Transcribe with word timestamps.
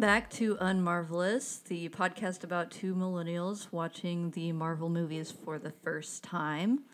Welcome 0.00 0.14
back 0.14 0.30
to 0.30 0.54
Unmarvelous, 0.56 1.62
the 1.64 1.90
podcast 1.90 2.42
about 2.42 2.70
two 2.70 2.94
millennials 2.94 3.70
watching 3.70 4.30
the 4.30 4.50
Marvel 4.50 4.88
movies 4.88 5.30
for 5.30 5.58
the 5.58 5.72
first 5.84 6.24
time. 6.24 6.84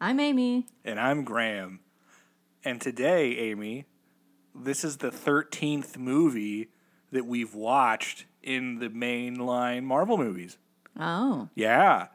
I'm 0.00 0.20
Amy. 0.20 0.68
And 0.84 1.00
I'm 1.00 1.24
Graham. 1.24 1.80
And 2.64 2.80
today, 2.80 3.36
Amy, 3.50 3.86
this 4.54 4.84
is 4.84 4.98
the 4.98 5.10
13th 5.10 5.96
movie 5.98 6.68
that 7.10 7.26
we've 7.26 7.52
watched 7.56 8.26
in 8.44 8.78
the 8.78 8.88
mainline 8.88 9.82
Marvel 9.82 10.18
movies. 10.18 10.58
Oh, 10.96 11.48
Yeah. 11.56 12.06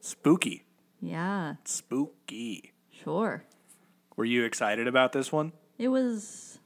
Spooky. 0.00 0.64
yeah, 1.00 1.54
Spooky. 1.64 2.72
sure. 2.92 3.42
Were 4.14 4.24
you 4.24 4.44
excited 4.44 4.86
about 4.86 5.10
this 5.12 5.32
one? 5.32 5.50
It 5.76 5.88
was. 5.88 6.60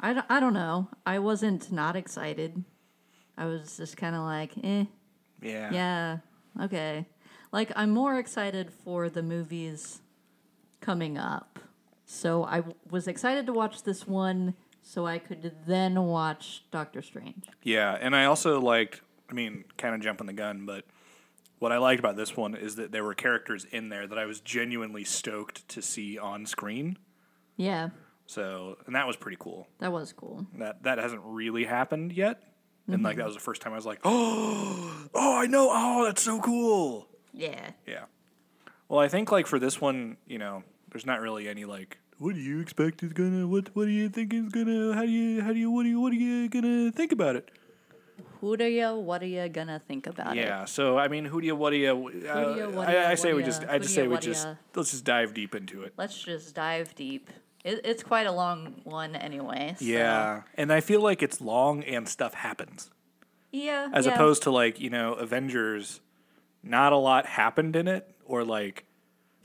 I 0.00 0.12
don't, 0.12 0.26
I 0.28 0.40
don't 0.40 0.52
know. 0.54 0.88
I 1.04 1.18
wasn't 1.18 1.72
not 1.72 1.96
excited. 1.96 2.64
I 3.38 3.46
was 3.46 3.76
just 3.76 3.96
kind 3.96 4.14
of 4.16 4.22
like, 4.22 4.52
eh, 4.62 4.84
Yeah. 5.42 5.70
yeah, 5.72 6.18
okay. 6.64 7.06
Like, 7.52 7.72
I'm 7.76 7.90
more 7.90 8.18
excited 8.18 8.72
for 8.72 9.08
the 9.08 9.22
movies 9.22 10.00
coming 10.80 11.16
up. 11.18 11.58
So 12.04 12.44
I 12.44 12.56
w- 12.56 12.76
was 12.90 13.08
excited 13.08 13.46
to 13.46 13.52
watch 13.52 13.82
this 13.82 14.06
one 14.06 14.54
so 14.82 15.06
I 15.06 15.18
could 15.18 15.52
then 15.66 16.00
watch 16.04 16.64
Doctor 16.70 17.02
Strange. 17.02 17.44
Yeah. 17.62 17.96
And 18.00 18.14
I 18.14 18.26
also 18.26 18.60
liked, 18.60 19.00
I 19.30 19.32
mean, 19.34 19.64
kind 19.76 19.94
of 19.94 20.00
jumping 20.00 20.26
the 20.26 20.32
gun, 20.32 20.64
but 20.66 20.84
what 21.58 21.72
I 21.72 21.78
liked 21.78 21.98
about 21.98 22.16
this 22.16 22.36
one 22.36 22.54
is 22.54 22.76
that 22.76 22.92
there 22.92 23.02
were 23.02 23.14
characters 23.14 23.64
in 23.64 23.88
there 23.88 24.06
that 24.06 24.18
I 24.18 24.26
was 24.26 24.40
genuinely 24.40 25.04
stoked 25.04 25.66
to 25.70 25.82
see 25.82 26.18
on 26.18 26.46
screen. 26.46 26.98
Yeah, 27.56 27.88
So, 28.26 28.76
and 28.86 28.94
that 28.94 29.06
was 29.06 29.16
pretty 29.16 29.36
cool. 29.38 29.68
that 29.78 29.92
was 29.92 30.12
cool. 30.12 30.46
That 30.58 30.82
that 30.82 30.98
hasn't 30.98 31.22
really 31.24 31.64
happened 31.64 32.12
yet. 32.12 32.42
And 32.88 33.02
like 33.02 33.16
that 33.16 33.26
was 33.26 33.34
the 33.34 33.40
first 33.40 33.62
time 33.62 33.72
I 33.72 33.76
was 33.76 33.86
like, 33.86 34.00
"Oh, 34.04 35.08
oh, 35.14 35.38
I 35.38 35.46
know. 35.46 35.70
Oh, 35.72 36.04
that's 36.04 36.22
so 36.22 36.40
cool." 36.40 37.08
Yeah. 37.32 37.70
Yeah. 37.86 38.04
Well, 38.88 39.00
I 39.00 39.08
think 39.08 39.32
like 39.32 39.46
for 39.46 39.58
this 39.58 39.80
one, 39.80 40.16
you 40.26 40.38
know, 40.38 40.62
there's 40.92 41.06
not 41.06 41.20
really 41.20 41.48
any 41.48 41.64
like 41.64 41.98
what 42.18 42.34
do 42.34 42.40
you 42.40 42.60
expect 42.60 43.02
is 43.02 43.12
gonna 43.12 43.46
what 43.46 43.74
what 43.74 43.86
do 43.86 43.90
you 43.90 44.08
think 44.08 44.32
is 44.32 44.48
gonna 44.48 44.94
how 44.94 45.02
do 45.02 45.10
you 45.10 45.42
how 45.42 45.52
do 45.52 45.58
you 45.58 45.70
what 45.70 45.82
do 45.82 45.88
you 45.88 46.00
what 46.00 46.12
are 46.12 46.16
you 46.16 46.48
gonna 46.48 46.92
think 46.92 47.12
about 47.12 47.36
it? 47.36 47.50
Who 48.40 48.56
do 48.56 48.64
you, 48.64 48.94
what 48.96 49.22
are 49.22 49.26
you 49.26 49.48
gonna 49.48 49.78
think 49.78 50.06
about 50.06 50.36
it? 50.36 50.44
Yeah. 50.44 50.66
So 50.66 50.98
I 50.98 51.08
mean, 51.08 51.24
who 51.24 51.40
do 51.40 51.46
you 51.46 51.56
what 51.56 51.70
do 51.70 51.76
you? 51.76 51.90
Uh, 52.28 52.54
do 52.54 52.60
you, 52.60 52.70
what 52.70 52.86
do 52.88 52.94
I, 52.94 53.10
I 53.10 53.14
say 53.14 53.32
we 53.32 53.42
just 53.42 53.64
I 53.64 53.78
just 53.78 53.94
say 53.94 54.06
we 54.06 54.18
just 54.18 54.46
let's 54.74 54.90
just 54.92 55.04
dive 55.04 55.34
deep 55.34 55.54
into 55.54 55.82
it. 55.82 55.94
Let's 55.96 56.22
just 56.22 56.54
dive 56.54 56.94
deep. 56.94 57.30
It, 57.66 57.80
it's 57.84 58.02
quite 58.02 58.26
a 58.26 58.32
long 58.32 58.80
one 58.84 59.16
anyway. 59.16 59.74
so- 59.78 59.84
Yeah, 59.84 60.42
and 60.54 60.72
I 60.72 60.80
feel 60.80 61.02
like 61.02 61.22
it's 61.22 61.40
long 61.40 61.82
and 61.84 62.08
stuff 62.08 62.32
happens. 62.34 62.90
Yeah. 63.52 63.88
as 63.92 64.06
yeah. 64.06 64.14
opposed 64.14 64.42
to 64.44 64.50
like 64.50 64.80
you 64.80 64.90
know 64.90 65.14
avengers 65.14 66.00
not 66.62 66.92
a 66.92 66.96
lot 66.96 67.24
happened 67.26 67.74
in 67.76 67.88
it 67.88 68.10
or 68.26 68.44
like 68.44 68.84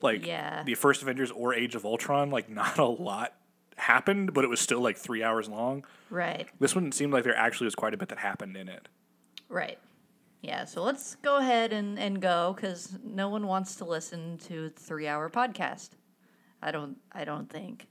like 0.01 0.25
Yeah. 0.25 0.63
the 0.63 0.75
first 0.75 1.01
avengers 1.01 1.31
or 1.31 1.53
age 1.53 1.75
of 1.75 1.85
ultron 1.85 2.29
like 2.29 2.49
not 2.49 2.77
a 2.77 2.83
lot 2.85 3.33
happened 3.77 4.33
but 4.33 4.43
it 4.43 4.47
was 4.49 4.59
still 4.59 4.81
like 4.81 4.97
three 4.97 5.23
hours 5.23 5.47
long 5.47 5.85
Right. 6.09 6.49
this 6.59 6.75
one 6.75 6.91
seemed 6.91 7.13
like 7.13 7.23
there 7.23 7.35
actually 7.37 7.65
was 7.65 7.75
quite 7.75 7.93
a 7.93 7.97
bit 7.97 8.09
that 8.09 8.17
happened 8.17 8.57
in 8.57 8.67
it 8.67 8.89
Right. 9.47 9.77
Yeah, 10.41 10.65
so 10.65 10.81
let's 10.83 11.15
go 11.15 11.37
ahead 11.37 11.71
and, 11.71 11.97
and 11.99 12.19
go 12.21 12.53
because 12.55 12.97
no 13.03 13.29
one 13.29 13.45
wants 13.47 13.75
to 13.77 13.85
listen 13.85 14.39
to 14.47 14.65
a 14.65 14.69
three 14.71 15.07
hour 15.07 15.29
podcast. 15.29 15.91
I 16.61 16.71
don't 16.71 16.97
I 17.13 17.23
don't 17.23 17.49
think. 17.49 17.87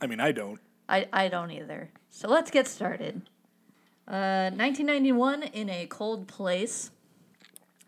I 0.00 0.06
mean 0.06 0.20
i 0.20 0.32
don't 0.32 0.60
I, 0.88 1.08
I 1.12 1.26
don't 1.26 1.50
either. 1.50 1.90
So 2.10 2.28
let's 2.28 2.52
get 2.52 2.68
started. 2.68 3.22
Uh, 4.06 4.50
1991, 4.54 5.42
in 5.42 5.68
a 5.68 5.86
cold 5.86 6.28
place, 6.28 6.92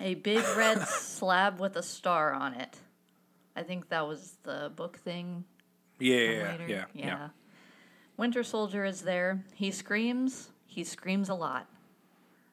a 0.00 0.14
big 0.16 0.42
red 0.56 0.82
slab 0.88 1.60
with 1.60 1.76
a 1.76 1.82
star 1.84 2.32
on 2.32 2.54
it. 2.54 2.76
I 3.54 3.62
think 3.62 3.88
that 3.90 4.08
was 4.08 4.38
the 4.42 4.72
book 4.74 4.96
thing. 4.98 5.44
yeah 6.00 6.16
yeah 6.16 6.56
yeah, 6.58 6.66
yeah 6.66 6.84
yeah 6.92 7.28
Winter 8.16 8.42
Soldier 8.42 8.84
is 8.84 9.02
there. 9.02 9.44
He 9.54 9.70
screams. 9.70 10.50
He 10.66 10.82
screams 10.82 11.28
a 11.28 11.34
lot. 11.34 11.68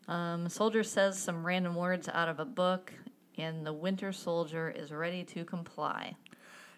Um, 0.07 0.47
Soldier 0.47 0.83
says 0.83 1.17
some 1.17 1.43
random 1.43 1.73
words 1.75 2.07
out 2.07 2.29
of 2.29 2.39
a 2.39 2.45
book, 2.45 2.93
and 3.35 3.65
the 3.65 3.73
Winter 3.73 4.11
Soldier 4.11 4.69
is 4.69 4.91
ready 4.91 5.23
to 5.23 5.43
comply. 5.43 6.13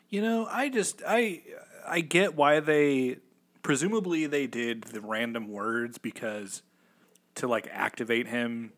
you 0.10 0.22
know 0.22 0.48
i 0.50 0.70
just 0.70 1.02
i 1.06 1.42
i 1.88 2.00
get 2.02 2.36
why 2.36 2.60
they 2.60 3.18
presumably 3.62 4.26
they 4.28 4.48
did 4.48 4.84
the 4.84 5.02
random 5.02 5.50
words 5.50 5.98
because 5.98 6.62
to 7.36 7.48
like 7.48 7.68
activate 7.72 8.28
him 8.28 8.72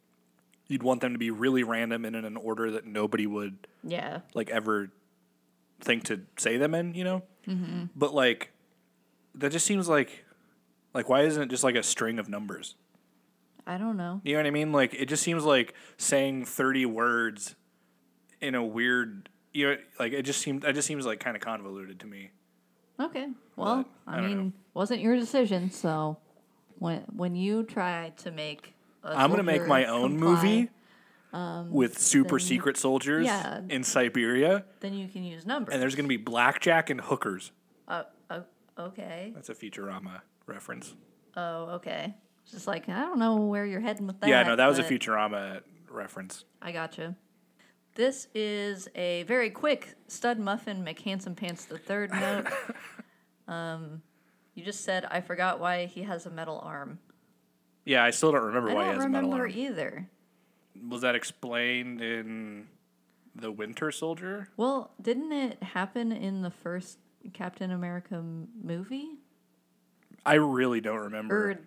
you'd 0.68 0.84
want 0.84 1.02
them 1.02 1.14
to 1.14 1.20
be 1.20 1.32
really 1.32 1.64
random 1.64 2.06
and 2.06 2.16
in 2.16 2.26
an 2.26 2.38
order 2.38 2.70
that 2.72 2.86
nobody 2.86 3.26
would 3.26 3.68
Yeah. 3.84 4.20
like 4.36 4.50
ever 4.50 4.92
think 5.82 6.04
to 6.06 6.22
say 6.38 6.58
them 6.58 6.76
in, 6.76 6.94
you 6.94 7.04
know. 7.04 7.24
Mm-hmm. 7.48 7.86
But 7.96 8.14
like, 8.14 8.52
that 9.34 9.52
just 9.52 9.66
seems 9.66 9.90
like, 9.90 10.26
like 10.94 11.10
why 11.10 11.22
isn't 11.22 11.42
it 11.42 11.50
just 11.50 11.64
like 11.64 11.74
a 11.76 11.82
string 11.82 12.20
of 12.20 12.30
numbers? 12.30 12.76
I 13.66 13.78
don't 13.80 13.98
know. 13.98 14.22
You 14.24 14.34
know 14.34 14.40
what 14.40 14.46
I 14.48 14.52
mean? 14.52 14.72
Like 14.72 14.94
it 14.94 15.06
just 15.08 15.24
seems 15.24 15.44
like 15.44 15.74
saying 15.98 16.46
thirty 16.46 16.86
words 16.86 17.56
in 18.42 18.54
a 18.54 18.64
weird, 18.64 19.30
you 19.54 19.70
know, 19.72 19.78
like 20.00 20.14
it 20.14 20.22
just 20.24 20.40
seemed, 20.42 20.64
it 20.66 20.74
just 20.74 20.88
seems 20.88 21.06
like 21.06 21.20
kind 21.20 21.36
of 21.36 21.42
convoluted 21.42 22.00
to 22.02 22.06
me. 22.06 22.30
Okay. 23.00 23.28
Well, 23.56 23.86
But, 24.06 24.12
I 24.12 24.18
I, 24.18 24.22
don't 24.22 24.28
mean, 24.28 24.38
know. 24.38 24.52
wasn't 24.74 25.02
your 25.02 25.16
decision, 25.16 25.72
so 25.72 26.18
when 26.78 27.00
when 27.16 27.36
you 27.36 27.64
try 27.64 28.12
to 28.18 28.32
make 28.32 28.74
i 29.04 29.24
I'm 29.24 29.30
gonna 29.30 29.44
make 29.44 29.66
my 29.68 29.86
own 29.86 30.18
movie 30.18 30.70
with 31.70 31.98
super 32.00 32.40
secret 32.40 32.76
soldiers 32.78 33.26
yeah. 33.26 33.62
in 33.70 33.84
Siberia, 33.84 34.66
then 34.80 34.94
you 34.94 35.08
can 35.08 35.24
use 35.24 35.46
numbers. 35.46 35.74
and 35.74 35.82
there's 35.82 35.96
gonna 35.96 36.08
be 36.08 36.18
blackjack 36.18 36.90
and 36.90 37.00
hookers. 37.02 37.52
uh, 37.88 38.04
uh, 38.30 38.42
okay. 38.78 39.32
That's 39.36 39.50
a 39.50 39.56
Futurama 39.56 40.22
reference. 40.48 40.96
Oh, 41.38 41.66
okay. 41.76 42.16
It's 42.44 42.52
just 42.52 42.68
like 42.68 42.90
I 42.90 43.02
don't 43.02 43.20
know 43.20 43.36
where 43.38 43.66
you're 43.66 43.80
heading 43.82 44.08
with 44.08 44.20
that. 44.22 44.30
yeah, 44.30 44.44
no, 44.44 44.56
that 44.56 44.68
was 44.68 44.80
a 44.80 44.84
but- 44.84 44.92
Futurama 44.92 45.62
reference. 45.90 46.44
I 46.62 46.72
gotcha. 46.72 47.16
This 47.96 48.28
is 48.34 48.88
a 48.96 49.24
very 49.24 49.50
quick 49.50 49.96
Stud 50.08 50.40
Muffin 50.40 50.84
McHandsome 50.86 51.36
Pants 51.36 51.66
the 51.66 51.78
third 51.78 52.12
note. 52.12 52.48
um, 53.48 54.02
you 54.56 54.64
just 54.64 54.84
said 54.84 55.06
I 55.10 55.22
forgot 55.22 55.60
why 55.60 55.86
he 55.86 56.04
has 56.04 56.26
a 56.26 56.30
metal 56.30 56.62
arm. 56.64 57.00
Yeah, 57.86 58.04
I 58.04 58.12
still 58.12 58.32
don't 58.32 58.44
remember 58.44 58.70
I 58.72 58.74
why 58.74 58.82
he 58.84 58.88
don't 58.92 58.96
has 58.96 59.06
a 59.06 59.10
metal 59.10 59.30
remember 59.32 59.48
arm. 59.48 59.58
either. 59.58 60.10
Was 60.88 61.02
that 61.02 61.16
explained 61.16 62.02
in 62.02 62.68
the 63.36 63.52
Winter 63.52 63.92
Soldier? 63.92 64.50
Well, 64.56 64.92
didn't 65.02 65.32
it 65.32 65.62
happen 65.62 66.12
in 66.12 66.42
the 66.42 66.52
first 66.52 67.00
Captain 67.34 67.72
America 67.72 68.24
movie, 68.64 69.18
I 70.26 70.36
really 70.36 70.80
don't 70.82 71.00
remember. 71.00 71.60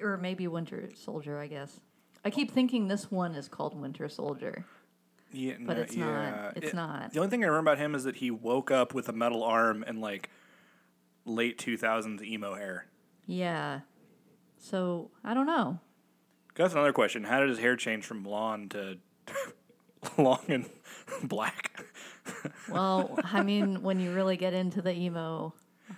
or 0.00 0.12
or 0.12 0.16
maybe 0.16 0.46
Winter 0.46 0.90
Soldier? 0.94 1.38
I 1.38 1.46
guess. 1.46 1.80
I 2.24 2.30
keep 2.30 2.50
thinking 2.52 2.86
this 2.88 3.10
one 3.10 3.34
is 3.34 3.48
called 3.48 3.74
Winter 3.74 4.08
Soldier. 4.08 4.64
Yeah, 5.32 5.54
but 5.60 5.76
no, 5.76 5.82
it's 5.82 5.96
not. 5.96 6.06
yeah. 6.08 6.50
It's 6.56 6.74
not. 6.74 7.12
The 7.12 7.18
only 7.20 7.30
thing 7.30 7.44
I 7.44 7.46
remember 7.48 7.70
about 7.72 7.78
him 7.82 7.94
is 7.94 8.04
that 8.04 8.16
he 8.16 8.30
woke 8.30 8.70
up 8.70 8.94
with 8.94 9.08
a 9.08 9.12
metal 9.12 9.42
arm 9.44 9.84
and 9.86 10.00
like 10.00 10.30
late 11.24 11.58
2000s 11.58 12.22
emo 12.22 12.54
hair. 12.54 12.86
Yeah. 13.26 13.80
So 14.58 15.10
I 15.24 15.34
don't 15.34 15.46
know. 15.46 15.78
That's 16.56 16.74
another 16.74 16.92
question. 16.92 17.24
How 17.24 17.40
did 17.40 17.48
his 17.48 17.58
hair 17.58 17.76
change 17.76 18.04
from 18.04 18.22
blonde 18.22 18.72
to 18.72 18.98
long 20.18 20.40
and 20.48 20.66
black? 21.22 21.80
Well, 22.68 23.18
I 23.24 23.42
mean, 23.44 23.82
when 23.82 24.00
you 24.00 24.12
really 24.12 24.36
get 24.36 24.52
into 24.52 24.82
the 24.82 24.92
emo 24.94 25.54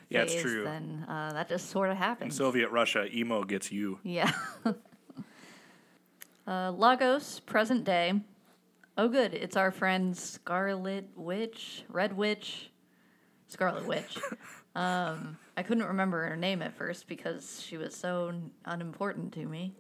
Yeah, 0.09 0.23
it's 0.23 0.35
true. 0.41 0.63
then 0.65 1.05
uh, 1.09 1.33
that 1.33 1.49
just 1.49 1.71
sort 1.71 1.91
of 1.91 1.97
happens. 1.97 2.35
In 2.35 2.37
Soviet 2.37 2.71
Russia, 2.71 3.07
emo 3.13 3.43
gets 3.45 3.73
you. 3.73 3.99
yeah. 4.05 4.31
uh, 6.47 6.71
Lagos, 6.73 7.41
present 7.41 7.85
day. 7.85 8.21
Oh, 8.97 9.09
good. 9.09 9.35
It's 9.35 9.57
our 9.57 9.71
friend 9.71 10.17
Scarlet 10.17 11.09
Witch, 11.17 11.85
Red 11.89 12.17
Witch, 12.17 12.71
Scarlet 13.49 13.87
Witch. 13.87 14.19
um, 14.75 15.39
I 15.57 15.63
couldn't 15.63 15.85
remember 15.85 16.27
her 16.27 16.37
name 16.37 16.63
at 16.63 16.75
first 16.75 17.09
because 17.09 17.63
she 17.63 17.77
was 17.77 17.95
so 17.95 18.33
unimportant 18.65 19.33
to 19.35 19.47
me. 19.47 19.75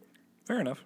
Fair 0.46 0.60
enough. 0.60 0.84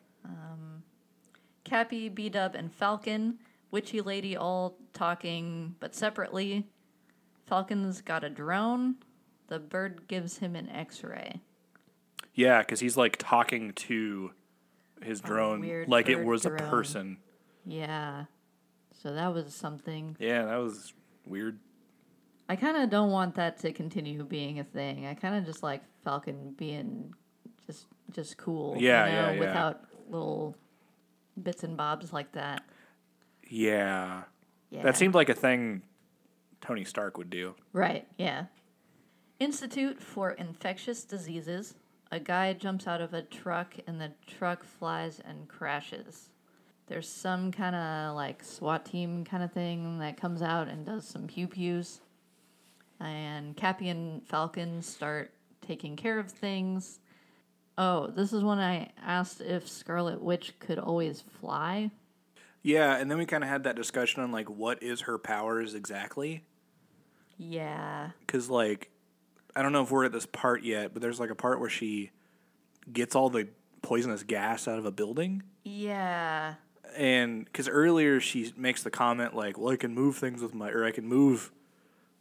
Cappy, 1.67 2.09
B 2.09 2.29
Dub, 2.29 2.55
and 2.55 2.73
Falcon. 2.73 3.39
Witchy 3.73 4.01
Lady 4.01 4.37
all 4.37 4.79
talking, 4.93 5.75
but 5.81 5.95
separately. 5.95 6.69
Falcon's 7.47 8.01
got 8.01 8.23
a 8.23 8.31
drone. 8.31 8.97
The 9.49 9.59
bird 9.59 10.07
gives 10.07 10.39
him 10.39 10.55
an 10.55 10.69
x 10.69 11.03
ray. 11.03 11.41
Yeah, 12.35 12.61
because 12.61 12.81
he's 12.81 12.97
like 12.97 13.17
talking 13.19 13.73
to 13.73 14.31
his 15.03 15.21
drone 15.21 15.85
like 15.89 16.09
it 16.09 16.25
was 16.25 16.47
a 16.47 16.51
person. 16.51 17.19
Yeah. 17.67 18.25
So 19.03 19.13
that 19.13 19.35
was 19.35 19.55
something. 19.55 20.17
Yeah, 20.19 20.47
that 20.47 20.57
was 20.57 20.95
weird. 21.27 21.59
I 22.49 22.57
kind 22.57 22.77
of 22.77 22.91
don't 22.91 23.11
want 23.11 23.35
that 23.35 23.59
to 23.59 23.73
continue 23.73 24.25
being 24.25 24.61
a 24.61 24.65
thing. 24.65 25.07
I 25.07 25.15
kind 25.15 25.35
of 25.35 25.45
just 25.45 25.63
like 25.63 25.83
Falcon 26.05 26.55
being 26.57 27.13
just 27.67 27.87
just 28.13 28.37
cool. 28.37 28.77
Yeah, 28.79 29.07
you 29.07 29.13
know, 29.13 29.19
yeah, 29.19 29.33
yeah. 29.33 29.41
Without 29.41 29.81
little 30.09 30.57
bits 31.43 31.65
and 31.65 31.77
bobs 31.77 32.13
like 32.13 32.33
that. 32.33 32.63
Yeah. 33.49 34.23
Yeah. 34.71 34.83
That 34.83 34.97
seemed 34.97 35.15
like 35.15 35.29
a 35.29 35.35
thing 35.35 35.83
Tony 36.61 36.85
Stark 36.85 37.19
would 37.19 37.31
do. 37.31 37.55
Right, 37.73 38.07
yeah. 38.19 38.47
Institute 39.39 40.03
for 40.03 40.31
Infectious 40.31 41.05
Diseases. 41.05 41.75
A 42.11 42.21
guy 42.21 42.53
jumps 42.53 42.87
out 42.87 43.01
of 43.01 43.13
a 43.13 43.23
truck 43.23 43.75
and 43.87 44.01
the 44.01 44.13
truck 44.27 44.65
flies 44.65 45.21
and 45.25 45.49
crashes. 45.49 46.31
There's 46.87 47.09
some 47.09 47.51
kind 47.51 47.75
of 47.75 48.15
like 48.15 48.45
SWAT 48.45 48.85
team 48.85 49.25
kind 49.25 49.43
of 49.43 49.53
thing 49.53 49.99
that 49.99 50.21
comes 50.21 50.41
out 50.43 50.69
and 50.69 50.87
does 50.87 51.07
some 51.07 51.27
pew 51.27 51.49
pews. 51.49 52.01
And 53.01 53.57
Cappy 53.57 53.89
and 53.89 54.27
Falcon 54.27 54.83
start 54.83 55.33
taking 55.67 55.97
care 55.97 56.19
of 56.19 56.31
things. 56.31 57.01
Oh, 57.77 58.07
this 58.07 58.33
is 58.33 58.43
when 58.43 58.59
I 58.59 58.91
asked 59.05 59.41
if 59.41 59.69
Scarlet 59.69 60.23
Witch 60.23 60.55
could 60.61 60.79
always 60.79 61.23
fly. 61.41 61.91
Yeah, 62.63 62.97
and 62.97 63.11
then 63.11 63.19
we 63.19 63.27
kind 63.27 63.45
of 63.45 63.51
had 63.51 63.65
that 63.65 63.77
discussion 63.77 64.23
on 64.23 64.33
like 64.33 64.49
what 64.49 64.83
is 64.83 65.03
her 65.03 65.19
powers 65.19 65.75
exactly? 65.75 66.45
Yeah. 67.37 68.11
Because 68.21 68.49
like, 68.49 68.91
I 69.55 69.63
don't 69.63 69.73
know 69.73 69.83
if 69.83 69.91
we're 69.91 70.05
at 70.05 70.13
this 70.13 70.27
part 70.27 70.63
yet, 70.63 70.93
but 70.93 71.03
there's 71.03 71.21
like 71.21 71.31
a 71.31 71.35
part 71.35 71.61
where 71.61 71.69
she 71.69 72.11
gets 72.93 73.15
all 73.15 73.29
the 73.29 73.49
poisonous 73.83 74.23
gas 74.23 74.67
out 74.67 74.79
of 74.79 74.87
a 74.87 74.91
building, 74.91 75.43
Yeah. 75.65 76.55
And 76.97 77.45
because 77.45 77.69
earlier 77.69 78.21
she 78.21 78.53
makes 78.57 78.83
the 78.83 78.91
comment 78.91 79.35
like, 79.35 79.59
"Well, 79.59 79.73
I 79.73 79.77
can 79.77 79.95
move 79.95 80.17
things 80.17 80.43
with 80.43 80.55
my, 80.55 80.71
or 80.71 80.85
I 80.85 80.91
can 80.91 81.07
move 81.07 81.53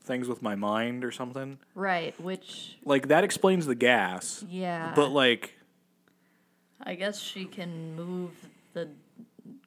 things 0.01 0.27
with 0.27 0.41
my 0.41 0.55
mind 0.55 1.03
or 1.03 1.11
something." 1.11 1.57
Right, 1.73 2.19
which, 2.21 2.77
Like 2.85 3.07
that 3.07 3.23
explains 3.23 3.65
the 3.65 3.75
gas, 3.75 4.43
yeah. 4.49 4.93
but 4.95 5.09
like, 5.09 5.53
I 6.81 6.95
guess 6.95 7.19
she 7.19 7.45
can 7.45 7.95
move 7.95 8.31
the 8.73 8.89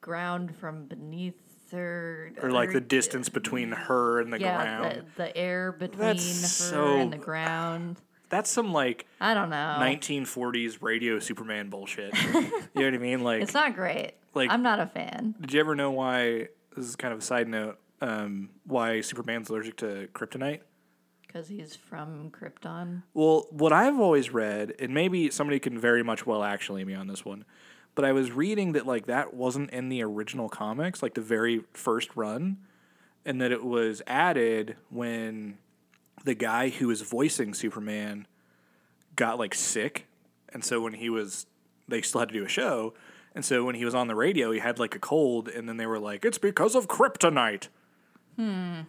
ground 0.00 0.54
from 0.56 0.84
beneath 0.86 1.34
her. 1.72 2.30
or 2.42 2.50
like 2.50 2.72
the 2.72 2.80
distance 2.80 3.28
between 3.28 3.72
her 3.72 4.20
and 4.20 4.32
the 4.32 4.40
yeah, 4.40 4.56
ground. 4.62 5.04
The, 5.16 5.22
the 5.24 5.36
air 5.36 5.72
between 5.72 5.98
That's 5.98 6.60
her 6.60 6.70
so- 6.70 6.96
and 6.98 7.12
the 7.12 7.18
ground. 7.18 8.00
That's 8.28 8.50
some 8.50 8.72
like 8.72 9.06
I 9.20 9.34
don't 9.34 9.50
know. 9.50 9.76
1940s 9.80 10.78
radio 10.82 11.18
Superman 11.18 11.70
bullshit. 11.70 12.12
you 12.34 12.40
know 12.42 12.50
what 12.84 12.94
I 12.94 12.98
mean? 12.98 13.22
Like, 13.22 13.42
It's 13.42 13.54
not 13.54 13.74
great. 13.74 14.12
Like- 14.34 14.50
I'm 14.50 14.62
not 14.62 14.80
a 14.80 14.86
fan. 14.86 15.34
Did 15.40 15.52
you 15.52 15.60
ever 15.60 15.74
know 15.74 15.90
why? 15.90 16.48
This 16.76 16.86
is 16.86 16.96
kind 16.96 17.12
of 17.12 17.20
a 17.20 17.22
side 17.22 17.48
note. 17.48 17.78
Um, 18.00 18.50
why 18.64 19.00
Superman's 19.00 19.50
allergic 19.50 19.76
to 19.78 20.08
kryptonite? 20.14 20.60
Because 21.26 21.48
he's 21.48 21.74
from 21.76 22.30
Krypton. 22.30 23.02
Well, 23.12 23.48
what 23.50 23.72
I've 23.72 23.98
always 24.00 24.32
read, 24.32 24.72
and 24.78 24.94
maybe 24.94 25.30
somebody 25.30 25.58
can 25.58 25.78
very 25.78 26.02
much 26.02 26.24
well 26.24 26.42
actually 26.42 26.84
me 26.84 26.94
on 26.94 27.06
this 27.06 27.24
one, 27.24 27.44
but 27.94 28.04
I 28.04 28.12
was 28.12 28.30
reading 28.30 28.72
that 28.72 28.86
like 28.86 29.06
that 29.06 29.34
wasn't 29.34 29.70
in 29.70 29.88
the 29.88 30.02
original 30.02 30.48
comics, 30.48 31.02
like 31.02 31.14
the 31.14 31.20
very 31.20 31.64
first 31.72 32.10
run, 32.16 32.58
and 33.26 33.40
that 33.42 33.50
it 33.52 33.64
was 33.64 34.00
added 34.06 34.76
when 34.88 35.58
the 36.28 36.34
guy 36.34 36.68
who 36.68 36.88
was 36.88 37.00
voicing 37.00 37.54
Superman 37.54 38.26
got 39.16 39.38
like 39.38 39.54
sick, 39.54 40.06
and 40.52 40.62
so 40.64 40.80
when 40.80 40.92
he 40.94 41.08
was, 41.10 41.46
they 41.88 42.02
still 42.02 42.20
had 42.20 42.28
to 42.28 42.34
do 42.34 42.44
a 42.44 42.48
show, 42.48 42.94
and 43.34 43.44
so 43.44 43.64
when 43.64 43.74
he 43.74 43.84
was 43.84 43.94
on 43.94 44.06
the 44.08 44.14
radio, 44.14 44.50
he 44.52 44.60
had 44.60 44.78
like 44.78 44.94
a 44.94 44.98
cold, 44.98 45.48
and 45.48 45.68
then 45.68 45.76
they 45.78 45.86
were 45.86 45.98
like, 45.98 46.24
"It's 46.24 46.38
because 46.38 46.74
of 46.74 46.86
kryptonite." 46.88 47.68
Hmm. 48.36 48.80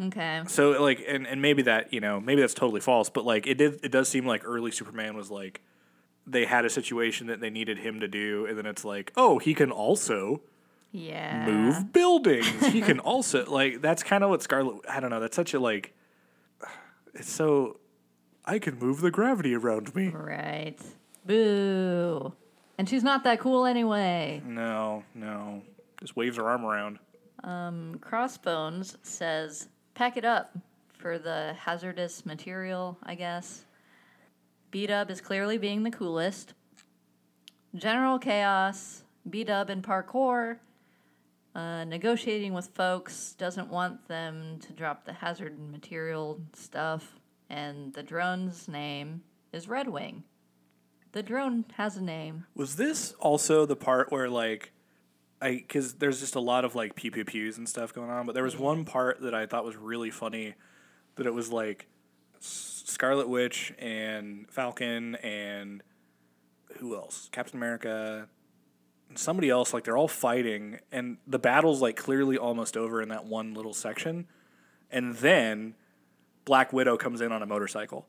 Okay. 0.00 0.42
So 0.46 0.70
like, 0.82 1.04
and, 1.06 1.26
and 1.26 1.42
maybe 1.42 1.62
that 1.62 1.92
you 1.92 2.00
know 2.00 2.20
maybe 2.20 2.40
that's 2.40 2.54
totally 2.54 2.80
false, 2.80 3.10
but 3.10 3.24
like 3.26 3.46
it 3.46 3.58
did 3.58 3.80
it 3.84 3.92
does 3.92 4.08
seem 4.08 4.24
like 4.26 4.42
early 4.46 4.70
Superman 4.70 5.16
was 5.16 5.30
like 5.30 5.60
they 6.26 6.44
had 6.44 6.64
a 6.64 6.70
situation 6.70 7.26
that 7.26 7.40
they 7.40 7.50
needed 7.50 7.78
him 7.78 8.00
to 8.00 8.08
do, 8.08 8.46
and 8.46 8.56
then 8.56 8.64
it's 8.66 8.84
like 8.84 9.12
oh 9.16 9.38
he 9.38 9.52
can 9.54 9.70
also 9.70 10.40
Yeah. 10.92 11.44
move 11.44 11.92
buildings. 11.92 12.66
he 12.68 12.80
can 12.80 12.98
also 12.98 13.44
like 13.60 13.82
that's 13.82 14.02
kind 14.02 14.24
of 14.24 14.30
what 14.30 14.42
Scarlet. 14.42 14.76
I 14.88 15.00
don't 15.00 15.10
know. 15.10 15.20
That's 15.20 15.36
such 15.36 15.52
a 15.52 15.60
like. 15.60 15.92
It's 17.14 17.30
so. 17.30 17.78
I 18.44 18.58
can 18.58 18.78
move 18.78 19.00
the 19.00 19.10
gravity 19.10 19.54
around 19.54 19.94
me. 19.94 20.08
Right. 20.08 20.78
Boo. 21.26 22.32
And 22.78 22.88
she's 22.88 23.04
not 23.04 23.24
that 23.24 23.40
cool 23.40 23.66
anyway. 23.66 24.42
No, 24.44 25.04
no. 25.14 25.62
Just 26.00 26.16
waves 26.16 26.38
her 26.38 26.48
arm 26.48 26.64
around. 26.64 26.98
Um, 27.44 27.98
Crossbones 28.00 28.96
says, 29.02 29.68
pack 29.94 30.16
it 30.16 30.24
up 30.24 30.56
for 30.98 31.18
the 31.18 31.54
hazardous 31.58 32.24
material, 32.24 32.96
I 33.02 33.14
guess. 33.14 33.64
B 34.70 34.86
Dub 34.86 35.10
is 35.10 35.20
clearly 35.20 35.58
being 35.58 35.82
the 35.82 35.90
coolest. 35.90 36.54
General 37.74 38.18
Chaos, 38.18 39.02
B 39.28 39.44
Dub 39.44 39.68
and 39.68 39.82
Parkour, 39.82 40.56
uh, 41.54 41.84
negotiating 41.84 42.52
with 42.52 42.68
folks, 42.68 43.34
doesn't 43.34 43.68
want 43.68 44.06
them 44.08 44.58
to 44.60 44.72
drop 44.72 45.04
the 45.04 45.12
hazard 45.12 45.58
material 45.58 46.40
stuff. 46.54 47.18
And 47.48 47.92
the 47.92 48.02
drone's 48.02 48.68
name 48.68 49.22
is 49.52 49.68
Red 49.68 49.88
Wing. 49.88 50.24
The 51.12 51.22
drone 51.22 51.64
has 51.74 51.96
a 51.96 52.02
name. 52.02 52.46
Was 52.54 52.76
this 52.76 53.12
also 53.18 53.66
the 53.66 53.74
part 53.74 54.12
where 54.12 54.30
like 54.30 54.72
I 55.42 55.54
because 55.54 55.94
there's 55.94 56.20
just 56.20 56.36
a 56.36 56.40
lot 56.40 56.64
of 56.64 56.74
like 56.74 56.94
pew 56.94 57.10
pew 57.10 57.24
pews 57.24 57.58
and 57.58 57.68
stuff 57.68 57.92
going 57.92 58.10
on, 58.10 58.26
but 58.26 58.34
there 58.34 58.44
was 58.44 58.56
one 58.56 58.84
part 58.84 59.20
that 59.22 59.34
I 59.34 59.46
thought 59.46 59.64
was 59.64 59.76
really 59.76 60.10
funny 60.10 60.54
that 61.16 61.26
it 61.26 61.34
was 61.34 61.50
like 61.50 61.88
Scarlet 62.38 63.28
Witch 63.28 63.72
and 63.78 64.48
Falcon 64.50 65.16
and 65.16 65.82
who 66.78 66.94
else? 66.94 67.28
Captain 67.32 67.56
America 67.56 68.28
somebody 69.16 69.50
else 69.50 69.74
like 69.74 69.84
they're 69.84 69.96
all 69.96 70.08
fighting 70.08 70.78
and 70.92 71.18
the 71.26 71.38
battle's 71.38 71.82
like 71.82 71.96
clearly 71.96 72.38
almost 72.38 72.76
over 72.76 73.02
in 73.02 73.08
that 73.08 73.24
one 73.24 73.54
little 73.54 73.74
section 73.74 74.26
and 74.90 75.16
then 75.16 75.74
Black 76.44 76.72
Widow 76.72 76.96
comes 76.96 77.20
in 77.20 77.32
on 77.32 77.42
a 77.42 77.46
motorcycle. 77.46 78.06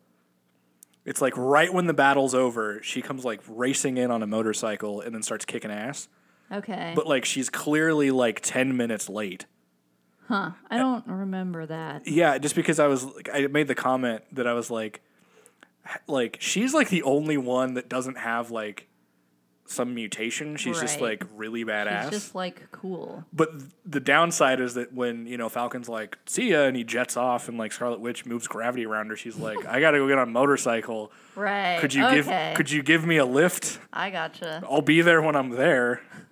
It's 1.05 1.21
like 1.21 1.35
right 1.35 1.73
when 1.73 1.87
the 1.87 1.93
battle's 1.93 2.33
over, 2.35 2.81
she 2.83 3.01
comes 3.01 3.25
like 3.25 3.41
racing 3.47 3.97
in 3.97 4.11
on 4.11 4.21
a 4.23 4.27
motorcycle 4.27 5.01
and 5.01 5.13
then 5.13 5.23
starts 5.23 5.45
kicking 5.45 5.71
ass. 5.71 6.07
Okay. 6.51 6.93
But 6.95 7.07
like 7.07 7.25
she's 7.25 7.49
clearly 7.49 8.11
like 8.11 8.39
10 8.41 8.75
minutes 8.77 9.09
late. 9.09 9.45
huh. 10.27 10.51
I 10.69 10.77
don't 10.77 11.05
remember 11.07 11.65
that. 11.65 12.07
Yeah, 12.07 12.37
just 12.37 12.55
because 12.55 12.79
I 12.79 12.87
was 12.87 13.03
like 13.05 13.29
I 13.33 13.47
made 13.47 13.67
the 13.67 13.75
comment 13.75 14.23
that 14.33 14.47
I 14.47 14.53
was 14.53 14.69
like 14.69 15.01
like 16.07 16.37
she's 16.39 16.73
like 16.73 16.89
the 16.89 17.03
only 17.03 17.37
one 17.37 17.73
that 17.73 17.89
doesn't 17.89 18.17
have 18.17 18.51
like 18.51 18.87
some 19.71 19.95
mutation. 19.95 20.55
She's 20.55 20.79
just 20.79 21.01
like 21.01 21.25
really 21.35 21.65
badass. 21.65 22.03
She's 22.03 22.11
just 22.11 22.35
like 22.35 22.71
cool. 22.71 23.23
But 23.33 23.59
th- 23.59 23.71
the 23.85 23.99
downside 23.99 24.59
is 24.59 24.75
that 24.75 24.93
when 24.93 25.25
you 25.25 25.37
know 25.37 25.49
Falcon's 25.49 25.89
like, 25.89 26.17
"See 26.25 26.51
ya," 26.51 26.63
and 26.63 26.75
he 26.75 26.83
jets 26.83 27.17
off, 27.17 27.47
and 27.49 27.57
like 27.57 27.71
Scarlet 27.71 27.99
Witch 27.99 28.25
moves 28.25 28.47
gravity 28.47 28.85
around 28.85 29.09
her, 29.09 29.15
she's 29.15 29.37
like, 29.37 29.65
"I 29.65 29.79
gotta 29.79 29.97
go 29.97 30.07
get 30.07 30.17
on 30.17 30.27
a 30.27 30.31
motorcycle. 30.31 31.11
Right. 31.35 31.79
Could 31.79 31.93
you 31.93 32.05
okay. 32.05 32.15
give 32.15 32.57
Could 32.57 32.71
you 32.71 32.83
give 32.83 33.05
me 33.05 33.17
a 33.17 33.25
lift? 33.25 33.79
I 33.91 34.09
gotcha. 34.09 34.63
I'll 34.69 34.81
be 34.81 35.01
there 35.01 35.21
when 35.21 35.35
I'm 35.35 35.49
there." 35.49 36.01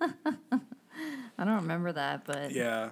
I 1.40 1.44
don't 1.44 1.62
remember 1.62 1.90
that, 1.92 2.26
but 2.26 2.52
Yeah, 2.52 2.90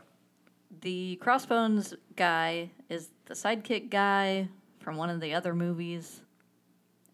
the 0.81 1.17
Crossbones 1.17 1.95
guy 2.17 2.71
is 2.89 3.11
the 3.27 3.35
sidekick 3.35 3.91
guy 3.91 4.49
from 4.81 4.97
one 4.97 5.11
of 5.11 5.21
the 5.21 5.35
other 5.35 5.55
movies. 5.55 6.23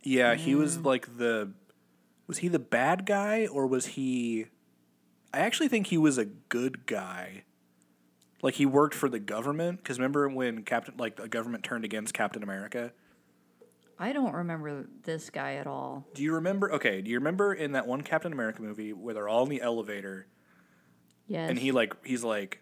yeah. 0.02 0.34
He 0.34 0.54
was 0.54 0.78
mm. 0.78 0.84
like 0.84 1.18
the. 1.18 1.50
Was 2.26 2.38
he 2.38 2.48
the 2.48 2.58
bad 2.58 3.06
guy 3.06 3.46
or 3.46 3.66
was 3.66 3.86
he? 3.86 4.46
I 5.32 5.40
actually 5.40 5.68
think 5.68 5.88
he 5.88 5.98
was 5.98 6.16
a 6.18 6.24
good 6.24 6.86
guy. 6.86 7.42
Like 8.42 8.54
he 8.54 8.66
worked 8.66 8.94
for 8.94 9.08
the 9.08 9.18
government 9.18 9.78
because 9.82 9.98
remember 9.98 10.28
when 10.28 10.62
Captain 10.64 10.94
like 10.98 11.16
the 11.16 11.28
government 11.28 11.64
turned 11.64 11.84
against 11.84 12.14
Captain 12.14 12.42
America. 12.42 12.92
I 13.98 14.12
don't 14.12 14.34
remember 14.34 14.86
this 15.04 15.30
guy 15.30 15.54
at 15.54 15.66
all. 15.66 16.06
Do 16.14 16.22
you 16.22 16.34
remember? 16.34 16.72
Okay, 16.72 17.00
do 17.00 17.10
you 17.10 17.16
remember 17.18 17.54
in 17.54 17.72
that 17.72 17.86
one 17.86 18.02
Captain 18.02 18.32
America 18.32 18.60
movie 18.60 18.92
where 18.92 19.14
they're 19.14 19.28
all 19.28 19.44
in 19.44 19.48
the 19.48 19.62
elevator 19.62 20.26
Yes. 21.26 21.48
and 21.48 21.58
he 21.58 21.72
like 21.72 21.94
he's 22.04 22.22
like, 22.24 22.60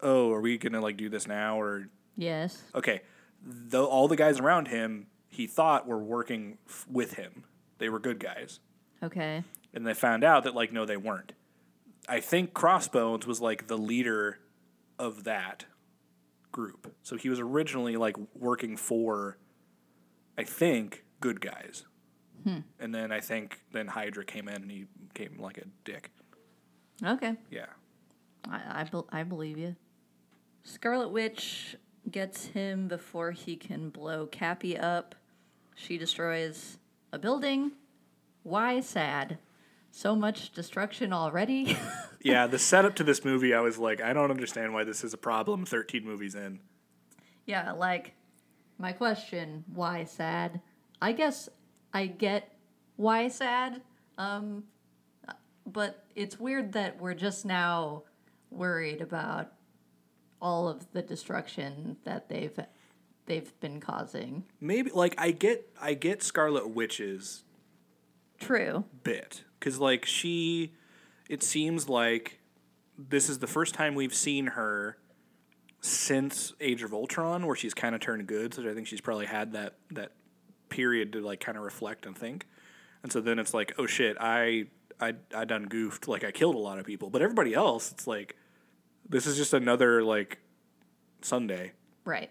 "Oh, 0.00 0.32
are 0.32 0.40
we 0.40 0.58
gonna 0.58 0.80
like 0.80 0.96
do 0.98 1.08
this 1.08 1.26
now?" 1.26 1.58
Or 1.60 1.88
Yes. 2.16 2.62
okay, 2.74 3.00
though 3.42 3.86
all 3.86 4.06
the 4.08 4.16
guys 4.16 4.38
around 4.40 4.68
him 4.68 5.06
he 5.28 5.46
thought 5.46 5.86
were 5.86 5.98
working 6.02 6.58
f- 6.68 6.86
with 6.90 7.14
him. 7.14 7.44
They 7.78 7.88
were 7.88 7.98
good 8.00 8.18
guys, 8.18 8.60
Okay. 9.02 9.44
and 9.72 9.86
they 9.86 9.94
found 9.94 10.24
out 10.24 10.44
that 10.44 10.54
like 10.54 10.72
no, 10.72 10.84
they 10.84 10.96
weren't. 10.96 11.32
I 12.08 12.20
think 12.20 12.54
Crossbones 12.54 13.26
was 13.26 13.40
like 13.40 13.66
the 13.66 13.78
leader 13.78 14.38
of 14.98 15.24
that 15.24 15.66
group, 16.52 16.94
so 17.02 17.16
he 17.16 17.28
was 17.28 17.38
originally 17.40 17.96
like 17.96 18.16
working 18.34 18.76
for, 18.76 19.38
I 20.36 20.44
think, 20.44 21.04
good 21.20 21.40
guys. 21.40 21.84
Hmm. 22.44 22.58
And 22.78 22.94
then 22.94 23.12
I 23.12 23.20
think 23.20 23.60
then 23.72 23.86
Hydra 23.86 24.24
came 24.24 24.48
in 24.48 24.56
and 24.56 24.70
he 24.70 24.86
became 25.08 25.38
like 25.38 25.58
a 25.58 25.64
dick. 25.84 26.10
Okay. 27.04 27.36
Yeah. 27.50 27.66
I, 28.48 28.60
I, 28.80 28.84
bel 28.84 29.06
I 29.12 29.22
believe 29.22 29.58
you. 29.58 29.76
Scarlet 30.62 31.08
Witch 31.10 31.76
gets 32.10 32.46
him 32.46 32.88
before 32.88 33.32
he 33.32 33.56
can 33.56 33.90
blow 33.90 34.26
Cappy 34.26 34.76
up. 34.78 35.14
She 35.74 35.98
destroys 35.98 36.78
a 37.12 37.18
building 37.18 37.72
Why 38.42 38.80
sad? 38.80 39.38
So 39.90 40.14
much 40.14 40.52
destruction 40.52 41.12
already? 41.12 41.76
Yeah, 42.22 42.46
the 42.46 42.58
setup 42.58 42.96
to 42.96 43.02
this 43.04 43.24
movie, 43.24 43.54
I 43.54 43.60
was 43.60 43.78
like, 43.78 44.02
I 44.02 44.12
don't 44.12 44.30
understand 44.30 44.74
why 44.74 44.84
this 44.84 45.02
is 45.04 45.14
a 45.14 45.16
problem 45.16 45.64
13 45.64 46.04
movies 46.04 46.34
in. 46.34 46.60
yeah, 47.46 47.72
like 47.72 48.12
my 48.76 48.92
question, 48.92 49.64
why 49.72 50.04
sad? 50.04 50.60
I 51.00 51.12
guess 51.12 51.48
I 51.94 52.08
get 52.08 52.52
why 52.96 53.28
sad. 53.28 53.80
Um 54.18 54.64
but 55.66 56.04
it's 56.14 56.38
weird 56.38 56.72
that 56.72 57.00
we're 57.00 57.14
just 57.14 57.46
now 57.46 58.02
worried 58.50 59.00
about 59.00 59.52
all 60.42 60.68
of 60.68 60.92
the 60.92 61.00
destruction 61.00 61.96
that 62.04 62.28
they've 62.28 62.58
they've 63.24 63.58
been 63.60 63.80
causing. 63.80 64.44
Maybe 64.60 64.90
like 64.90 65.14
I 65.16 65.30
get 65.30 65.70
I 65.80 65.94
get 65.94 66.22
Scarlet 66.22 66.68
Witch's 66.68 67.44
True. 68.40 68.84
bit 69.04 69.44
cuz 69.60 69.78
like 69.78 70.04
she 70.04 70.72
it 71.28 71.42
seems 71.42 71.88
like 71.88 72.40
this 72.98 73.28
is 73.30 73.38
the 73.38 73.46
first 73.46 73.74
time 73.74 73.94
we've 73.94 74.14
seen 74.14 74.48
her 74.48 74.96
since 75.80 76.52
Age 76.60 76.82
of 76.82 76.92
Ultron 76.92 77.46
where 77.46 77.56
she's 77.56 77.72
kind 77.74 77.94
of 77.94 78.00
turned 78.00 78.26
good, 78.26 78.52
so 78.54 78.68
I 78.68 78.74
think 78.74 78.86
she's 78.86 79.00
probably 79.00 79.26
had 79.26 79.52
that 79.52 79.76
that 79.92 80.12
period 80.68 81.12
to 81.14 81.20
like 81.20 81.40
kind 81.40 81.56
of 81.56 81.64
reflect 81.64 82.06
and 82.06 82.16
think. 82.16 82.46
And 83.02 83.10
so 83.10 83.20
then 83.20 83.38
it's 83.38 83.54
like, 83.54 83.72
oh 83.78 83.86
shit, 83.86 84.16
I 84.20 84.66
I 85.00 85.14
I 85.34 85.44
done 85.44 85.64
goofed, 85.66 86.08
like 86.08 86.24
I 86.24 86.30
killed 86.32 86.54
a 86.54 86.58
lot 86.58 86.78
of 86.78 86.84
people. 86.84 87.08
But 87.10 87.22
everybody 87.22 87.54
else, 87.54 87.90
it's 87.92 88.06
like 88.06 88.36
this 89.08 89.26
is 89.26 89.36
just 89.36 89.54
another 89.54 90.02
like 90.02 90.38
Sunday. 91.22 91.72
Right. 92.04 92.30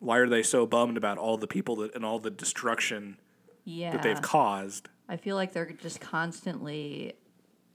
Why 0.00 0.18
are 0.18 0.28
they 0.28 0.42
so 0.42 0.64
bummed 0.64 0.96
about 0.96 1.18
all 1.18 1.36
the 1.36 1.46
people 1.46 1.76
that 1.76 1.94
and 1.94 2.04
all 2.04 2.18
the 2.18 2.30
destruction 2.30 3.18
Yeah. 3.64 3.92
that 3.92 4.02
they've 4.02 4.22
caused? 4.22 4.88
I 5.08 5.16
feel 5.16 5.36
like 5.36 5.52
they're 5.52 5.70
just 5.70 6.00
constantly 6.00 7.14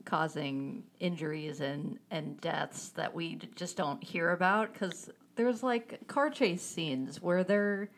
causing 0.06 0.84
injuries 1.00 1.62
and, 1.62 1.98
and 2.12 2.40
deaths 2.42 2.90
that 2.90 3.14
we 3.14 3.40
just 3.56 3.78
don't 3.78 4.04
hear 4.04 4.32
about 4.32 4.74
because 4.74 5.10
there's 5.36 5.64
like 5.64 6.08
car 6.08 6.30
chase 6.30 6.62
scenes 6.62 7.22
where 7.22 7.44
they're 7.44 7.90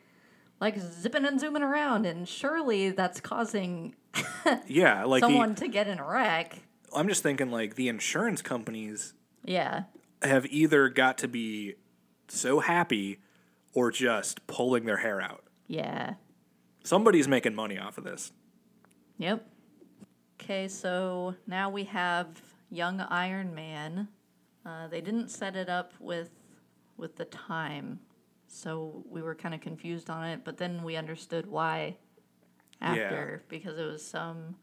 like 0.60 0.78
zipping 0.78 1.26
and 1.26 1.38
zooming 1.38 1.62
around, 1.62 2.06
and 2.06 2.26
surely 2.26 2.90
that's 2.90 3.20
causing 3.20 3.94
Yeah, 4.66 5.04
like 5.06 5.20
someone 5.20 5.50
the, 5.54 5.62
to 5.62 5.68
get 5.68 5.86
in 5.86 5.98
a 5.98 6.04
wreck. 6.08 6.58
I'm 6.94 7.08
just 7.08 7.22
thinking 7.22 7.50
like 7.50 7.74
the 7.74 7.88
insurance 7.88 8.40
companies 8.40 9.12
Yeah. 9.44 9.82
have 10.22 10.46
either 10.46 10.88
got 10.88 11.18
to 11.18 11.28
be 11.28 11.74
so 12.28 12.60
happy 12.60 13.18
or 13.74 13.90
just 13.90 14.46
pulling 14.46 14.86
their 14.86 14.96
hair 14.98 15.20
out. 15.20 15.44
Yeah. 15.66 16.14
Somebody's 16.84 17.28
making 17.28 17.54
money 17.54 17.78
off 17.78 17.98
of 17.98 18.04
this. 18.04 18.32
Yep. 19.18 19.46
Okay, 20.40 20.68
so 20.68 21.34
now 21.46 21.70
we 21.70 21.84
have 21.84 22.28
young 22.70 23.00
Iron 23.00 23.54
Man. 23.54 24.08
Uh, 24.64 24.88
they 24.88 25.00
didn't 25.00 25.30
set 25.30 25.56
it 25.56 25.68
up 25.68 25.92
with 26.00 26.30
with 26.96 27.16
the 27.16 27.24
time, 27.26 28.00
so 28.46 29.04
we 29.08 29.22
were 29.22 29.34
kind 29.34 29.54
of 29.54 29.60
confused 29.60 30.10
on 30.10 30.24
it. 30.24 30.40
But 30.44 30.58
then 30.58 30.82
we 30.82 30.96
understood 30.96 31.46
why 31.46 31.96
after 32.80 33.42
because 33.48 33.78
it 33.78 33.84
was 33.84 34.04
some 34.04 34.56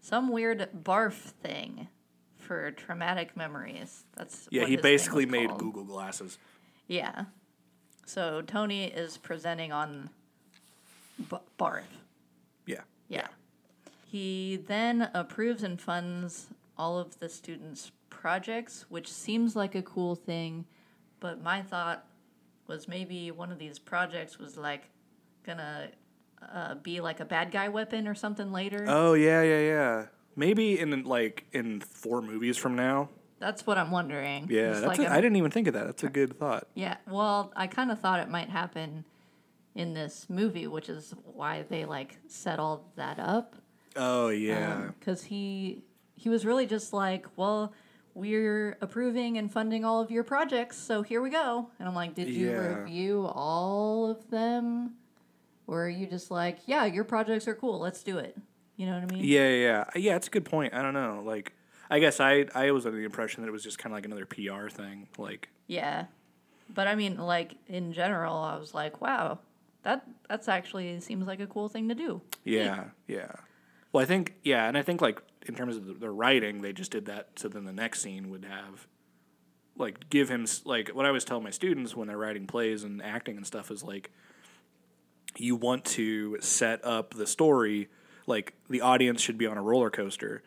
some 0.00 0.28
weird 0.30 0.68
barf 0.82 1.12
thing 1.12 1.88
for 2.36 2.70
traumatic 2.72 3.36
memories. 3.36 4.04
That's 4.16 4.48
Yeah, 4.50 4.64
he 4.64 4.76
basically 4.76 5.26
made 5.26 5.48
called. 5.48 5.60
Google 5.60 5.84
glasses. 5.84 6.38
Yeah. 6.86 7.26
So 8.06 8.42
Tony 8.42 8.84
is 8.84 9.18
presenting 9.18 9.70
on 9.70 10.08
b- 11.30 11.36
barf. 11.58 11.82
Yeah. 12.66 12.80
Yeah. 13.08 13.28
He 14.10 14.56
then 14.66 15.10
approves 15.12 15.62
and 15.62 15.78
funds 15.78 16.46
all 16.78 16.98
of 16.98 17.18
the 17.18 17.28
students' 17.28 17.92
projects, 18.08 18.86
which 18.88 19.12
seems 19.12 19.54
like 19.54 19.74
a 19.74 19.82
cool 19.82 20.14
thing, 20.14 20.64
but 21.20 21.42
my 21.42 21.60
thought 21.60 22.06
was 22.66 22.88
maybe 22.88 23.30
one 23.30 23.52
of 23.52 23.58
these 23.58 23.78
projects 23.78 24.38
was 24.38 24.56
like 24.56 24.88
gonna 25.44 25.88
uh, 26.54 26.76
be 26.76 27.02
like 27.02 27.20
a 27.20 27.26
bad 27.26 27.50
guy 27.50 27.68
weapon 27.68 28.08
or 28.08 28.14
something 28.14 28.50
later. 28.50 28.86
Oh 28.88 29.12
yeah, 29.12 29.42
yeah, 29.42 29.60
yeah. 29.60 30.06
Maybe 30.36 30.78
in 30.78 31.04
like 31.04 31.44
in 31.52 31.80
four 31.82 32.22
movies 32.22 32.56
from 32.56 32.76
now. 32.76 33.10
That's 33.40 33.66
what 33.66 33.76
I'm 33.76 33.90
wondering. 33.90 34.46
Yeah, 34.48 34.70
that's 34.72 34.86
like 34.86 34.98
a, 35.00 35.02
a- 35.02 35.10
I 35.10 35.20
didn't 35.20 35.36
even 35.36 35.50
think 35.50 35.68
of 35.68 35.74
that. 35.74 35.84
That's 35.84 36.02
a 36.02 36.08
good 36.08 36.38
thought. 36.38 36.66
Yeah, 36.74 36.96
well, 37.06 37.52
I 37.54 37.66
kind 37.66 37.90
of 37.92 38.00
thought 38.00 38.20
it 38.20 38.30
might 38.30 38.48
happen 38.48 39.04
in 39.74 39.92
this 39.92 40.30
movie, 40.30 40.66
which 40.66 40.88
is 40.88 41.12
why 41.34 41.66
they 41.68 41.84
like 41.84 42.16
set 42.26 42.58
all 42.58 42.90
that 42.96 43.18
up. 43.18 43.54
Oh 43.98 44.28
um, 44.28 44.34
yeah. 44.34 44.88
because 44.98 45.24
he 45.24 45.82
he 46.14 46.28
was 46.28 46.46
really 46.46 46.66
just 46.66 46.92
like, 46.92 47.26
well, 47.36 47.72
we're 48.14 48.76
approving 48.80 49.38
and 49.38 49.52
funding 49.52 49.84
all 49.84 50.00
of 50.00 50.10
your 50.10 50.24
projects, 50.24 50.76
so 50.78 51.02
here 51.02 51.20
we 51.20 51.30
go. 51.30 51.70
And 51.78 51.86
I'm 51.88 51.94
like, 51.94 52.14
did 52.14 52.28
you 52.28 52.50
Yeah. 52.50 52.78
review 52.80 53.26
all 53.32 54.10
of 54.10 54.28
them, 54.30 54.94
or 55.66 55.84
are 55.84 55.88
you 55.88 56.06
just 56.06 56.30
like, 56.30 56.58
yeah, 56.66 56.84
your 56.86 57.04
projects 57.04 57.46
are 57.46 57.54
cool, 57.54 57.78
let's 57.78 58.02
do 58.02 58.18
it? 58.18 58.36
You 58.76 58.86
know 58.86 58.94
what 58.94 59.02
I 59.10 59.14
mean? 59.14 59.24
yeah, 59.24 59.48
yeah, 59.48 59.56
yeah. 59.56 59.80
Uh, 59.94 59.98
yeah, 59.98 60.16
it's 60.16 60.28
a 60.28 60.30
good 60.30 60.44
point. 60.44 60.72
I 60.74 60.82
don't 60.82 60.94
know. 60.94 61.22
Like, 61.24 61.52
I 61.90 61.98
guess 61.98 62.20
I 62.20 62.46
I 62.54 62.70
was 62.70 62.86
under 62.86 62.98
the 62.98 63.04
impression 63.04 63.42
that 63.42 63.48
it 63.48 63.52
was 63.52 63.62
just 63.64 63.78
kind 63.78 63.92
of 63.92 63.96
like 63.96 64.06
another 64.06 64.26
PR 64.26 64.68
thing. 64.68 65.08
Like, 65.18 65.48
Yeah. 65.66 66.06
But 66.72 66.86
I 66.86 66.94
mean, 66.96 67.16
like 67.16 67.54
in 67.66 67.92
general, 67.92 68.36
I 68.36 68.56
was 68.56 68.74
like, 68.74 69.00
wow, 69.00 69.38
that 69.84 70.04
that's 70.28 70.48
actually 70.48 71.00
seems 71.00 71.26
like 71.26 71.40
a 71.40 71.46
cool 71.46 71.68
thing 71.68 71.88
to 71.88 71.94
do. 71.94 72.20
yeah, 72.44 72.84
yeah. 73.06 73.32
Well, 73.92 74.02
I 74.02 74.06
think 74.06 74.34
yeah, 74.42 74.68
and 74.68 74.76
I 74.76 74.82
think 74.82 75.00
like 75.00 75.22
in 75.46 75.54
terms 75.54 75.76
of 75.76 75.86
the, 75.86 75.94
the 75.94 76.10
writing, 76.10 76.62
they 76.62 76.72
just 76.72 76.90
did 76.90 77.06
that 77.06 77.30
so 77.36 77.48
then 77.48 77.64
the 77.64 77.72
next 77.72 78.02
scene 78.02 78.30
would 78.30 78.44
have 78.44 78.86
like 79.76 80.10
give 80.10 80.28
him 80.28 80.46
like 80.64 80.88
what 80.90 81.04
I 81.04 81.08
always 81.08 81.24
tell 81.24 81.40
my 81.40 81.50
students 81.50 81.94
when 81.94 82.08
they're 82.08 82.18
writing 82.18 82.46
plays 82.46 82.84
and 82.84 83.02
acting 83.02 83.36
and 83.36 83.46
stuff 83.46 83.70
is 83.70 83.82
like 83.82 84.10
you 85.36 85.56
want 85.56 85.84
to 85.84 86.36
set 86.40 86.84
up 86.84 87.14
the 87.14 87.26
story 87.26 87.88
like 88.26 88.54
the 88.68 88.80
audience 88.80 89.20
should 89.22 89.38
be 89.38 89.46
on 89.46 89.56
a 89.56 89.62
roller 89.62 89.90
coaster. 89.90 90.42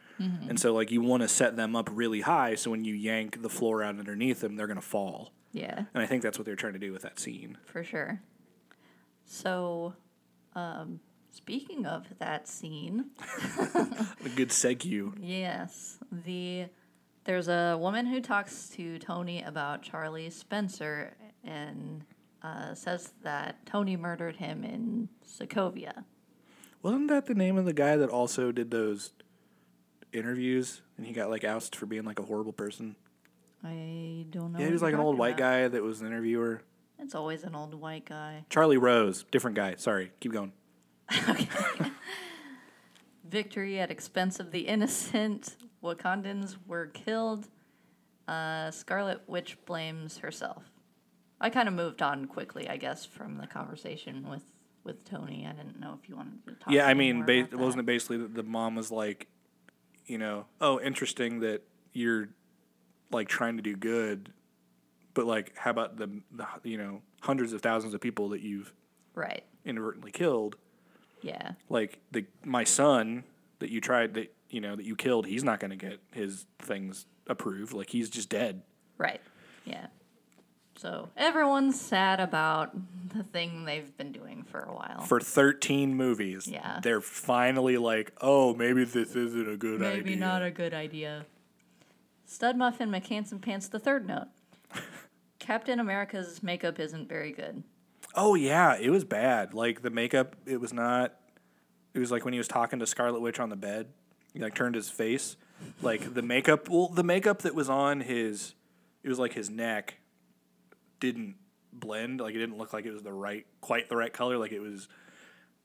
And 0.47 0.59
so 0.59 0.71
like 0.71 0.91
you 0.91 1.01
want 1.01 1.23
to 1.23 1.27
set 1.27 1.55
them 1.55 1.75
up 1.75 1.89
really 1.91 2.21
high 2.21 2.53
so 2.53 2.69
when 2.69 2.85
you 2.85 2.93
yank 2.93 3.41
the 3.41 3.49
floor 3.49 3.81
out 3.81 3.97
underneath 3.97 4.41
them 4.41 4.55
they're 4.55 4.67
going 4.67 4.75
to 4.75 4.85
fall. 4.85 5.31
Yeah. 5.51 5.85
And 5.91 6.03
I 6.03 6.05
think 6.05 6.21
that's 6.21 6.37
what 6.37 6.45
they're 6.45 6.55
trying 6.55 6.73
to 6.73 6.79
do 6.79 6.91
with 6.91 7.01
that 7.01 7.19
scene. 7.19 7.57
For 7.65 7.83
sure. 7.83 8.21
So, 9.25 9.95
um, 10.53 10.99
speaking 11.31 11.85
of 11.85 12.05
that 12.19 12.47
scene, 12.47 13.05
A 13.75 14.29
good 14.35 14.49
segue. 14.49 15.13
yes, 15.19 15.97
the 16.11 16.65
there's 17.23 17.47
a 17.47 17.77
woman 17.79 18.05
who 18.05 18.19
talks 18.21 18.69
to 18.69 18.97
Tony 18.99 19.41
about 19.43 19.81
Charlie 19.83 20.29
Spencer 20.29 21.15
and 21.43 22.03
uh, 22.43 22.73
says 22.73 23.13
that 23.23 23.63
Tony 23.65 23.95
murdered 23.95 24.35
him 24.37 24.63
in 24.63 25.07
Sokovia. 25.25 26.03
Wasn't 26.81 27.07
that 27.09 27.27
the 27.27 27.35
name 27.35 27.57
of 27.57 27.65
the 27.65 27.73
guy 27.73 27.95
that 27.95 28.09
also 28.09 28.51
did 28.51 28.71
those 28.71 29.11
interviews 30.11 30.81
and 30.97 31.05
he 31.05 31.13
got 31.13 31.29
like 31.29 31.43
ousted 31.43 31.75
for 31.75 31.85
being 31.85 32.05
like 32.05 32.17
a 32.19 32.23
horrible 32.23 32.53
person? 32.53 32.95
I 33.63 34.25
don't 34.31 34.53
know. 34.53 34.59
yeah, 34.59 34.65
what 34.65 34.67
he 34.67 34.71
was 34.71 34.81
you're 34.81 34.89
like 34.89 34.93
an 34.95 34.99
old 34.99 35.13
talking 35.13 35.19
white 35.19 35.33
about. 35.35 35.37
guy 35.37 35.67
that 35.67 35.83
was 35.83 36.01
an 36.01 36.07
interviewer. 36.07 36.63
It's 36.97 37.13
always 37.13 37.43
an 37.43 37.53
old 37.55 37.75
white 37.75 38.05
guy. 38.05 38.45
Charlie 38.49 38.77
Rose, 38.77 39.25
different 39.31 39.55
guy. 39.55 39.75
Sorry, 39.77 40.11
keep 40.19 40.31
going. 40.33 40.53
Victory 43.29 43.79
at 43.79 43.91
expense 43.91 44.39
of 44.39 44.51
the 44.51 44.61
innocent. 44.61 45.55
Wakandans 45.83 46.57
were 46.67 46.87
killed. 46.87 47.47
Uh, 48.27 48.71
Scarlet 48.71 49.21
Witch 49.27 49.57
blames 49.65 50.19
herself. 50.19 50.63
I 51.39 51.49
kind 51.49 51.67
of 51.67 51.73
moved 51.73 52.01
on 52.01 52.25
quickly, 52.25 52.69
I 52.69 52.77
guess, 52.77 53.05
from 53.05 53.37
the 53.37 53.47
conversation 53.47 54.29
with, 54.29 54.43
with 54.83 55.03
Tony. 55.05 55.47
I 55.49 55.53
didn't 55.53 55.79
know 55.79 55.97
if 56.01 56.07
you 56.07 56.15
wanted 56.15 56.45
to 56.45 56.53
talk. 56.53 56.71
yeah, 56.71 56.85
I 56.85 56.93
mean, 56.93 57.25
ba- 57.25 57.47
wasn't 57.53 57.79
it 57.81 57.85
basically 57.85 58.17
that 58.17 58.35
the 58.35 58.43
mom 58.43 58.75
was 58.75 58.91
like, 58.91 59.27
you 60.05 60.17
know, 60.17 60.45
oh, 60.59 60.79
interesting 60.79 61.39
that 61.39 61.63
you're 61.93 62.29
like 63.11 63.27
trying 63.27 63.57
to 63.57 63.63
do 63.63 63.75
good, 63.75 64.31
but 65.13 65.25
like, 65.25 65.53
how 65.57 65.71
about 65.71 65.97
the, 65.97 66.21
the 66.31 66.45
you 66.63 66.77
know 66.77 67.01
hundreds 67.21 67.53
of 67.53 67.61
thousands 67.61 67.93
of 67.93 68.01
people 68.01 68.29
that 68.29 68.41
you've 68.41 68.73
right? 69.15 69.43
inadvertently 69.65 70.11
killed? 70.11 70.57
Yeah, 71.21 71.51
like 71.69 71.99
the 72.11 72.25
my 72.43 72.63
son 72.63 73.23
that 73.59 73.69
you 73.69 73.79
tried 73.81 74.13
that 74.15 74.33
you 74.49 74.59
know 74.61 74.75
that 74.75 74.85
you 74.85 74.95
killed 74.95 75.25
he's 75.27 75.43
not 75.43 75.59
going 75.59 75.71
to 75.71 75.77
get 75.77 75.99
his 76.13 76.45
things 76.59 77.05
approved 77.27 77.73
like 77.73 77.89
he's 77.89 78.09
just 78.09 78.29
dead 78.29 78.61
right. 78.97 79.21
Yeah. 79.65 79.87
So 80.77 81.09
everyone's 81.15 81.79
sad 81.79 82.19
about 82.19 82.71
the 83.15 83.23
thing 83.23 83.65
they've 83.65 83.95
been 83.97 84.11
doing 84.11 84.43
for 84.49 84.61
a 84.61 84.73
while. 84.73 85.01
for 85.01 85.19
13 85.19 85.93
movies 85.95 86.47
Yeah. 86.47 86.79
they're 86.81 87.01
finally 87.01 87.77
like 87.77 88.11
oh 88.19 88.55
maybe 88.55 88.83
this 88.83 89.15
isn't 89.15 89.47
a 89.49 89.57
good 89.57 89.81
idea 89.83 90.03
Maybe 90.03 90.15
not 90.15 90.41
a 90.41 90.49
good 90.51 90.73
idea. 90.73 91.25
Stud 92.25 92.57
Muffin 92.57 92.89
McHandsome 92.89 93.41
Pants, 93.41 93.67
the 93.67 93.77
third 93.79 94.07
note. 94.07 94.27
Captain 95.39 95.79
America's 95.79 96.41
makeup 96.41 96.79
isn't 96.79 97.07
very 97.09 97.31
good. 97.31 97.61
Oh 98.15 98.35
yeah 98.35 98.75
it 98.77 98.89
was 98.89 99.03
bad 99.03 99.53
like 99.53 99.81
the 99.81 99.89
makeup 99.89 100.35
it 100.45 100.59
was 100.59 100.73
not 100.73 101.13
it 101.93 101.99
was 101.99 102.11
like 102.11 102.23
when 102.23 102.33
he 102.33 102.37
was 102.37 102.47
talking 102.47 102.79
to 102.79 102.87
Scarlet 102.87 103.19
Witch 103.19 103.39
on 103.39 103.49
the 103.49 103.55
bed. 103.55 103.87
He 104.33 104.39
like 104.39 104.55
turned 104.55 104.75
his 104.75 104.89
face, 104.89 105.35
like 105.81 106.13
the 106.13 106.21
makeup. 106.21 106.69
Well, 106.69 106.87
the 106.87 107.03
makeup 107.03 107.39
that 107.39 107.53
was 107.53 107.69
on 107.69 108.01
his, 108.01 108.53
it 109.03 109.09
was 109.09 109.19
like 109.19 109.33
his 109.33 109.49
neck, 109.49 109.97
didn't 111.01 111.35
blend. 111.73 112.21
Like 112.21 112.33
it 112.33 112.37
didn't 112.37 112.57
look 112.57 112.71
like 112.71 112.85
it 112.85 112.91
was 112.91 113.03
the 113.03 113.11
right, 113.11 113.45
quite 113.59 113.89
the 113.89 113.97
right 113.97 114.13
color. 114.13 114.37
Like 114.37 114.53
it 114.53 114.61
was. 114.61 114.87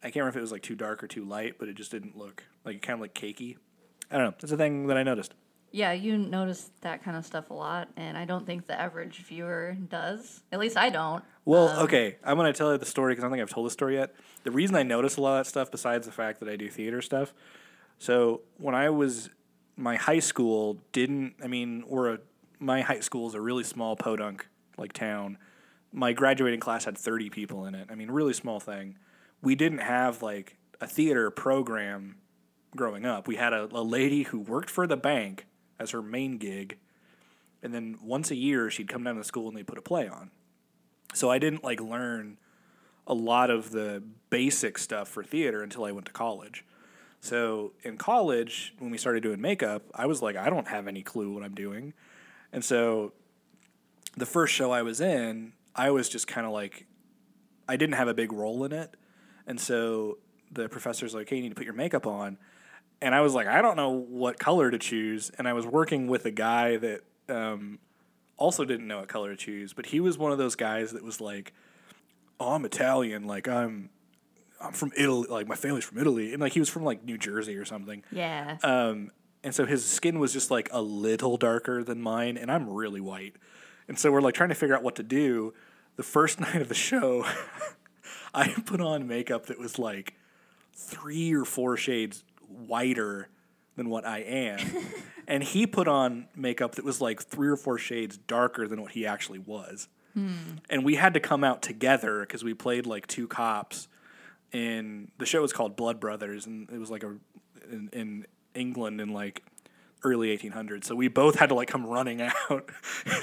I 0.02 0.08
can't 0.08 0.16
remember 0.16 0.30
if 0.30 0.36
it 0.36 0.42
was 0.42 0.52
like 0.52 0.62
too 0.62 0.74
dark 0.74 1.02
or 1.02 1.06
too 1.06 1.24
light, 1.24 1.56
but 1.58 1.68
it 1.68 1.74
just 1.74 1.90
didn't 1.90 2.16
look 2.16 2.44
like 2.64 2.76
it 2.76 2.82
kind 2.82 2.94
of 2.94 3.00
like 3.00 3.14
cakey. 3.14 3.56
I 4.10 4.18
don't 4.18 4.26
know. 4.26 4.34
That's 4.40 4.52
a 4.52 4.56
thing 4.56 4.88
that 4.88 4.96
I 4.96 5.04
noticed. 5.04 5.34
Yeah, 5.72 5.92
you 5.92 6.16
notice 6.16 6.70
that 6.80 7.02
kind 7.04 7.16
of 7.16 7.26
stuff 7.26 7.50
a 7.50 7.54
lot, 7.54 7.88
and 7.96 8.16
I 8.16 8.24
don't 8.24 8.46
think 8.46 8.66
the 8.66 8.80
average 8.80 9.18
viewer 9.18 9.76
does. 9.88 10.42
At 10.50 10.58
least 10.58 10.76
I 10.76 10.88
don't. 10.88 11.22
Well, 11.44 11.68
Um, 11.68 11.84
okay, 11.84 12.16
I'm 12.24 12.36
gonna 12.36 12.52
tell 12.52 12.72
you 12.72 12.78
the 12.78 12.86
story 12.86 13.12
because 13.12 13.24
I 13.24 13.26
don't 13.26 13.32
think 13.32 13.42
I've 13.42 13.54
told 13.54 13.66
the 13.66 13.70
story 13.70 13.96
yet. 13.96 14.14
The 14.44 14.50
reason 14.50 14.74
I 14.76 14.82
notice 14.82 15.16
a 15.16 15.20
lot 15.20 15.38
of 15.38 15.44
that 15.44 15.50
stuff, 15.50 15.70
besides 15.70 16.06
the 16.06 16.12
fact 16.12 16.40
that 16.40 16.48
I 16.48 16.56
do 16.56 16.70
theater 16.70 17.02
stuff, 17.02 17.34
so 17.98 18.42
when 18.58 18.74
I 18.74 18.90
was 18.90 19.30
my 19.76 19.96
high 19.96 20.18
school 20.18 20.78
didn't. 20.92 21.34
I 21.42 21.46
mean, 21.46 21.84
we're 21.86 22.14
a 22.14 22.18
my 22.58 22.80
high 22.80 23.00
school 23.00 23.28
is 23.28 23.34
a 23.34 23.40
really 23.40 23.64
small 23.64 23.96
podunk 23.96 24.48
like 24.78 24.92
town. 24.92 25.38
My 25.92 26.12
graduating 26.12 26.60
class 26.60 26.84
had 26.84 26.96
30 26.98 27.30
people 27.30 27.64
in 27.66 27.74
it. 27.74 27.88
I 27.90 27.94
mean, 27.94 28.10
really 28.10 28.32
small 28.32 28.60
thing. 28.60 28.96
We 29.42 29.54
didn't 29.54 29.78
have 29.78 30.22
like 30.22 30.56
a 30.80 30.86
theater 30.86 31.30
program 31.30 32.16
growing 32.74 33.04
up. 33.04 33.28
We 33.28 33.36
had 33.36 33.52
a, 33.52 33.68
a 33.72 33.82
lady 33.82 34.24
who 34.24 34.38
worked 34.38 34.70
for 34.70 34.86
the 34.86 34.96
bank 34.96 35.46
as 35.78 35.90
her 35.90 36.02
main 36.02 36.38
gig, 36.38 36.78
and 37.62 37.74
then 37.74 37.98
once 38.02 38.30
a 38.30 38.36
year 38.36 38.70
she'd 38.70 38.88
come 38.88 39.04
down 39.04 39.16
to 39.16 39.24
school 39.24 39.48
and 39.48 39.56
they'd 39.56 39.66
put 39.66 39.78
a 39.78 39.82
play 39.82 40.08
on. 40.08 40.30
So 41.14 41.30
I 41.30 41.38
didn't 41.38 41.64
like 41.64 41.80
learn 41.80 42.38
a 43.06 43.14
lot 43.14 43.50
of 43.50 43.70
the 43.70 44.02
basic 44.30 44.78
stuff 44.78 45.08
for 45.08 45.22
theater 45.22 45.62
until 45.62 45.84
I 45.84 45.92
went 45.92 46.06
to 46.06 46.12
college. 46.12 46.64
So 47.20 47.72
in 47.82 47.96
college, 47.96 48.74
when 48.78 48.90
we 48.90 48.98
started 48.98 49.22
doing 49.22 49.40
makeup, 49.40 49.82
I 49.94 50.06
was 50.06 50.22
like, 50.22 50.36
I 50.36 50.50
don't 50.50 50.68
have 50.68 50.86
any 50.86 51.02
clue 51.02 51.32
what 51.32 51.42
I'm 51.42 51.54
doing. 51.54 51.92
And 52.52 52.64
so 52.64 53.12
the 54.16 54.26
first 54.26 54.54
show 54.54 54.70
I 54.70 54.82
was 54.82 55.00
in, 55.00 55.52
I 55.74 55.90
was 55.90 56.08
just 56.08 56.26
kind 56.26 56.46
of 56.46 56.52
like, 56.52 56.86
I 57.68 57.76
didn't 57.76 57.96
have 57.96 58.08
a 58.08 58.14
big 58.14 58.32
role 58.32 58.64
in 58.64 58.72
it. 58.72 58.94
And 59.46 59.60
so 59.60 60.18
the 60.50 60.68
professor's 60.68 61.14
like, 61.14 61.28
hey, 61.28 61.36
you 61.36 61.42
need 61.42 61.50
to 61.50 61.54
put 61.54 61.64
your 61.64 61.74
makeup 61.74 62.06
on. 62.06 62.38
And 63.00 63.14
I 63.14 63.20
was 63.20 63.34
like, 63.34 63.46
I 63.46 63.60
don't 63.60 63.76
know 63.76 63.90
what 63.90 64.38
color 64.38 64.70
to 64.70 64.78
choose. 64.78 65.30
And 65.38 65.46
I 65.46 65.52
was 65.52 65.66
working 65.66 66.06
with 66.06 66.24
a 66.24 66.30
guy 66.30 66.76
that 66.78 67.02
um, 67.28 67.78
also 68.36 68.64
didn't 68.64 68.86
know 68.86 69.00
what 69.00 69.08
color 69.08 69.30
to 69.30 69.36
choose, 69.36 69.72
but 69.72 69.86
he 69.86 70.00
was 70.00 70.18
one 70.18 70.32
of 70.32 70.38
those 70.38 70.54
guys 70.54 70.92
that 70.92 71.02
was 71.02 71.20
like, 71.20 71.52
"Oh, 72.40 72.54
I'm 72.54 72.64
Italian. 72.64 73.26
Like 73.26 73.48
I'm, 73.48 73.90
I'm 74.60 74.72
from 74.72 74.92
Italy. 74.96 75.26
Like 75.28 75.46
my 75.46 75.54
family's 75.54 75.84
from 75.84 75.98
Italy, 75.98 76.32
and 76.32 76.40
like 76.40 76.52
he 76.52 76.60
was 76.60 76.68
from 76.68 76.84
like 76.84 77.04
New 77.04 77.18
Jersey 77.18 77.56
or 77.56 77.64
something. 77.64 78.02
Yeah. 78.10 78.58
Um, 78.62 79.10
and 79.42 79.54
so 79.54 79.64
his 79.64 79.84
skin 79.84 80.18
was 80.18 80.32
just 80.32 80.50
like 80.50 80.68
a 80.72 80.82
little 80.82 81.36
darker 81.36 81.84
than 81.84 82.00
mine, 82.00 82.36
and 82.36 82.50
I'm 82.50 82.68
really 82.68 83.00
white. 83.00 83.36
And 83.88 83.98
so 83.98 84.10
we're 84.10 84.20
like 84.20 84.34
trying 84.34 84.48
to 84.48 84.54
figure 84.54 84.74
out 84.74 84.82
what 84.82 84.96
to 84.96 85.02
do. 85.02 85.54
The 85.96 86.02
first 86.02 86.40
night 86.40 86.56
of 86.56 86.68
the 86.68 86.74
show, 86.74 87.26
I 88.34 88.48
put 88.48 88.80
on 88.80 89.06
makeup 89.06 89.46
that 89.46 89.58
was 89.58 89.78
like 89.78 90.14
three 90.74 91.32
or 91.34 91.44
four 91.44 91.76
shades 91.76 92.24
whiter 92.48 93.28
than 93.76 93.90
what 93.90 94.06
I 94.06 94.18
am. 94.18 94.58
and 95.28 95.42
he 95.42 95.66
put 95.66 95.88
on 95.88 96.28
makeup 96.34 96.74
that 96.76 96.84
was 96.84 97.00
like 97.00 97.22
three 97.22 97.48
or 97.48 97.56
four 97.56 97.78
shades 97.78 98.16
darker 98.16 98.66
than 98.66 98.80
what 98.80 98.92
he 98.92 99.06
actually 99.06 99.38
was. 99.38 99.88
Hmm. 100.14 100.56
And 100.70 100.84
we 100.84 100.94
had 100.94 101.14
to 101.14 101.20
come 101.20 101.44
out 101.44 101.62
together 101.62 102.20
because 102.20 102.42
we 102.42 102.54
played 102.54 102.86
like 102.86 103.06
two 103.06 103.28
cops. 103.28 103.88
And 104.52 105.10
the 105.18 105.26
show 105.26 105.42
was 105.42 105.52
called 105.52 105.76
Blood 105.76 106.00
Brothers, 106.00 106.46
and 106.46 106.70
it 106.70 106.78
was 106.78 106.90
like 106.90 107.02
a 107.02 107.16
in, 107.70 107.88
in 107.92 108.26
England 108.54 109.00
in 109.00 109.12
like 109.12 109.42
early 110.04 110.36
1800s. 110.36 110.84
So 110.84 110.94
we 110.94 111.08
both 111.08 111.38
had 111.38 111.48
to 111.50 111.54
like 111.54 111.68
come 111.68 111.84
running 111.84 112.22
out. 112.50 112.70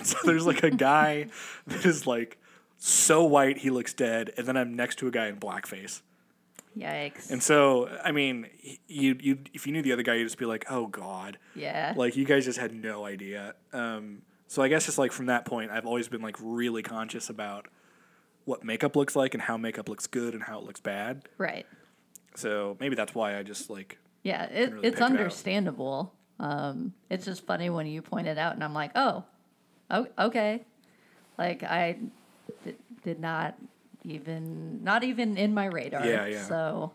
so 0.03 0.17
there's 0.23 0.45
like 0.45 0.63
a 0.63 0.69
guy 0.69 1.27
that 1.67 1.85
is 1.85 2.05
like 2.05 2.37
so 2.77 3.23
white 3.23 3.59
he 3.59 3.69
looks 3.69 3.93
dead, 3.93 4.31
and 4.37 4.45
then 4.45 4.57
I'm 4.57 4.75
next 4.75 4.99
to 4.99 5.07
a 5.07 5.11
guy 5.11 5.27
in 5.27 5.37
blackface. 5.37 6.01
Yikes. 6.77 7.29
And 7.29 7.41
so, 7.43 7.87
I 8.03 8.11
mean, 8.11 8.47
you 8.87 9.15
you 9.19 9.37
if 9.53 9.67
you 9.67 9.73
knew 9.73 9.81
the 9.81 9.93
other 9.93 10.03
guy, 10.03 10.15
you'd 10.15 10.25
just 10.25 10.37
be 10.37 10.45
like, 10.45 10.65
"Oh 10.69 10.87
God!" 10.87 11.37
yeah. 11.55 11.93
Like 11.95 12.15
you 12.15 12.25
guys 12.25 12.45
just 12.45 12.59
had 12.59 12.73
no 12.73 13.05
idea. 13.05 13.55
Um, 13.71 14.23
so 14.47 14.61
I 14.61 14.67
guess 14.67 14.85
just 14.85 14.97
like 14.97 15.11
from 15.11 15.27
that 15.27 15.45
point, 15.45 15.71
I've 15.71 15.85
always 15.85 16.07
been 16.07 16.21
like 16.21 16.37
really 16.41 16.81
conscious 16.83 17.29
about 17.29 17.67
what 18.45 18.63
makeup 18.63 18.95
looks 18.95 19.15
like 19.15 19.33
and 19.33 19.41
how 19.43 19.55
makeup 19.57 19.87
looks 19.87 20.07
good 20.07 20.33
and 20.33 20.43
how 20.43 20.59
it 20.59 20.65
looks 20.65 20.79
bad. 20.81 21.27
right. 21.37 21.65
So 22.35 22.75
maybe 22.79 22.95
that's 22.95 23.13
why 23.13 23.37
I 23.37 23.43
just 23.43 23.69
like 23.69 23.99
Yeah, 24.23 24.45
it, 24.45 24.71
really 24.73 24.87
it's 24.87 24.95
pick 24.95 25.01
it 25.01 25.11
understandable. 25.11 26.13
Um, 26.39 26.93
it's 27.09 27.25
just 27.25 27.45
funny 27.45 27.69
when 27.69 27.85
you 27.85 28.01
point 28.01 28.27
it 28.27 28.39
out, 28.39 28.55
and 28.55 28.63
I'm 28.63 28.73
like, 28.73 28.91
oh, 28.95 29.23
oh 29.91 30.07
okay. 30.17 30.65
Like 31.37 31.61
I 31.63 31.97
d- 32.65 32.75
did 33.03 33.19
not 33.19 33.55
even, 34.03 34.83
not 34.83 35.03
even 35.03 35.37
in 35.37 35.53
my 35.53 35.65
radar. 35.65 36.05
Yeah, 36.05 36.25
yeah. 36.25 36.43
So, 36.43 36.93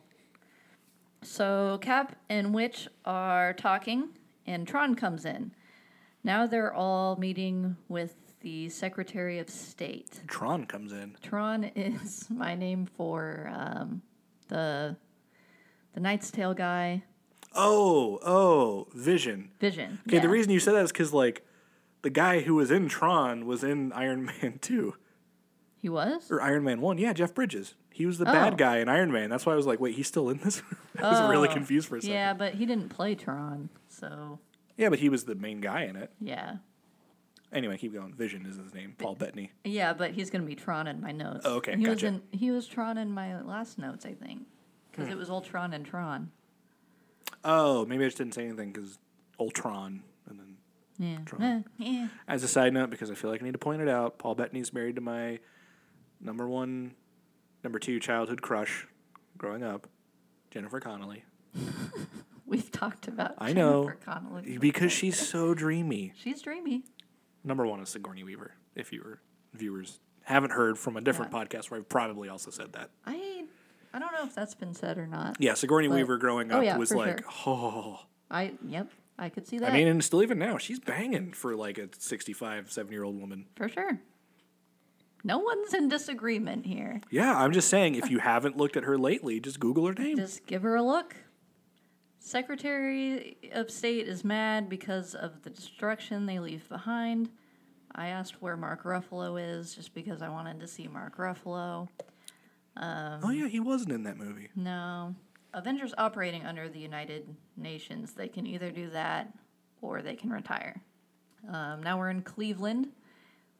so 1.23 1.79
Cap 1.81 2.17
and 2.29 2.55
Witch 2.55 2.89
are 3.05 3.53
talking, 3.55 4.11
and 4.47 4.67
Tron 4.67 4.95
comes 4.95 5.25
in. 5.25 5.53
Now 6.25 6.47
they're 6.47 6.73
all 6.73 7.17
meeting 7.17 7.77
with 7.89 8.15
the 8.41 8.69
Secretary 8.69 9.39
of 9.39 9.49
State. 9.51 10.21
Tron 10.27 10.65
comes 10.65 10.93
in. 10.93 11.17
Tron 11.23 11.65
is 11.65 12.27
my 12.31 12.55
name 12.55 12.87
for 12.87 13.51
um, 13.53 14.03
the 14.49 14.97
the 15.95 16.01
Knight's 16.01 16.31
Tale 16.31 16.55
guy, 16.55 17.03
Oh, 17.55 18.19
oh, 18.25 18.89
Vision. 18.95 19.51
Vision. 19.59 20.01
Okay, 20.07 20.19
the 20.19 20.29
reason 20.29 20.53
you 20.53 20.61
said 20.61 20.75
that 20.75 20.85
is 20.85 20.93
because 20.93 21.13
like 21.13 21.45
the 22.03 22.11
guy 22.11 22.41
who 22.41 22.55
was 22.55 22.71
in 22.71 22.89
Tron 22.89 23.47
was 23.47 23.65
in 23.65 23.93
Iron 23.93 24.25
Man 24.25 24.59
two 24.61 24.95
he 25.81 25.89
was. 25.89 26.31
or 26.31 26.41
Iron 26.43 26.65
Man 26.65 26.81
one. 26.81 26.99
Yeah, 26.99 27.13
Jeff 27.13 27.35
Bridges. 27.35 27.75
He 27.91 28.07
was 28.07 28.19
the 28.19 28.29
Oh. 28.29 28.33
bad 28.33 28.59
guy 28.59 28.79
in 28.79 28.89
Iron 28.89 29.11
Man. 29.13 29.31
That's 29.31 29.45
why 29.47 29.53
I 29.53 29.57
was 29.57 29.67
like, 29.67 29.81
wait, 29.81 29.95
he's 29.97 30.07
still 30.09 30.29
in 30.31 30.39
this. 30.39 30.63
I 31.03 31.11
was 31.11 31.31
really 31.31 31.49
Oh, 31.49 31.53
confused 31.53 31.89
for 31.89 31.97
a 31.97 32.01
second. 32.01 32.15
Yeah, 32.15 32.33
but 32.35 32.55
he 32.55 32.67
didn't 32.67 32.89
play 32.91 33.15
Tron, 33.15 33.69
so 33.89 34.39
Yeah, 34.77 34.89
but 34.91 34.99
he 35.01 35.09
was 35.09 35.25
the 35.25 35.35
main 35.35 35.61
guy 35.61 35.83
in 35.85 35.97
it. 35.97 36.13
yeah, 36.21 36.57
Anyway, 37.51 37.79
keep 37.79 37.95
going. 37.95 38.13
Vision 38.13 38.45
is 38.45 38.57
his 38.59 38.75
name. 38.75 38.95
Paul 38.99 39.15
Bettany. 39.15 39.53
yeah. 39.65 39.95
But 39.95 40.11
he's 40.13 40.29
gonna 40.29 40.45
be 40.45 40.55
Tron 40.55 40.87
in 40.87 41.01
my 41.01 41.13
notes. 41.13 41.47
Oh, 41.47 41.55
okay, 41.57 41.77
he 41.79 41.87
was 41.89 41.95
gotcha. 42.03 42.07
in. 42.09 42.23
He 42.31 42.51
was 42.51 42.67
Tron 42.67 42.99
in 42.99 43.11
my 43.11 43.41
last 43.41 43.79
notes, 43.79 44.05
I 44.05 44.13
think, 44.13 44.47
because 44.91 45.07
Hmm. 45.07 45.13
it 45.13 45.17
was 45.17 45.31
Ultron 45.31 45.73
and 45.73 45.87
Tron. 45.87 46.31
Oh, 47.45 47.87
maybe 47.87 48.05
I 48.05 48.09
just 48.09 48.19
didn't 48.19 48.35
say 48.35 48.45
anything 48.47 48.73
because 48.73 48.99
Ultron. 49.41 50.03
And 50.29 50.39
then, 50.39 50.57
Yeah. 50.99 51.19
Tron. 51.25 51.43
Eh, 51.43 51.63
yeah. 51.79 52.09
as 52.27 52.43
a 52.45 52.49
side 52.49 52.75
note, 52.75 52.91
because 52.91 53.11
I 53.11 53.15
feel 53.15 53.31
like 53.31 53.41
I 53.41 53.45
need 53.47 53.53
to 53.53 53.59
point 53.59 53.81
it 53.81 53.89
out, 53.89 54.19
Paul 54.19 54.35
Bettany's 54.35 54.73
married 54.73 54.97
to 54.97 55.01
my 55.01 55.39
number 56.21 56.49
one, 56.49 56.95
number 57.63 57.79
two 57.79 58.01
childhood 58.01 58.43
crush 58.43 58.87
growing 59.37 59.63
up, 59.63 59.89
Jennifer 60.51 60.81
Connelly. 60.81 61.25
We've 62.47 62.71
talked 62.71 63.09
about. 63.09 63.35
I 63.39 63.53
know. 63.53 63.85
Jennifer 63.85 63.99
Connelly. 64.05 64.59
Because 64.59 64.93
she's 64.93 65.19
so 65.19 65.55
dreamy. 65.55 66.13
She's 66.17 66.41
dreamy. 66.43 66.85
Number 67.45 67.67
one 67.67 67.81
is 67.81 67.91
Sigourney 67.91 68.25
Weaver. 68.25 68.53
If 68.75 68.93
your 68.93 69.21
viewers 69.55 70.01
haven't 70.23 70.53
heard 70.53 70.79
from 70.79 70.97
a 70.97 71.01
different 71.01 71.33
podcast 71.33 71.71
where 71.71 71.81
I've 71.81 71.89
probably 71.89 72.29
also 72.29 72.51
said 72.51 72.73
that. 72.75 72.91
I 73.07 73.45
I 73.93 73.99
don't 73.99 74.13
know 74.13 74.25
if 74.25 74.35
that's 74.35 74.55
been 74.55 74.75
said 74.75 74.99
or 74.99 75.07
not. 75.07 75.37
Yeah, 75.39 75.55
Sigourney 75.55 75.89
But- 75.89 75.95
Weaver 75.97 76.19
growing 76.19 76.53
oh, 76.53 76.59
up 76.59 76.65
yeah, 76.65 76.77
was 76.77 76.91
for 76.91 76.97
like, 76.99 77.25
oh. 77.47 78.01
I 78.31 78.53
yep. 78.67 78.91
I 79.19 79.31
could 79.31 79.49
see 79.49 79.59
that. 79.59 79.71
I 79.71 79.73
mean, 79.73 79.89
and 79.89 80.05
still 80.05 80.23
even 80.23 80.39
now, 80.39 80.59
she's 80.59 80.79
banging 80.79 81.33
for 81.33 81.57
like 81.57 81.77
a 81.79 81.89
65, 81.99 82.71
7 82.71 82.93
year 82.93 83.03
old 83.03 83.19
woman. 83.19 83.47
for 83.57 83.69
sure. 83.69 83.99
No 85.25 85.39
one's 85.39 85.75
in 85.75 85.89
disagreement 85.89 86.67
here. 86.67 87.01
Yeah, 87.11 87.37
I'm 87.37 87.53
just 87.53 87.69
saying, 87.69 87.97
if 87.97 88.11
you 88.11 88.19
haven't 88.19 88.57
looked 88.57 88.77
at 88.77 88.85
her 88.85 88.97
lately, 88.97 89.41
just 89.41 89.59
Google 89.59 89.87
her 89.87 89.95
name. 89.95 90.17
Just 90.17 90.47
give 90.47 90.63
her 90.63 90.77
a 90.77 90.83
look. 90.83 91.17
Secretary 92.21 93.37
of 93.53 93.71
State 93.71 94.07
is 94.07 94.23
mad 94.25 94.69
because 94.69 95.15
of 95.15 95.43
the 95.43 95.51
destruction 95.51 96.27
they 96.27 96.39
leave 96.39 96.69
behind. 96.69 97.31
I 97.95 98.09
asked 98.09 98.43
where 98.43 98.57
Mark 98.57 98.85
Ruffalo 98.85 99.41
is 99.41 99.75
just 99.75 99.95
because 99.95 100.23
I 100.23 100.29
wanted 100.29 100.61
to 100.61 100.67
see 100.67 100.87
Mark 100.87 101.17
Ruffalo. 101.17 101.89
oh, 102.77 103.31
yeah, 103.31 103.49
he 103.49 103.61
wasn't 103.61 103.93
in 103.93 104.05
that 104.05 104.17
movie. 104.17 104.51
No. 104.55 105.15
Avengers 105.55 105.95
operating 105.99 106.45
under 106.45 106.69
the 106.69 106.79
United 106.79 107.35
Nations, 107.57 108.13
they 108.13 108.29
can 108.29 108.47
either 108.47 108.71
do 108.71 108.91
that 108.91 109.33
or 109.81 110.03
they 110.03 110.15
can 110.15 110.31
retire. 110.31 110.81
Um, 111.51 111.83
now 111.83 111.99
we're 111.99 112.11
in 112.11 112.23
Cleveland. 112.23 112.89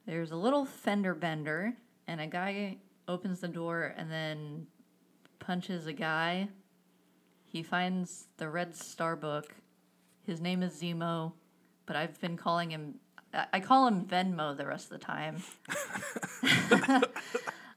There's 0.09 0.31
a 0.31 0.35
little 0.35 0.65
fender 0.65 1.13
bender, 1.13 1.75
and 2.07 2.19
a 2.19 2.25
guy 2.25 2.77
opens 3.07 3.41
the 3.41 3.47
door 3.47 3.93
and 3.95 4.11
then 4.11 4.65
punches 5.37 5.85
a 5.85 5.93
guy. 5.93 6.49
He 7.45 7.61
finds 7.61 8.25
the 8.37 8.49
Red 8.49 8.75
Star 8.75 9.15
book. 9.15 9.53
His 10.25 10.41
name 10.41 10.63
is 10.63 10.81
Zemo, 10.81 11.33
but 11.85 11.95
I've 11.95 12.19
been 12.19 12.37
calling 12.37 12.71
him. 12.71 12.95
I 13.53 13.59
call 13.59 13.87
him 13.87 14.03
Venmo 14.05 14.57
the 14.57 14.65
rest 14.65 14.91
of 14.91 14.99
the 14.99 15.05
time. 15.05 15.43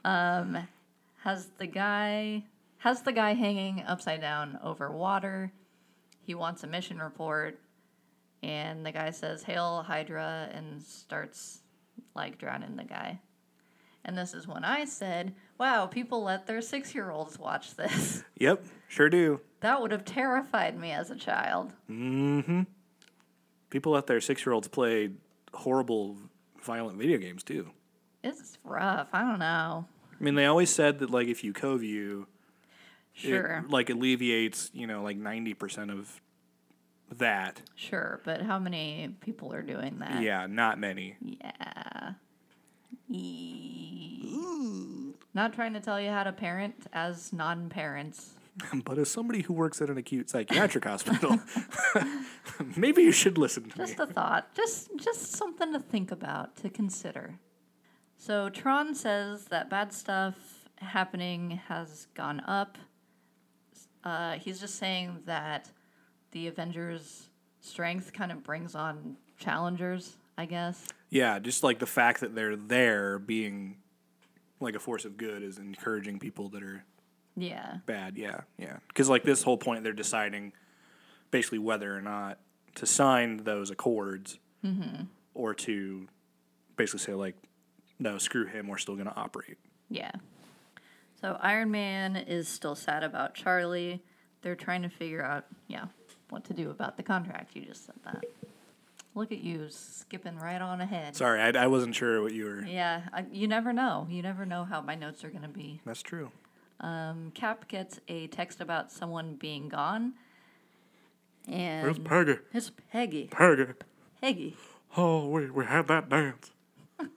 um, 0.07 0.67
has 1.25 1.49
the 1.59 1.67
guy 1.67 2.45
has 2.79 3.03
the 3.03 3.13
guy 3.13 3.35
hanging 3.35 3.85
upside 3.87 4.23
down 4.23 4.59
over 4.65 4.91
water. 4.91 5.53
He 6.23 6.35
wants 6.35 6.65
a 6.65 6.67
mission 6.67 6.99
report, 6.99 7.61
and 8.43 8.87
the 8.87 8.93
guy 8.93 9.11
says, 9.11 9.43
Hail 9.43 9.83
Hydra, 9.83 10.49
and 10.55 10.83
starts 10.83 11.62
like 12.15 12.39
drowning 12.39 12.77
the 12.77 12.85
guy. 12.85 13.21
And 14.05 14.19
this 14.19 14.35
is 14.35 14.49
when 14.49 14.65
I 14.65 14.85
said, 14.85 15.35
Wow, 15.59 15.87
people 15.87 16.25
let 16.25 16.47
their 16.47 16.61
six 16.61 16.95
year 16.95 17.11
olds 17.11 17.39
watch 17.39 17.77
this. 17.77 18.25
Yep, 18.39 18.65
sure 18.89 19.09
do. 19.09 19.41
that 19.61 19.81
would 19.81 19.93
have 19.93 20.05
terrified 20.05 20.77
me 20.77 20.91
as 20.91 21.11
a 21.13 21.17
child. 21.17 21.73
Mm 21.89 22.45
hmm. 22.45 22.63
People 23.71 23.93
let 23.93 24.07
their 24.09 24.21
six 24.21 24.45
year 24.45 24.53
olds 24.53 24.67
play 24.69 25.11
horrible, 25.55 26.17
violent 26.61 26.99
video 26.99 27.19
games 27.19 27.43
too. 27.45 27.71
It's 28.25 28.59
rough. 28.65 29.09
I 29.13 29.21
don't 29.23 29.39
know. 29.39 29.87
I 30.21 30.25
mean, 30.25 30.35
they 30.35 30.47
always 30.47 30.71
said 30.71 30.99
that 30.99 31.11
like 31.11 31.29
if 31.29 31.45
you 31.45 31.53
co-view, 31.53 32.27
Sure. 33.15 33.63
it 33.65 33.71
like 33.71 33.91
alleviates 33.91 34.71
you 34.73 34.87
know 34.87 35.03
like 35.03 35.17
ninety 35.17 35.55
percent 35.55 35.91
of 35.91 36.21
that. 37.19 37.63
Sure. 37.75 38.21
But 38.25 38.43
how 38.43 38.59
many 38.59 39.15
people 39.21 39.53
are 39.53 39.63
doing 39.63 39.99
that? 40.01 40.23
Yeah, 40.23 40.47
not 40.47 40.79
many. 40.79 41.17
Yeah. 41.21 42.13
Eee. 43.11 45.15
Not 45.35 45.55
trying 45.55 45.73
to 45.73 45.81
tell 45.81 46.01
you 46.01 46.11
how 46.11 46.25
to 46.25 46.33
parent 46.33 46.75
as 46.93 47.33
non 47.33 47.69
parents. 47.69 48.33
But 48.85 48.99
as 48.99 49.11
somebody 49.11 49.41
who 49.41 49.55
works 49.55 49.81
at 49.81 49.89
an 49.89 49.97
acute 49.97 50.29
psychiatric 50.29 50.85
hospital, 50.85 51.39
maybe 52.77 53.03
you 53.03 53.13
should 53.13 53.39
listen 53.39 53.63
to 53.71 53.79
me. 53.79 53.87
Just 53.87 53.99
a 53.99 54.07
thought. 54.07 54.55
Just 54.55 54.91
just 54.99 55.33
something 55.33 55.73
to 55.73 55.81
think 55.81 56.11
about, 56.11 56.57
to 56.57 56.69
consider. 56.69 57.39
So 58.19 58.51
Tron 58.51 58.95
says 58.95 59.47
that 59.47 59.71
bad 59.71 59.93
stuff 59.93 60.35
happening 60.77 61.61
has 61.69 62.09
gone 62.15 62.41
up. 62.41 62.77
Uh, 64.05 64.33
he's 64.33 64.61
just 64.61 64.77
saying 64.77 65.21
that 65.25 65.71
the 66.33 66.49
Avengers' 66.49 67.29
strength 67.61 68.13
kind 68.13 68.33
of 68.33 68.43
brings 68.43 68.75
on 68.75 69.17
challengers, 69.39 70.17
I 70.37 70.47
guess. 70.47 70.89
Yeah, 71.11 71.39
just 71.39 71.63
like 71.63 71.79
the 71.79 71.87
fact 71.87 72.21
that 72.21 72.35
they're 72.35 72.57
there 72.57 73.19
being 73.19 73.77
like 74.61 74.75
a 74.75 74.81
force 74.81 75.05
of 75.05 75.17
good 75.17 75.43
is 75.43 75.59
encouraging 75.59 76.19
people 76.19 76.49
that 76.51 76.63
are 76.63 76.85
Yeah. 77.37 77.79
bad. 77.87 78.17
Yeah, 78.17 78.41
yeah. 78.59 78.79
Because 78.89 79.09
like 79.09 79.25
this 79.25 79.43
whole 79.43 79.59
point, 79.59 79.85
they're 79.85 79.93
deciding 79.93 80.53
basically 81.31 81.59
whether 81.59 81.97
or 81.97 82.03
not 82.03 82.39
to 82.77 82.87
sign 82.87 83.39
those 83.39 83.71
accords 83.71 84.39
mm-hmm. 84.65 85.05
or 85.35 85.55
to 85.55 86.09
basically 86.77 87.01
say 87.01 87.15
like, 87.15 87.37
no, 87.99 88.19
screw 88.19 88.47
him. 88.47 88.69
We're 88.69 88.79
still 88.79 88.95
going 88.95 89.07
to 89.09 89.15
operate. 89.17 89.59
Yeah. 89.89 90.13
So 91.21 91.37
Iron 91.41 91.71
Man 91.71 92.17
is 92.17 92.49
still 92.49 92.75
sad 92.75 93.03
about 93.05 93.35
Charlie. 93.35 94.03
They're 94.43 94.57
trying 94.57 94.83
to 94.83 94.89
figure 94.89 95.23
out, 95.23 95.47
yeah, 95.69 95.87
what 96.33 96.45
to 96.45 96.55
do 96.55 96.71
about 96.71 96.97
the 96.97 97.03
contract. 97.03 97.55
You 97.55 97.63
just 97.63 97.87
said 97.87 97.95
that. 98.05 98.25
Look 99.15 99.31
at 99.31 99.39
you 99.43 99.67
skipping 99.69 100.39
right 100.39 100.61
on 100.61 100.81
ahead. 100.81 101.15
Sorry, 101.15 101.41
I, 101.41 101.51
I 101.51 101.67
wasn't 101.67 101.95
sure 101.95 102.23
what 102.23 102.33
you 102.33 102.47
were. 102.47 102.65
Yeah, 102.65 103.03
I, 103.13 103.27
you 103.31 103.47
never 103.47 103.73
know. 103.73 104.07
You 104.11 104.23
never 104.23 104.47
know 104.47 104.65
how 104.65 104.81
my 104.81 104.95
notes 104.95 105.23
are 105.23 105.29
going 105.29 105.43
to 105.43 105.49
be. 105.49 105.81
That's 105.85 106.03
true. 106.03 106.33
Um, 106.81 107.31
Cap 107.35 107.69
gets 107.69 108.01
a 108.09 108.27
text 108.29 108.61
about 108.61 108.91
someone 108.91 109.35
being 109.35 109.69
gone. 109.69 110.15
And 111.47 112.05
Peggy? 112.05 112.39
it's 112.55 112.71
Peggy. 112.91 113.29
Peggy. 113.31 113.67
Peggy. 114.21 114.57
Oh, 114.97 115.29
we 115.29 115.51
we 115.51 115.67
had 115.67 115.89
that 115.89 116.09
dance. 116.09 116.53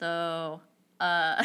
So, 0.00 0.62
uh, 0.98 1.44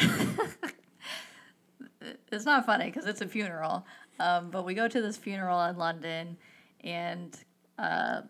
it's 2.32 2.46
not 2.46 2.64
funny 2.64 2.86
because 2.86 3.04
it's 3.04 3.20
a 3.20 3.28
funeral. 3.28 3.84
Um, 4.18 4.50
but 4.50 4.64
we 4.64 4.74
go 4.74 4.88
to 4.88 5.02
this 5.02 5.16
funeral 5.16 5.62
in 5.64 5.76
London, 5.76 6.36
and 6.82 7.36
uh, 7.78 8.22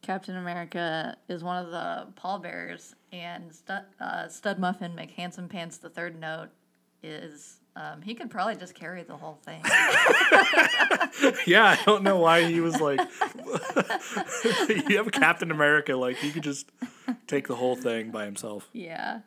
Captain 0.00 0.36
America 0.36 1.16
is 1.28 1.44
one 1.44 1.64
of 1.64 1.70
the 1.70 2.06
pallbearers, 2.16 2.94
and 3.12 3.52
Stud, 3.54 3.84
uh, 4.00 4.28
Stud 4.28 4.58
Muffin 4.58 4.92
McHandsome 4.96 5.48
Pants, 5.48 5.78
the 5.78 5.90
third 5.90 6.18
note, 6.18 6.48
is 7.02 7.58
um, 7.76 8.02
he 8.02 8.14
could 8.14 8.30
probably 8.30 8.56
just 8.56 8.74
carry 8.74 9.02
the 9.02 9.16
whole 9.16 9.38
thing. 9.44 9.62
Yeah, 11.46 11.76
I 11.78 11.84
don't 11.84 12.02
know 12.02 12.18
why 12.18 12.44
he 12.44 12.60
was 12.60 12.80
like. 12.80 12.98
you 14.88 14.96
have 14.96 15.12
Captain 15.12 15.50
America, 15.50 15.94
like 15.94 16.16
he 16.16 16.32
could 16.32 16.42
just 16.42 16.70
take 17.26 17.46
the 17.46 17.54
whole 17.54 17.76
thing 17.76 18.10
by 18.10 18.24
himself. 18.24 18.68
yeah. 18.72 19.20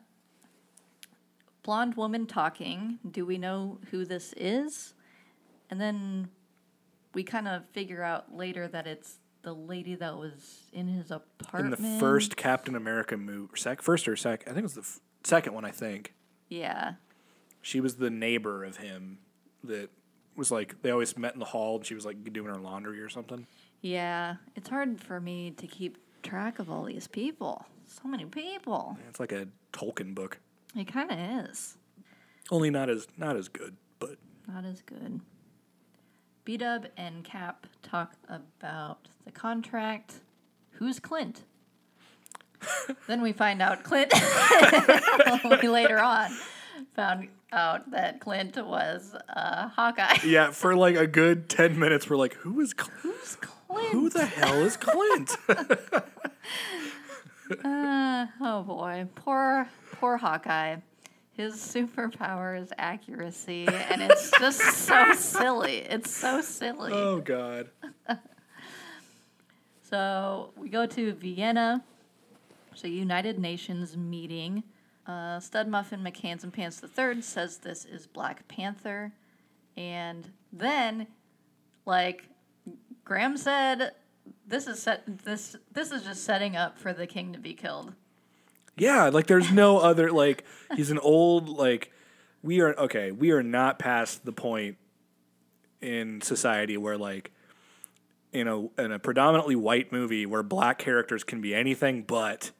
Blonde 1.62 1.94
woman 1.96 2.26
talking. 2.26 2.98
Do 3.08 3.24
we 3.24 3.38
know 3.38 3.78
who 3.90 4.04
this 4.04 4.34
is? 4.36 4.94
And 5.70 5.80
then 5.80 6.28
we 7.14 7.22
kind 7.24 7.48
of 7.48 7.68
figure 7.70 8.02
out 8.02 8.34
later 8.34 8.68
that 8.68 8.86
it's 8.86 9.18
the 9.42 9.52
lady 9.54 9.94
that 9.96 10.16
was 10.16 10.64
in 10.72 10.88
his 10.88 11.10
apartment 11.10 11.76
In 11.78 11.94
the 11.94 12.00
first 12.00 12.36
Captain 12.36 12.74
America 12.74 13.16
movie, 13.16 13.52
sec, 13.56 13.80
first 13.82 14.08
or 14.08 14.16
sec, 14.16 14.42
I 14.42 14.46
think 14.50 14.58
it 14.58 14.62
was 14.62 14.74
the 14.74 14.80
f- 14.80 15.00
second 15.24 15.54
one. 15.54 15.64
I 15.64 15.70
think 15.70 16.14
Yeah. 16.48 16.94
she 17.62 17.80
was 17.80 17.96
the 17.96 18.10
neighbor 18.10 18.64
of 18.64 18.78
him 18.78 19.18
that 19.64 19.90
was 20.36 20.50
like 20.50 20.82
they 20.82 20.90
always 20.90 21.16
met 21.16 21.32
in 21.32 21.38
the 21.38 21.44
hall, 21.46 21.76
and 21.76 21.86
she 21.86 21.94
was 21.94 22.04
like 22.04 22.22
doing 22.32 22.48
her 22.48 22.58
laundry 22.60 23.00
or 23.00 23.08
something. 23.08 23.46
Yeah. 23.80 24.36
It's 24.56 24.68
hard 24.68 25.00
for 25.00 25.20
me 25.20 25.52
to 25.52 25.66
keep 25.66 25.98
track 26.22 26.58
of 26.58 26.68
all 26.70 26.84
these 26.84 27.06
people. 27.06 27.64
So 27.86 28.08
many 28.08 28.24
people. 28.24 28.98
It's 29.08 29.20
like 29.20 29.30
a 29.32 29.46
Tolkien 29.72 30.14
book, 30.14 30.40
It 30.74 30.88
kind 30.88 31.10
of 31.10 31.48
is. 31.48 31.76
only 32.50 32.68
not 32.70 32.90
as 32.90 33.06
not 33.16 33.36
as 33.36 33.48
good, 33.48 33.76
but 34.00 34.16
Not 34.48 34.64
as 34.64 34.82
good. 34.82 35.20
B 36.46 36.56
Dub 36.56 36.86
and 36.96 37.24
Cap 37.24 37.66
talk 37.82 38.12
about 38.28 39.08
the 39.24 39.32
contract. 39.32 40.20
Who's 40.74 41.00
Clint? 41.00 41.42
then 43.08 43.20
we 43.20 43.32
find 43.32 43.60
out 43.60 43.82
Clint 43.82 44.12
we 45.60 45.68
later 45.68 45.98
on 45.98 46.30
found 46.94 47.28
out 47.52 47.90
that 47.90 48.20
Clint 48.20 48.56
was 48.64 49.16
uh, 49.28 49.68
Hawkeye. 49.70 50.18
yeah, 50.24 50.52
for 50.52 50.76
like 50.76 50.94
a 50.94 51.08
good 51.08 51.48
ten 51.48 51.80
minutes, 51.80 52.08
we're 52.08 52.16
like, 52.16 52.34
who 52.34 52.60
is 52.60 52.72
Cl- 52.78 52.90
Who's 53.02 53.36
Clint? 53.40 53.88
who 53.90 54.08
the 54.08 54.24
hell 54.24 54.54
is 54.62 54.76
Clint? 54.76 55.36
Uh, 57.64 58.26
oh 58.40 58.62
boy, 58.62 59.08
poor 59.16 59.68
poor 59.94 60.16
Hawkeye. 60.16 60.76
His 61.36 61.54
superpower 61.56 62.60
is 62.60 62.72
accuracy, 62.78 63.66
and 63.68 64.00
it's 64.02 64.30
just 64.38 64.58
so 64.60 65.12
silly. 65.12 65.78
It's 65.78 66.10
so 66.10 66.40
silly. 66.40 66.92
oh 66.92 67.20
God. 67.20 67.70
So 69.88 70.50
we 70.56 70.68
go 70.68 70.84
to 70.84 71.12
Vienna. 71.12 71.84
It's 72.72 72.82
a 72.82 72.88
United 72.88 73.38
Nations 73.38 73.96
meeting. 73.96 74.64
Uh, 75.06 75.38
Stud 75.38 75.68
Muffin 75.68 76.00
McHandsome 76.00 76.52
Pants 76.52 76.82
III 76.82 77.22
says 77.22 77.58
this 77.58 77.84
is 77.84 78.08
Black 78.08 78.48
Panther. 78.48 79.12
And 79.76 80.28
then, 80.52 81.06
like, 81.84 82.28
Graham 83.04 83.36
said, 83.36 83.92
this 84.44 84.66
is 84.66 84.82
set 84.82 85.04
this 85.24 85.54
this 85.72 85.92
is 85.92 86.02
just 86.02 86.24
setting 86.24 86.56
up 86.56 86.76
for 86.76 86.92
the 86.92 87.06
king 87.06 87.32
to 87.32 87.38
be 87.38 87.54
killed. 87.54 87.94
Yeah, 88.76 89.08
like 89.08 89.26
there's 89.26 89.50
no 89.50 89.78
other 89.78 90.10
like 90.10 90.44
he's 90.74 90.90
an 90.90 90.98
old 90.98 91.48
like 91.48 91.92
we 92.42 92.60
are 92.60 92.74
okay, 92.74 93.10
we 93.10 93.30
are 93.30 93.42
not 93.42 93.78
past 93.78 94.24
the 94.24 94.32
point 94.32 94.76
in 95.80 96.20
society 96.20 96.76
where 96.76 96.98
like 96.98 97.32
in 98.32 98.48
a 98.48 98.66
in 98.80 98.92
a 98.92 98.98
predominantly 98.98 99.56
white 99.56 99.92
movie 99.92 100.26
where 100.26 100.42
black 100.42 100.78
characters 100.78 101.24
can 101.24 101.40
be 101.40 101.54
anything 101.54 102.02
but 102.02 102.50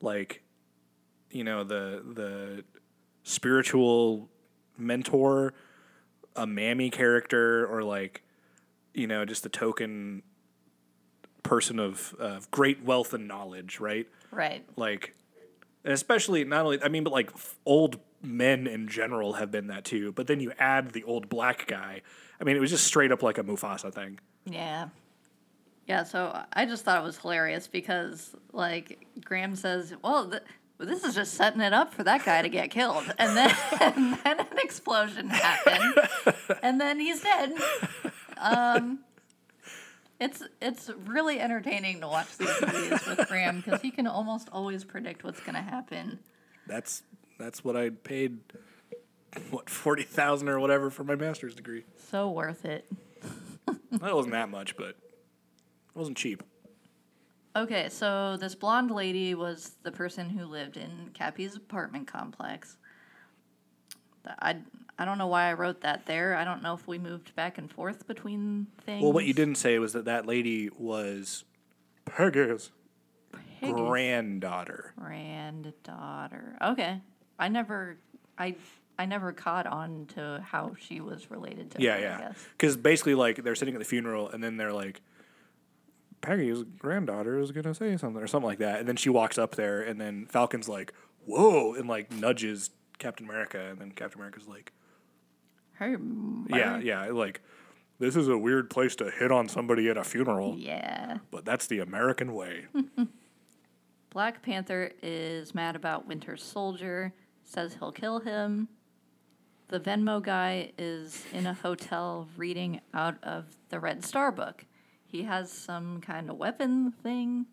like 0.00 0.42
you 1.30 1.44
know 1.44 1.64
the 1.64 2.02
the 2.14 2.64
spiritual 3.22 4.28
mentor, 4.76 5.54
a 6.36 6.46
mammy 6.46 6.90
character 6.90 7.66
or 7.66 7.82
like 7.82 8.22
you 8.92 9.06
know 9.06 9.24
just 9.24 9.44
a 9.46 9.48
token 9.48 10.22
person 11.42 11.78
of 11.78 12.14
of 12.18 12.50
great 12.50 12.82
wealth 12.84 13.12
and 13.14 13.26
knowledge, 13.26 13.80
right? 13.80 14.06
Right. 14.30 14.64
like 14.76 15.14
and 15.84 15.92
especially 15.92 16.44
not 16.44 16.64
only 16.64 16.82
i 16.82 16.88
mean 16.88 17.04
but 17.04 17.12
like 17.12 17.30
old 17.66 17.98
men 18.22 18.66
in 18.66 18.88
general 18.88 19.34
have 19.34 19.50
been 19.50 19.66
that 19.66 19.84
too 19.84 20.10
but 20.12 20.26
then 20.26 20.40
you 20.40 20.52
add 20.58 20.90
the 20.92 21.04
old 21.04 21.28
black 21.28 21.66
guy 21.66 22.00
i 22.40 22.44
mean 22.44 22.56
it 22.56 22.60
was 22.60 22.70
just 22.70 22.84
straight 22.86 23.12
up 23.12 23.22
like 23.22 23.38
a 23.38 23.42
mufasa 23.44 23.92
thing 23.92 24.18
Yeah. 24.46 24.88
Yeah, 25.86 26.04
so 26.04 26.34
I 26.54 26.64
just 26.64 26.82
thought 26.82 27.02
it 27.02 27.04
was 27.04 27.18
hilarious 27.18 27.66
because, 27.66 28.34
like, 28.52 29.06
Graham 29.22 29.54
says, 29.54 29.92
well, 30.02 30.30
th- 30.30 30.42
this 30.78 31.04
is 31.04 31.14
just 31.14 31.34
setting 31.34 31.60
it 31.60 31.74
up 31.74 31.92
for 31.92 32.02
that 32.04 32.24
guy 32.24 32.40
to 32.40 32.48
get 32.48 32.70
killed. 32.70 33.04
And 33.18 33.36
then, 33.36 33.54
and 33.82 34.18
then 34.24 34.40
an 34.40 34.58
explosion 34.62 35.28
happened, 35.28 36.08
and 36.62 36.80
then 36.80 36.98
he's 37.00 37.20
dead. 37.20 37.52
Um, 38.38 39.00
it's 40.24 40.42
it's 40.60 40.90
really 41.06 41.38
entertaining 41.40 42.00
to 42.00 42.08
watch 42.08 42.36
these 42.38 42.60
movies 42.60 43.06
with 43.06 43.26
Graham 43.28 43.60
because 43.60 43.80
he 43.82 43.90
can 43.90 44.06
almost 44.06 44.48
always 44.50 44.82
predict 44.84 45.22
what's 45.24 45.40
going 45.40 45.54
to 45.54 45.62
happen. 45.62 46.18
that's 46.66 47.02
that's 47.38 47.64
what 47.64 47.76
i 47.76 47.90
paid 47.90 48.38
what 49.50 49.68
forty 49.68 50.04
thousand 50.04 50.48
or 50.48 50.58
whatever 50.60 50.90
for 50.90 51.04
my 51.04 51.14
master's 51.16 51.54
degree. 51.54 51.84
So 52.10 52.30
worth 52.30 52.64
it. 52.64 52.86
That 54.00 54.12
wasn't 54.12 54.32
that 54.32 54.48
much, 54.48 54.76
but 54.76 54.88
it 54.88 54.96
wasn't 55.94 56.16
cheap. 56.16 56.42
Okay, 57.54 57.88
so 57.88 58.36
this 58.36 58.56
blonde 58.56 58.90
lady 58.90 59.36
was 59.36 59.76
the 59.84 59.92
person 59.92 60.28
who 60.28 60.46
lived 60.46 60.76
in 60.76 61.10
Cappy's 61.14 61.54
apartment 61.54 62.08
complex. 62.08 62.76
I, 64.26 64.56
I 64.98 65.04
don't 65.04 65.18
know 65.18 65.26
why 65.26 65.50
I 65.50 65.54
wrote 65.54 65.80
that 65.80 66.06
there. 66.06 66.36
I 66.36 66.44
don't 66.44 66.62
know 66.62 66.74
if 66.74 66.86
we 66.86 66.98
moved 66.98 67.34
back 67.34 67.58
and 67.58 67.70
forth 67.70 68.06
between 68.06 68.68
things. 68.84 69.02
Well, 69.02 69.12
what 69.12 69.24
you 69.24 69.34
didn't 69.34 69.56
say 69.56 69.78
was 69.78 69.92
that 69.94 70.04
that 70.04 70.26
lady 70.26 70.70
was 70.78 71.44
Peggy's 72.04 72.70
granddaughter. 73.60 74.92
granddaughter. 74.98 76.56
Okay, 76.62 77.00
I 77.38 77.48
never, 77.48 77.96
I, 78.38 78.54
I 78.98 79.06
never 79.06 79.32
caught 79.32 79.66
on 79.66 80.06
to 80.14 80.44
how 80.46 80.76
she 80.78 81.00
was 81.00 81.30
related 81.30 81.72
to. 81.72 81.82
Yeah, 81.82 81.94
her, 81.94 82.00
yeah. 82.00 82.32
Because 82.52 82.76
basically, 82.76 83.14
like, 83.14 83.42
they're 83.42 83.56
sitting 83.56 83.74
at 83.74 83.80
the 83.80 83.84
funeral, 83.84 84.28
and 84.28 84.44
then 84.44 84.56
they're 84.56 84.72
like, 84.72 85.00
Peggy's 86.20 86.62
granddaughter 86.78 87.38
is 87.38 87.50
gonna 87.52 87.74
say 87.74 87.96
something 87.96 88.22
or 88.22 88.26
something 88.26 88.46
like 88.46 88.58
that, 88.58 88.78
and 88.78 88.88
then 88.88 88.96
she 88.96 89.10
walks 89.10 89.38
up 89.38 89.56
there, 89.56 89.82
and 89.82 90.00
then 90.00 90.26
Falcon's 90.26 90.68
like, 90.68 90.94
"Whoa!" 91.26 91.74
and 91.74 91.86
like 91.86 92.10
nudges 92.12 92.70
Captain 92.98 93.28
America, 93.28 93.60
and 93.70 93.78
then 93.78 93.90
Captain 93.90 94.20
America's 94.20 94.48
like, 94.48 94.72
Her. 95.74 95.98
"Yeah, 96.48 96.78
yeah, 96.78 97.06
like." 97.06 97.40
This 98.00 98.16
is 98.16 98.26
a 98.26 98.36
weird 98.36 98.70
place 98.70 98.96
to 98.96 99.08
hit 99.08 99.30
on 99.30 99.48
somebody 99.48 99.88
at 99.88 99.96
a 99.96 100.02
funeral, 100.02 100.56
Yeah. 100.58 101.18
but 101.30 101.44
that's 101.44 101.68
the 101.68 101.78
American 101.78 102.34
way. 102.34 102.66
Black 104.10 104.42
Panther 104.42 104.90
is 105.00 105.54
mad 105.54 105.76
about 105.76 106.06
Winter 106.06 106.36
Soldier, 106.36 107.12
says 107.44 107.74
he'll 107.74 107.92
kill 107.92 108.18
him. 108.18 108.68
The 109.68 109.78
Venmo 109.80 110.20
guy 110.22 110.72
is 110.76 111.24
in 111.32 111.46
a 111.46 111.54
hotel 111.54 112.28
reading 112.36 112.80
out 112.92 113.16
of 113.22 113.44
the 113.70 113.78
Red 113.80 114.04
Star 114.04 114.30
book. 114.32 114.66
He 115.06 115.22
has 115.22 115.50
some 115.52 116.00
kind 116.00 116.28
of 116.30 116.36
weapon 116.36 116.90
thing. 116.90 117.46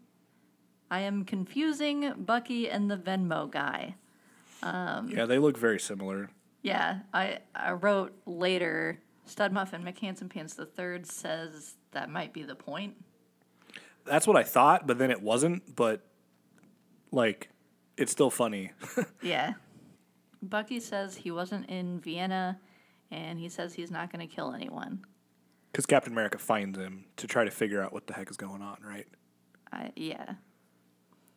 I 0.90 1.02
am 1.02 1.24
confusing 1.24 2.14
Bucky 2.18 2.70
and 2.70 2.90
the 2.92 2.98
Venmo 2.98 3.50
guy. 3.50 3.96
Um, 4.64 5.08
yeah, 5.10 5.26
they 5.26 5.38
look 5.40 5.58
very 5.58 5.80
similar. 5.80 6.30
Yeah, 6.62 7.00
I, 7.14 7.40
I 7.56 7.72
wrote 7.72 8.14
later, 8.26 9.00
Stud 9.26 9.52
Muffin 9.52 9.84
McHandsome 9.84 10.30
Pants 10.30 10.54
the 10.54 10.66
Third 10.66 11.06
says 11.06 11.76
that 11.92 12.10
might 12.10 12.34
be 12.34 12.44
the 12.44 12.56
point. 12.56 12.96
That's 14.06 14.28
what 14.28 14.36
I 14.36 14.44
thought, 14.44 14.88
but 14.88 14.98
then 14.98 15.12
it 15.12 15.22
wasn't. 15.22 15.76
But 15.76 16.02
like, 17.12 17.50
it's 17.98 18.12
still 18.12 18.30
funny. 18.30 18.72
Yeah. 19.22 19.54
Bucky 20.44 20.80
says 20.80 21.16
he 21.16 21.30
wasn't 21.30 21.70
in 21.70 22.00
Vienna 22.00 22.60
and 23.12 23.38
he 23.38 23.48
says 23.48 23.76
he's 23.76 23.92
not 23.92 24.12
going 24.12 24.28
to 24.28 24.34
kill 24.34 24.54
anyone. 24.54 25.06
Because 25.72 25.86
Captain 25.86 26.12
America 26.12 26.40
finds 26.40 26.80
him 26.80 27.06
to 27.18 27.28
try 27.28 27.44
to 27.46 27.52
figure 27.52 27.82
out 27.82 27.94
what 27.94 28.08
the 28.08 28.14
heck 28.14 28.32
is 28.32 28.38
going 28.38 28.62
on, 28.62 28.78
right? 28.84 29.08
I, 29.72 29.92
yeah. 29.96 30.34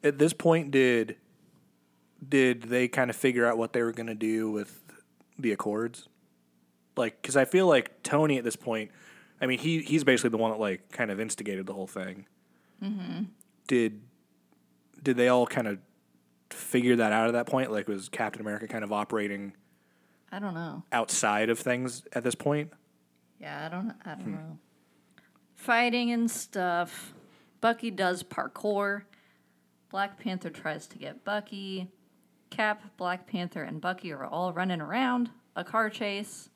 At 0.02 0.18
this 0.18 0.32
point, 0.32 0.70
did 0.70 1.16
did 2.26 2.62
they 2.62 2.88
kind 2.88 3.10
of 3.10 3.16
figure 3.16 3.46
out 3.46 3.58
what 3.58 3.74
they 3.74 3.82
were 3.82 3.92
going 3.92 4.06
to 4.06 4.14
do 4.14 4.50
with 4.50 4.80
the 5.38 5.53
Accords? 5.53 6.09
Like, 6.97 7.20
because 7.20 7.37
I 7.37 7.44
feel 7.44 7.66
like 7.66 8.03
Tony 8.03 8.38
at 8.38 8.44
this 8.44 8.57
point, 8.57 8.90
I 9.40 9.47
mean, 9.47 9.59
he 9.59 9.81
he's 9.81 10.05
basically 10.05 10.31
the 10.31 10.37
one 10.37 10.53
that 10.53 10.61
like 10.61 10.90
kind 10.92 11.11
of 11.11 11.20
instigated 11.20 11.66
the 11.66 11.73
whole 11.73 11.87
thing. 11.87 12.27
Mm-hmm. 12.83 13.25
Did 13.66 14.01
did 15.03 15.16
they 15.16 15.29
all 15.29 15.47
kind 15.47 15.66
of 15.66 15.79
figure 16.51 16.97
that 16.97 17.12
out 17.12 17.27
at 17.27 17.33
that 17.33 17.47
point? 17.47 17.73
Like, 17.73 17.88
was 17.88 18.09
Captain 18.09 18.40
America 18.40 18.68
kind 18.68 18.85
of 18.85 18.92
operating 18.92 19.55
I 20.31 20.38
don't 20.38 20.55
know. 20.55 20.85
outside 20.92 21.51
of 21.51 21.59
things 21.59 22.05
at 22.12 22.23
this 22.23 22.35
point? 22.35 22.73
Yeah, 23.40 23.66
I 23.66 23.68
don't 23.68 23.94
I 24.05 24.14
don't 24.14 24.33
know. 24.33 24.59
Fighting 25.57 26.12
and 26.12 26.31
stuff. 26.31 27.12
Bucky 27.61 27.90
does 27.90 28.23
parkour. 28.23 29.03
Black 29.90 30.18
Panther 30.18 30.51
tries 30.51 30.87
to 30.88 30.99
get 30.99 31.25
Bucky. 31.25 31.88
Cap, 32.55 32.83
Black 32.97 33.27
Panther, 33.27 33.62
and 33.62 33.81
Bucky 33.81 34.12
are 34.12 34.25
all 34.25 34.53
running 34.53 34.81
around. 34.81 35.31
A 35.57 35.64
car 35.64 35.90
chase. 35.90 36.49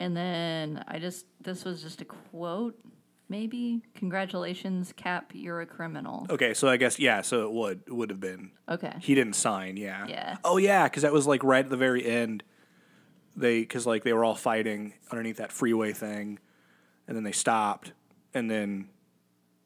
And 0.00 0.16
then 0.16 0.84
I 0.88 0.98
just 0.98 1.26
this 1.40 1.64
was 1.64 1.82
just 1.82 2.00
a 2.00 2.04
quote, 2.04 2.78
maybe. 3.28 3.82
Congratulations, 3.94 4.92
Cap, 4.96 5.30
you're 5.32 5.60
a 5.60 5.66
criminal. 5.66 6.26
Okay, 6.28 6.52
so 6.52 6.68
I 6.68 6.76
guess 6.76 6.98
yeah, 6.98 7.22
so 7.22 7.46
it 7.46 7.52
would 7.52 7.82
would 7.88 8.10
have 8.10 8.20
been 8.20 8.50
Okay. 8.68 8.92
He 9.00 9.14
didn't 9.14 9.34
sign, 9.34 9.76
yeah. 9.76 10.06
Yeah. 10.08 10.36
Oh 10.44 10.56
yeah, 10.56 10.84
because 10.84 11.02
that 11.02 11.12
was 11.12 11.26
like 11.26 11.44
right 11.44 11.64
at 11.64 11.70
the 11.70 11.76
very 11.76 12.04
end. 12.04 12.42
They 13.36 13.60
because 13.60 13.86
like 13.86 14.04
they 14.04 14.12
were 14.12 14.24
all 14.24 14.34
fighting 14.34 14.94
underneath 15.10 15.36
that 15.36 15.52
freeway 15.52 15.92
thing, 15.92 16.38
and 17.06 17.16
then 17.16 17.24
they 17.24 17.32
stopped, 17.32 17.92
and 18.32 18.50
then 18.50 18.88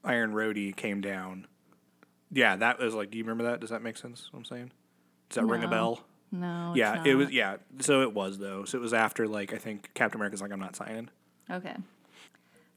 Iron 0.05 0.33
Rhodey 0.33 0.75
came 0.77 1.01
down. 1.01 1.47
Yeah, 2.31 2.57
that 2.57 2.79
was 2.79 2.95
like. 2.95 3.11
Do 3.11 3.19
you 3.19 3.25
remember 3.25 3.45
that? 3.45 3.61
Does 3.61 3.71
that 3.71 3.83
make 3.83 3.97
sense? 3.97 4.29
What 4.31 4.41
I'm 4.41 4.45
saying. 4.45 4.73
Does 5.29 5.37
that 5.37 5.45
ring 5.47 5.63
a 5.65 5.69
bell? 5.69 6.01
No. 6.31 6.71
it's 6.73 6.79
yeah, 6.79 7.03
it 7.05 7.15
was. 7.15 7.31
Yeah, 7.31 7.57
so 7.81 8.03
it 8.03 8.13
was 8.13 8.39
though. 8.39 8.65
So 8.65 8.79
it 8.79 8.81
was 8.81 8.93
after 8.95 9.27
like 9.27 9.53
I 9.53 9.57
think 9.59 9.91
Captain 9.95 10.19
America's 10.21 10.43
like 10.43 10.53
I'm 10.53 10.61
not 10.61 10.77
signing. 10.77 11.09
Okay. 11.51 11.75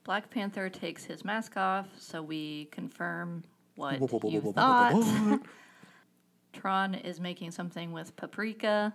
Black 0.04 0.30
Panther 0.30 0.70
takes 0.70 1.04
his 1.06 1.24
mask 1.24 1.58
off, 1.58 1.88
so 2.00 2.22
we 2.24 2.66
confirm 2.72 3.44
what 3.76 4.00
you 4.24 4.54
thought. 4.56 5.40
Tron 6.54 6.96
is 6.96 7.20
making 7.20 7.52
something 7.52 7.92
with 7.92 8.16
paprika, 8.16 8.94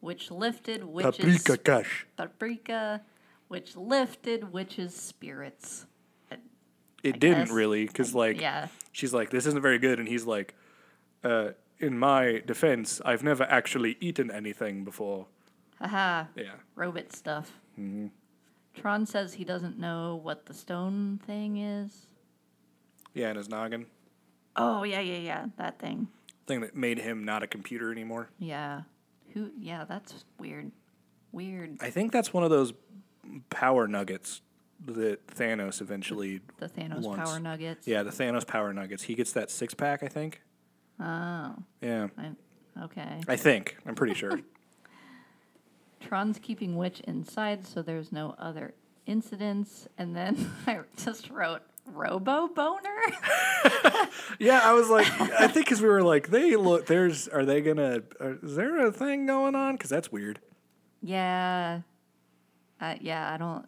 which 0.00 0.30
lifted 0.30 0.82
witches 0.84 1.42
Paprikash. 1.44 2.04
paprika, 2.16 3.02
which 3.48 3.76
lifted 3.76 4.52
witches' 4.52 4.94
spirits. 4.94 5.86
It 7.02 7.14
I 7.14 7.18
didn't 7.18 7.44
guess. 7.46 7.50
really 7.50 7.86
because 7.86 8.14
like 8.14 8.40
Yeah. 8.40 8.68
she's 8.92 9.14
like, 9.14 9.30
"This 9.30 9.46
isn't 9.46 9.62
very 9.62 9.78
good," 9.78 9.98
and 9.98 10.06
he's 10.08 10.24
like, 10.26 10.54
uh, 11.24 11.50
"In 11.80 11.98
my 11.98 12.42
defense, 12.46 13.00
I've 13.04 13.22
never 13.22 13.44
actually 13.44 13.96
eaten 14.00 14.30
anything 14.30 14.84
before." 14.84 15.26
Haha. 15.80 16.26
Yeah, 16.36 16.52
Robot 16.76 17.12
stuff. 17.12 17.52
Mm-hmm. 17.78 18.08
Tron 18.74 19.06
says 19.06 19.34
he 19.34 19.44
doesn't 19.44 19.78
know 19.78 20.20
what 20.22 20.46
the 20.46 20.54
stone 20.54 21.18
thing 21.26 21.56
is. 21.56 22.06
yeah, 23.14 23.30
in 23.30 23.36
his 23.36 23.48
noggin 23.48 23.86
Oh 24.56 24.82
yeah, 24.84 25.00
yeah, 25.00 25.18
yeah, 25.18 25.46
that 25.56 25.78
thing. 25.78 26.08
thing 26.46 26.60
that 26.60 26.76
made 26.76 26.98
him 26.98 27.24
not 27.24 27.42
a 27.42 27.46
computer 27.46 27.90
anymore. 27.90 28.28
Yeah. 28.38 28.82
Who? 29.32 29.50
Yeah, 29.58 29.84
that's 29.84 30.24
weird. 30.38 30.70
Weird. 31.32 31.78
I 31.80 31.90
think 31.90 32.12
that's 32.12 32.32
one 32.32 32.42
of 32.44 32.50
those 32.50 32.72
power 33.48 33.86
nuggets 33.86 34.42
that 34.86 35.24
Thanos 35.28 35.80
eventually. 35.80 36.40
The 36.58 36.68
Thanos 36.68 37.02
Once. 37.02 37.28
power 37.30 37.38
nuggets. 37.40 37.86
Yeah, 37.86 38.02
the 38.02 38.10
Thanos 38.10 38.46
power 38.46 38.72
nuggets. 38.72 39.04
He 39.04 39.14
gets 39.14 39.32
that 39.32 39.50
six 39.50 39.72
pack, 39.74 40.02
I 40.02 40.08
think. 40.08 40.42
Oh. 41.00 41.54
Yeah, 41.80 42.08
I, 42.18 42.84
okay. 42.84 43.20
I 43.26 43.36
think. 43.36 43.76
I'm 43.86 43.94
pretty 43.94 44.14
sure. 44.14 44.40
Tron's 46.00 46.38
keeping 46.40 46.76
Witch 46.76 47.00
inside, 47.00 47.66
so 47.66 47.82
there's 47.82 48.10
no 48.12 48.34
other 48.38 48.74
incidents. 49.06 49.86
And 49.98 50.14
then 50.16 50.50
I 50.66 50.80
just 50.96 51.30
wrote 51.30 51.62
Robo 51.86 52.48
Boner. 52.48 53.00
yeah, 54.38 54.60
I 54.62 54.72
was 54.72 54.88
like, 54.88 55.06
I 55.20 55.46
think 55.48 55.66
because 55.66 55.80
we 55.82 55.88
were 55.88 56.02
like, 56.02 56.28
they 56.28 56.56
look. 56.56 56.86
There's. 56.86 57.28
Are 57.28 57.44
they 57.44 57.60
gonna? 57.60 58.02
Are, 58.20 58.38
is 58.42 58.56
there 58.56 58.86
a 58.86 58.92
thing 58.92 59.26
going 59.26 59.54
on? 59.54 59.74
Because 59.74 59.90
that's 59.90 60.10
weird. 60.12 60.40
yeah. 61.02 61.80
Uh, 62.80 62.94
yeah, 62.98 63.34
I 63.34 63.36
don't. 63.36 63.66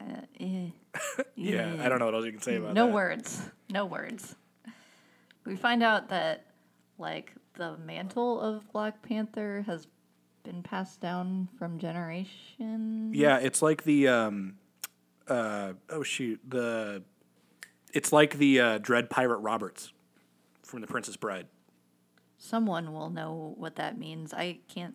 Uh, 0.00 0.04
eh. 0.38 0.66
Yeah, 1.34 1.78
I 1.80 1.88
don't 1.88 1.98
know 1.98 2.04
what 2.04 2.14
else 2.14 2.24
you 2.24 2.30
can 2.30 2.40
say 2.40 2.54
about 2.56 2.74
No 2.74 2.84
that. 2.84 2.90
No 2.90 2.94
words. 2.94 3.42
No 3.68 3.86
words. 3.86 4.36
We 5.44 5.56
find 5.56 5.82
out 5.82 6.10
that, 6.10 6.46
like, 7.02 7.34
the 7.54 7.76
mantle 7.76 8.40
of 8.40 8.70
Black 8.72 9.02
Panther 9.02 9.62
has 9.66 9.86
been 10.42 10.62
passed 10.62 11.00
down 11.00 11.48
from 11.58 11.78
generation. 11.78 13.10
Yeah, 13.14 13.36
it's 13.36 13.60
like 13.60 13.84
the 13.84 14.08
um, 14.08 14.54
uh, 15.28 15.74
oh 15.90 16.02
shoot, 16.02 16.40
the 16.48 17.02
it's 17.92 18.12
like 18.12 18.38
the 18.38 18.58
uh, 18.60 18.78
Dread 18.78 19.10
Pirate 19.10 19.38
Roberts 19.38 19.92
from 20.62 20.80
The 20.80 20.86
Princess 20.86 21.16
Bride. 21.16 21.46
Someone 22.38 22.92
will 22.92 23.10
know 23.10 23.54
what 23.56 23.76
that 23.76 23.98
means. 23.98 24.32
I 24.32 24.58
can't. 24.68 24.94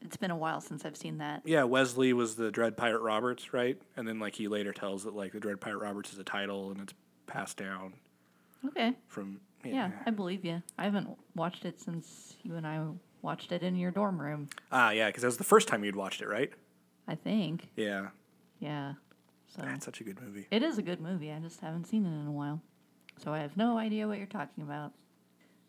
It's 0.00 0.16
been 0.16 0.30
a 0.30 0.36
while 0.36 0.60
since 0.60 0.84
I've 0.84 0.96
seen 0.96 1.18
that. 1.18 1.42
Yeah, 1.44 1.64
Westley 1.64 2.12
was 2.12 2.36
the 2.36 2.50
Dread 2.50 2.76
Pirate 2.76 3.00
Roberts, 3.02 3.52
right? 3.52 3.80
And 3.96 4.08
then 4.08 4.18
like 4.18 4.34
he 4.36 4.48
later 4.48 4.72
tells 4.72 5.04
that 5.04 5.14
like 5.14 5.32
the 5.32 5.40
Dread 5.40 5.60
Pirate 5.60 5.78
Roberts 5.78 6.12
is 6.12 6.18
a 6.18 6.24
title 6.24 6.70
and 6.70 6.80
it's 6.80 6.94
passed 7.26 7.56
down 7.58 7.94
Okay. 8.66 8.94
from 9.06 9.40
Yeah, 9.64 9.90
I 10.06 10.10
believe 10.10 10.44
you. 10.44 10.62
I 10.78 10.84
haven't 10.84 11.08
watched 11.34 11.64
it 11.64 11.80
since 11.80 12.36
you 12.42 12.54
and 12.54 12.66
I 12.66 12.84
watched 13.22 13.52
it 13.52 13.62
in 13.62 13.76
your 13.76 13.90
dorm 13.90 14.20
room. 14.20 14.48
Ah, 14.70 14.90
yeah, 14.90 15.06
because 15.08 15.22
that 15.22 15.28
was 15.28 15.36
the 15.38 15.44
first 15.44 15.68
time 15.68 15.84
you'd 15.84 15.96
watched 15.96 16.22
it, 16.22 16.28
right? 16.28 16.52
I 17.06 17.14
think. 17.14 17.68
Yeah, 17.76 18.08
Yeah. 18.60 18.94
So 19.48 19.62
that's 19.62 19.84
such 19.86 20.00
a 20.02 20.04
good 20.04 20.20
movie. 20.20 20.46
it 20.50 20.62
is 20.62 20.76
a 20.76 20.82
good 20.82 21.00
movie. 21.00 21.32
I 21.32 21.38
just 21.38 21.60
haven't 21.60 21.86
seen 21.86 22.04
it 22.04 22.10
in 22.20 22.26
a 22.26 22.32
while. 22.32 22.60
So 23.16 23.32
I 23.32 23.38
have 23.38 23.56
no 23.56 23.78
idea 23.78 24.06
what 24.06 24.18
you're 24.18 24.26
talking 24.26 24.62
about. 24.62 24.92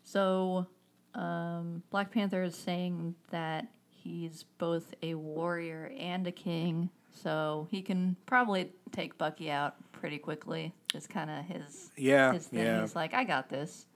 So 0.04 0.66
um, 1.14 1.82
Black 1.90 2.10
Panther 2.12 2.42
is 2.42 2.54
saying 2.54 3.14
that 3.30 3.68
he's 3.88 4.44
both 4.58 4.94
a 5.02 5.14
warrior 5.14 5.92
and 5.98 6.26
a 6.26 6.32
king, 6.32 6.90
so 7.10 7.68
he 7.70 7.80
can 7.82 8.16
probably 8.26 8.70
take 8.92 9.16
Bucky 9.18 9.50
out 9.50 9.76
pretty 9.92 10.18
quickly. 10.18 10.74
It's 10.94 11.06
kind 11.06 11.30
of 11.30 11.44
his 11.44 11.90
Yeah, 11.96 12.32
his 12.32 12.46
thing. 12.48 12.64
yeah. 12.64 12.80
He's 12.80 12.96
like, 12.96 13.14
I 13.14 13.24
got 13.24 13.48
this. 13.48 13.86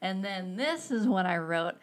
And 0.00 0.24
then 0.24 0.56
this 0.56 0.90
is 0.90 1.06
when 1.06 1.26
I 1.26 1.36
wrote 1.36 1.74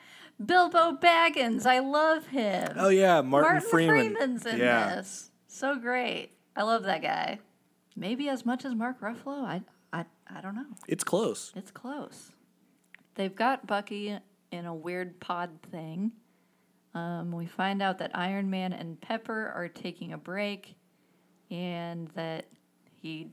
Bilbo 0.44 0.94
Baggins. 0.94 1.66
I 1.66 1.80
love 1.80 2.28
him. 2.28 2.74
Oh 2.78 2.90
yeah, 2.90 3.22
Martin, 3.22 3.54
Martin 3.54 3.70
Freeman. 3.70 3.96
Freeman's 3.96 4.46
in 4.46 4.58
yeah. 4.58 4.96
this. 4.96 5.32
So 5.48 5.76
great. 5.76 6.32
I 6.56 6.64
love 6.64 6.84
that 6.84 7.02
guy. 7.02 7.40
Maybe 7.96 8.30
as 8.30 8.46
much 8.46 8.66
as 8.66 8.74
Mark 8.74 9.00
Ruffalo. 9.02 9.44
I 9.44 9.62
I 9.94 10.06
I 10.28 10.42
don't 10.42 10.56
know. 10.56 10.66
It's 10.88 11.04
close. 11.04 11.52
It's 11.56 11.72
close. 11.72 12.32
They've 13.16 13.36
got 13.36 13.66
Bucky 13.68 14.18
in 14.52 14.66
a 14.66 14.74
weird 14.74 15.20
pod 15.20 15.50
thing. 15.72 16.12
Um, 16.94 17.32
we 17.32 17.46
find 17.46 17.82
out 17.82 18.00
that 18.00 18.12
Iron 18.16 18.50
Man 18.50 18.74
and 18.74 19.00
Pepper 19.00 19.52
are 19.56 19.68
taking 19.68 20.14
a 20.14 20.18
break, 20.18 20.76
and 21.52 22.08
that 22.16 22.46
he 23.02 23.30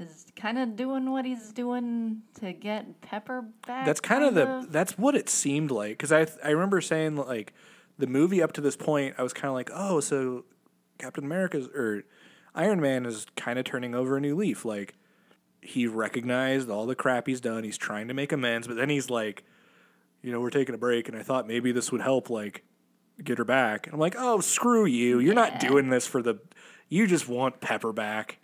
is 0.00 0.26
kind 0.36 0.58
of 0.58 0.76
doing 0.76 1.10
what 1.10 1.24
he's 1.24 1.52
doing 1.52 2.22
to 2.40 2.52
get 2.52 3.00
Pepper 3.00 3.44
back. 3.66 3.86
That's 3.86 4.00
kind 4.00 4.24
of 4.24 4.34
the 4.34 4.66
that's 4.70 4.98
what 4.98 5.14
it 5.14 5.28
seemed 5.28 5.70
like 5.70 5.92
because 5.98 6.12
I 6.12 6.26
I 6.44 6.50
remember 6.50 6.80
saying 6.80 7.16
like 7.16 7.52
the 7.98 8.06
movie 8.06 8.42
up 8.42 8.52
to 8.54 8.60
this 8.60 8.76
point 8.76 9.14
I 9.18 9.22
was 9.22 9.32
kind 9.32 9.48
of 9.48 9.54
like 9.54 9.70
oh 9.74 10.00
so 10.00 10.44
Captain 10.98 11.24
America's 11.24 11.68
or 11.68 12.04
Iron 12.54 12.80
Man 12.80 13.06
is 13.06 13.26
kind 13.36 13.58
of 13.58 13.64
turning 13.64 13.94
over 13.94 14.16
a 14.16 14.20
new 14.20 14.36
leaf 14.36 14.64
like 14.64 14.94
he 15.60 15.86
recognized 15.86 16.68
all 16.68 16.86
the 16.86 16.94
crap 16.94 17.26
he's 17.26 17.40
done 17.40 17.64
he's 17.64 17.78
trying 17.78 18.08
to 18.08 18.14
make 18.14 18.32
amends 18.32 18.66
but 18.66 18.76
then 18.76 18.88
he's 18.88 19.10
like 19.10 19.44
you 20.22 20.32
know 20.32 20.40
we're 20.40 20.50
taking 20.50 20.74
a 20.74 20.78
break 20.78 21.08
and 21.08 21.16
I 21.16 21.22
thought 21.22 21.46
maybe 21.46 21.72
this 21.72 21.92
would 21.92 22.00
help 22.00 22.30
like 22.30 22.64
get 23.22 23.38
her 23.38 23.44
back 23.44 23.86
and 23.86 23.94
I'm 23.94 24.00
like 24.00 24.16
oh 24.18 24.40
screw 24.40 24.86
you 24.86 25.20
you're 25.20 25.34
not 25.34 25.60
doing 25.60 25.90
this 25.90 26.06
for 26.06 26.22
the 26.22 26.40
you 26.92 27.06
just 27.06 27.26
want 27.26 27.62
Pepper 27.62 27.90
back. 27.90 28.36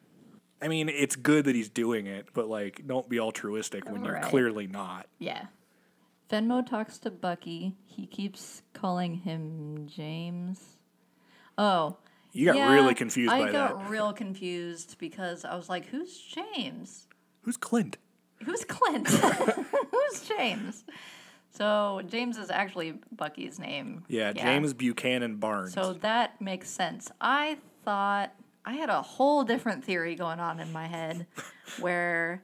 I 0.60 0.68
mean, 0.68 0.88
it's 0.88 1.16
good 1.16 1.44
that 1.44 1.54
he's 1.54 1.68
doing 1.68 2.06
it, 2.06 2.28
but 2.34 2.48
like, 2.48 2.82
don't 2.86 3.08
be 3.08 3.20
altruistic 3.20 3.88
when 3.88 4.04
you're 4.04 4.14
Right. 4.14 4.24
clearly 4.24 4.66
not. 4.66 5.06
Yeah. 5.18 5.46
Venmo 6.30 6.66
talks 6.66 6.98
to 6.98 7.10
Bucky. 7.10 7.74
He 7.86 8.06
keeps 8.06 8.62
calling 8.72 9.14
him 9.14 9.86
James. 9.86 10.60
Oh. 11.56 11.96
You 12.32 12.46
got 12.46 12.56
yeah, 12.56 12.72
really 12.72 12.94
confused 12.94 13.32
I 13.32 13.46
by 13.46 13.52
got 13.52 13.78
that. 13.78 13.90
real 13.90 14.12
confused 14.12 14.96
because 14.98 15.44
I 15.44 15.56
was 15.56 15.68
like, 15.68 15.86
who's 15.86 16.18
James? 16.18 17.06
Who's 17.42 17.56
Clint? 17.56 17.96
Who's 18.44 18.64
Clint? 18.64 19.08
who's 19.90 20.28
James? 20.28 20.84
So 21.50 22.02
James 22.06 22.36
is 22.36 22.50
actually 22.50 22.94
Bucky's 23.16 23.58
name. 23.58 24.04
Yeah, 24.08 24.32
James 24.32 24.74
Buchanan 24.74 25.36
Barnes. 25.36 25.72
So 25.72 25.94
that 25.94 26.40
makes 26.40 26.68
sense. 26.70 27.10
I 27.20 27.56
thought 27.84 28.32
I 28.68 28.74
had 28.74 28.90
a 28.90 29.00
whole 29.00 29.44
different 29.44 29.82
theory 29.82 30.14
going 30.14 30.40
on 30.40 30.60
in 30.60 30.70
my 30.74 30.86
head 30.86 31.26
where 31.80 32.42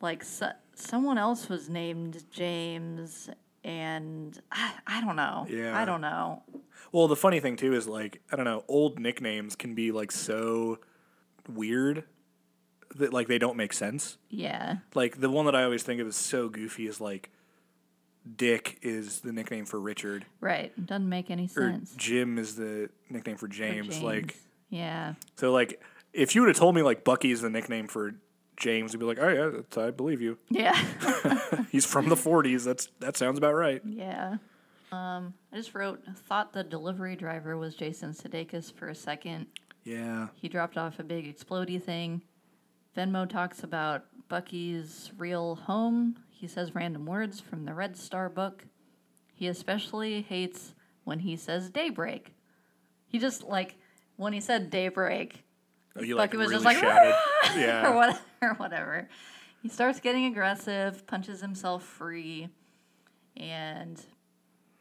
like 0.00 0.24
so, 0.24 0.50
someone 0.74 1.18
else 1.18 1.50
was 1.50 1.68
named 1.68 2.24
James 2.30 3.28
and 3.62 4.40
I, 4.50 4.72
I 4.86 5.00
don't 5.02 5.16
know. 5.16 5.46
Yeah. 5.46 5.78
I 5.78 5.84
don't 5.84 6.00
know. 6.00 6.42
well, 6.90 7.06
the 7.06 7.16
funny 7.16 7.38
thing 7.40 7.56
too 7.56 7.74
is 7.74 7.86
like, 7.86 8.22
I 8.32 8.36
don't 8.36 8.46
know, 8.46 8.64
old 8.66 8.98
nicknames 8.98 9.56
can 9.56 9.74
be 9.74 9.92
like 9.92 10.10
so 10.10 10.78
weird 11.46 12.04
that 12.96 13.12
like 13.12 13.28
they 13.28 13.38
don't 13.38 13.58
make 13.58 13.74
sense. 13.74 14.16
Yeah. 14.30 14.76
Like 14.94 15.20
the 15.20 15.28
one 15.28 15.44
that 15.44 15.54
I 15.54 15.64
always 15.64 15.82
think 15.82 16.00
of 16.00 16.06
is 16.06 16.16
so 16.16 16.48
goofy 16.48 16.86
is 16.86 16.98
like 16.98 17.30
Dick 18.36 18.78
is 18.80 19.20
the 19.20 19.32
nickname 19.32 19.66
for 19.66 19.78
Richard, 19.78 20.24
Right. 20.40 20.72
Doesn't 20.86 21.10
make 21.10 21.30
any 21.30 21.44
or 21.44 21.70
sense. 21.72 21.94
Jim 21.94 22.38
is 22.38 22.56
the 22.56 22.88
nickname 23.10 23.36
for 23.36 23.48
For 23.48 23.52
James. 23.52 24.00
Like 24.00 24.34
Yeah. 24.70 25.14
so, 25.36 25.52
like 25.52 25.82
if 26.12 26.34
you 26.34 26.42
would 26.42 26.48
have 26.48 26.56
told 26.56 26.74
me 26.74 26.82
like 26.82 27.04
Bucky 27.04 27.30
is 27.30 27.40
the 27.40 27.50
nickname 27.50 27.88
for 27.88 28.12
James, 28.56 28.92
you'd 28.92 28.98
be 28.98 29.06
like, 29.06 29.18
oh 29.20 29.28
yeah, 29.28 29.50
that's, 29.56 29.78
I 29.78 29.90
believe 29.90 30.20
you. 30.20 30.38
Yeah. 30.50 30.76
He's 31.70 31.86
from 31.86 32.08
the 32.08 32.16
'40s. 32.16 32.64
That's 32.64 32.88
that 33.00 33.16
sounds 33.16 33.38
about 33.38 33.54
right. 33.54 33.80
yeah. 33.84 34.36
Um, 34.90 35.34
I 35.52 35.56
just 35.56 35.74
wrote 35.74 36.02
thought 36.26 36.52
the 36.54 36.64
delivery 36.64 37.14
driver 37.14 37.56
was 37.58 37.74
Jason 37.74 38.12
Sudeikis 38.12 38.72
for 38.72 38.88
a 38.88 38.94
second. 38.94 39.46
Yeah. 39.84 40.28
He 40.34 40.48
dropped 40.48 40.76
off 40.78 40.98
a 40.98 41.02
big 41.02 41.34
explodey 41.34 41.82
thing. 41.82 42.22
Venmo 42.96 43.28
talks 43.28 43.62
about 43.62 44.04
Bucky's 44.28 45.12
real 45.16 45.56
home. 45.56 46.16
He 46.30 46.46
says 46.46 46.74
random 46.74 47.06
words 47.06 47.40
from 47.40 47.64
the 47.64 47.74
Red 47.74 47.96
Star 47.96 48.28
book. 48.28 48.64
He 49.34 49.46
especially 49.46 50.22
hates 50.22 50.74
when 51.04 51.20
he 51.20 51.36
says 51.36 51.70
daybreak. 51.70 52.34
He 53.06 53.18
just 53.18 53.44
like 53.44 53.76
when 54.18 54.34
he 54.34 54.40
said 54.40 54.68
daybreak, 54.68 55.44
Oh, 55.96 56.02
you 56.02 56.14
like 56.14 56.30
Bucky 56.30 56.36
was 56.36 56.50
really 56.50 56.62
just 56.62 56.64
like 56.66 56.76
shouted. 56.76 57.14
or 57.56 57.58
yeah. 57.60 57.94
what 57.94 58.20
or 58.42 58.54
whatever. 58.54 59.08
He 59.62 59.68
starts 59.68 59.98
getting 60.00 60.26
aggressive, 60.26 61.06
punches 61.06 61.40
himself 61.40 61.82
free, 61.82 62.48
and 63.36 64.00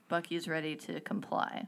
Bucky's 0.10 0.48
ready 0.48 0.76
to 0.76 1.00
comply. 1.00 1.68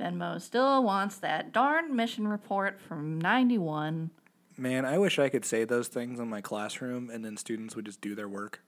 Venmo 0.00 0.40
still 0.40 0.82
wants 0.82 1.16
that 1.18 1.52
darn 1.52 1.94
mission 1.94 2.26
report 2.26 2.80
from 2.80 3.20
91. 3.20 4.10
Man, 4.56 4.84
I 4.84 4.98
wish 4.98 5.18
I 5.20 5.28
could 5.28 5.44
say 5.44 5.64
those 5.64 5.86
things 5.88 6.18
in 6.18 6.28
my 6.28 6.40
classroom, 6.40 7.10
and 7.10 7.24
then 7.24 7.36
students 7.36 7.76
would 7.76 7.84
just 7.84 8.00
do 8.00 8.14
their 8.16 8.28
work. 8.28 8.60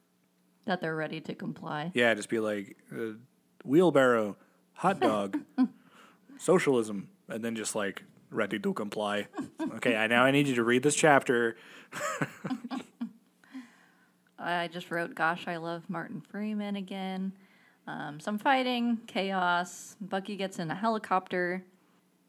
that 0.67 0.81
they're 0.81 0.95
ready 0.95 1.21
to 1.23 1.35
comply. 1.35 1.91
Yeah, 1.95 2.15
just 2.15 2.29
be 2.29 2.39
like 2.39 2.77
uh, 2.93 3.15
wheelbarrow, 3.65 4.37
hot 4.75 5.01
dog, 5.01 5.41
socialism, 6.39 7.09
and 7.31 7.45
then 7.45 7.55
just 7.57 7.75
like 7.75 8.03
ready 8.31 8.59
to 8.59 8.73
comply. 8.75 9.27
Okay, 9.77 9.97
I 9.97 10.07
now 10.07 10.25
I 10.25 10.31
need 10.31 10.47
you 10.47 10.55
to 10.57 10.65
read 10.65 10.83
this 10.83 10.95
chapter. 10.97 11.57
I 14.39 14.69
just 14.69 14.91
wrote, 14.91 15.15
Gosh, 15.15 15.47
I 15.47 15.57
love 15.59 15.83
Martin 15.89 16.21
Freeman 16.21 16.77
again. 16.77 17.33
Um, 17.87 18.21
some 18.21 18.39
fighting, 18.39 18.99
chaos. 19.07 19.97
Bucky 20.01 20.37
gets 20.37 20.59
in 20.59 20.71
a 20.71 20.75
helicopter. 20.75 21.65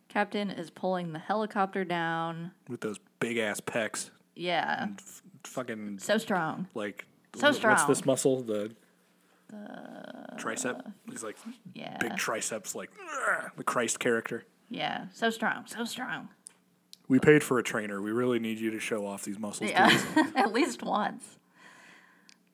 Captain 0.09 0.49
is 0.49 0.69
pulling 0.69 1.13
the 1.13 1.19
helicopter 1.19 1.85
down. 1.85 2.51
with 2.67 2.81
those 2.81 2.99
big 3.19 3.37
ass 3.37 3.61
pecs. 3.61 4.09
Yeah, 4.35 4.87
F- 4.97 5.21
fucking 5.43 5.99
so 5.99 6.17
strong. 6.17 6.67
like 6.73 7.05
So 7.35 7.51
strong. 7.53 7.75
What's 7.75 7.85
this 7.85 8.05
muscle? 8.05 8.41
The 8.41 8.71
tricep. 10.37 10.91
He's 11.09 11.23
like 11.23 11.37
Yeah, 11.73 11.97
big 11.99 12.17
triceps, 12.17 12.75
like 12.75 12.89
the 13.55 13.63
Christ 13.63 13.99
character. 13.99 14.45
Yeah, 14.71 15.05
so 15.13 15.29
strong, 15.29 15.65
so 15.67 15.84
strong. 15.86 16.29
We 17.07 17.19
paid 17.19 17.43
for 17.43 17.60
a 17.60 17.63
trainer. 17.63 18.01
We 18.01 18.12
really 18.12 18.39
need 18.39 18.57
you 18.60 18.71
to 18.71 18.79
show 18.79 19.05
off 19.05 19.23
these 19.23 19.38
muscles. 19.38 19.69
Yeah, 19.69 20.01
at 20.36 20.51
least 20.53 20.81
once. 20.81 21.38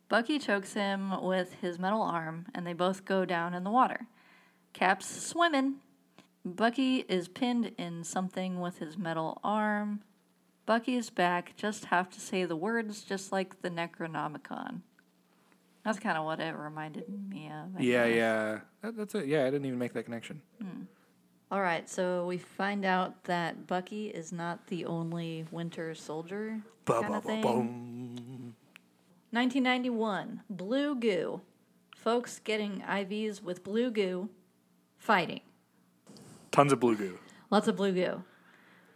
Bucky 0.10 0.39
chokes 0.39 0.73
him 0.73 1.23
with 1.23 1.53
his 1.62 1.77
metal 1.77 2.01
arm, 2.01 2.47
and 2.56 2.65
they 2.65 2.73
both 2.73 3.06
go 3.06 3.23
down 3.23 3.53
in 3.53 3.63
the 3.63 3.69
water. 3.69 4.08
Cap's 4.73 5.06
swimming. 5.06 5.75
Bucky 6.43 6.99
is 7.10 7.27
pinned 7.27 7.71
in 7.77 8.03
something 8.03 8.60
with 8.60 8.80
his 8.80 8.97
metal 8.97 9.39
arm. 9.43 10.01
Bucky's 10.65 11.10
back, 11.10 11.56
just 11.56 11.86
have 11.86 12.10
to 12.10 12.19
say 12.19 12.43
the 12.45 12.56
words 12.56 13.03
just 13.03 13.32
like 13.32 13.62
the 13.62 13.69
Necronomicon. 13.69 14.82
That's 15.86 15.99
kind 15.99 16.17
of 16.17 16.25
what 16.25 16.39
it 16.39 16.56
reminded 16.56 17.06
me 17.30 17.47
of. 17.47 17.77
I 17.77 17.82
Yeah, 17.82 18.08
guess. 18.08 18.15
yeah. 18.17 18.60
That, 18.82 18.98
that's 18.98 19.15
it. 19.15 19.27
Yeah, 19.27 19.42
I 19.44 19.52
didn't 19.52 19.65
even 19.65 19.79
make 19.79 19.94
that 19.94 20.04
connection. 20.04 20.42
Hmm. 20.62 20.83
All 21.50 21.62
right, 21.62 21.89
so 21.89 22.25
we 22.25 22.37
find 22.37 22.83
out 22.83 23.23
that 23.23 23.67
Bucky 23.67 24.08
is 24.08 24.33
not 24.33 24.67
the 24.67 24.85
only 24.85 25.45
Winter 25.50 25.95
Soldier 25.95 26.60
kind 26.85 27.15
of 27.15 27.23
thing. 27.23 27.41
boom. 27.41 28.56
1991, 29.31 30.41
Blue 30.50 30.95
Goo. 30.95 31.41
Folks 31.95 32.39
getting 32.39 32.81
IVs 32.81 33.41
with 33.41 33.63
blue 33.63 33.91
goo, 33.91 34.29
fighting. 34.98 35.41
Tons 36.52 36.71
of 36.71 36.79
blue 36.79 36.95
goo. 36.95 37.17
Lots 37.50 37.67
of 37.67 37.75
blue 37.75 37.91
goo. 37.91 38.23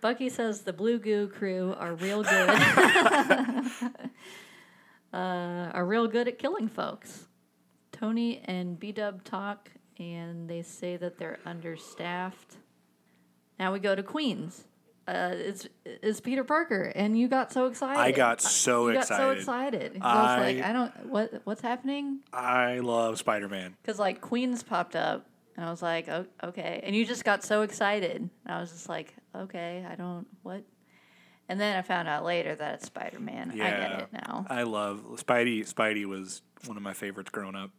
Bucky 0.02 0.30
says 0.30 0.62
the 0.62 0.74
blue 0.74 0.99
goo 0.99 1.28
crew 1.28 1.76
are 1.78 1.95
real 1.95 2.24
good. 2.24 2.49
uh, 5.14 5.14
are 5.14 5.86
real 5.86 6.08
good 6.08 6.28
at 6.28 6.39
killing 6.39 6.68
folks. 6.68 7.28
Tony 7.91 8.41
and 8.45 8.80
B 8.80 8.91
Dub 8.91 9.24
talk, 9.24 9.70
and 10.02 10.49
they 10.49 10.62
say 10.64 10.97
that 10.97 11.18
they're 11.18 11.39
understaffed. 11.45 12.58
Now 13.60 13.72
we 13.74 13.80
go 13.80 13.93
to 13.95 14.04
Queens. 14.04 14.66
Uh, 15.08 15.32
it's 15.34 15.68
it's 15.86 16.20
Peter 16.22 16.43
Parker, 16.43 16.91
and 16.95 17.18
you 17.18 17.28
got 17.28 17.52
so 17.52 17.66
excited. 17.66 17.99
I 17.99 18.12
got 18.12 18.39
so 18.41 18.88
you 18.89 18.97
excited. 18.99 19.10
got 19.10 19.18
so 19.24 19.32
excited. 19.32 19.93
'Cause 19.93 20.02
I 20.04 20.16
was 20.38 20.56
like, 20.56 20.64
I- 20.66 20.70
I 20.70 20.74
don't 20.74 21.06
what 21.08 21.41
what's 21.43 21.62
happening 21.62 22.20
I 22.32 22.80
love 22.80 23.18
Spider 23.18 23.49
Man. 23.49 23.76
because 23.82 23.99
like 23.99 24.22
Queens 24.22 24.64
popped 24.64 24.95
up, 24.95 25.26
and 25.58 25.66
I 25.66 25.70
was 25.70 25.82
like, 25.82 26.08
oh, 26.08 26.26
okay, 26.43 26.82
and 26.84 26.95
you 26.95 27.06
just 27.06 27.26
got 27.26 27.43
so 27.43 27.64
excited. 27.64 28.18
And 28.22 28.30
I 28.45 28.60
was 28.62 28.72
just 28.72 28.88
like, 28.89 29.14
okay, 29.36 29.86
I 29.89 29.95
don't 29.95 30.28
what. 30.43 30.64
And 31.49 31.60
then 31.60 31.76
I 31.76 31.82
found 31.82 32.08
out 32.08 32.24
later 32.24 32.56
that 32.56 32.76
it's 32.76 32.86
Spider 32.86 33.20
Man. 33.20 33.52
I 33.52 33.56
Yeah. 33.56 33.80
get 33.89 34.02
it 34.04 34.14
now. 34.14 34.45
I 34.49 34.64
love 34.64 35.02
Spidey. 35.16 35.62
Spidey 35.72 36.06
was 36.06 36.41
one 36.66 36.78
of 36.78 36.84
my 36.84 36.93
favorites 36.93 37.30
growing 37.32 37.56
up 37.56 37.72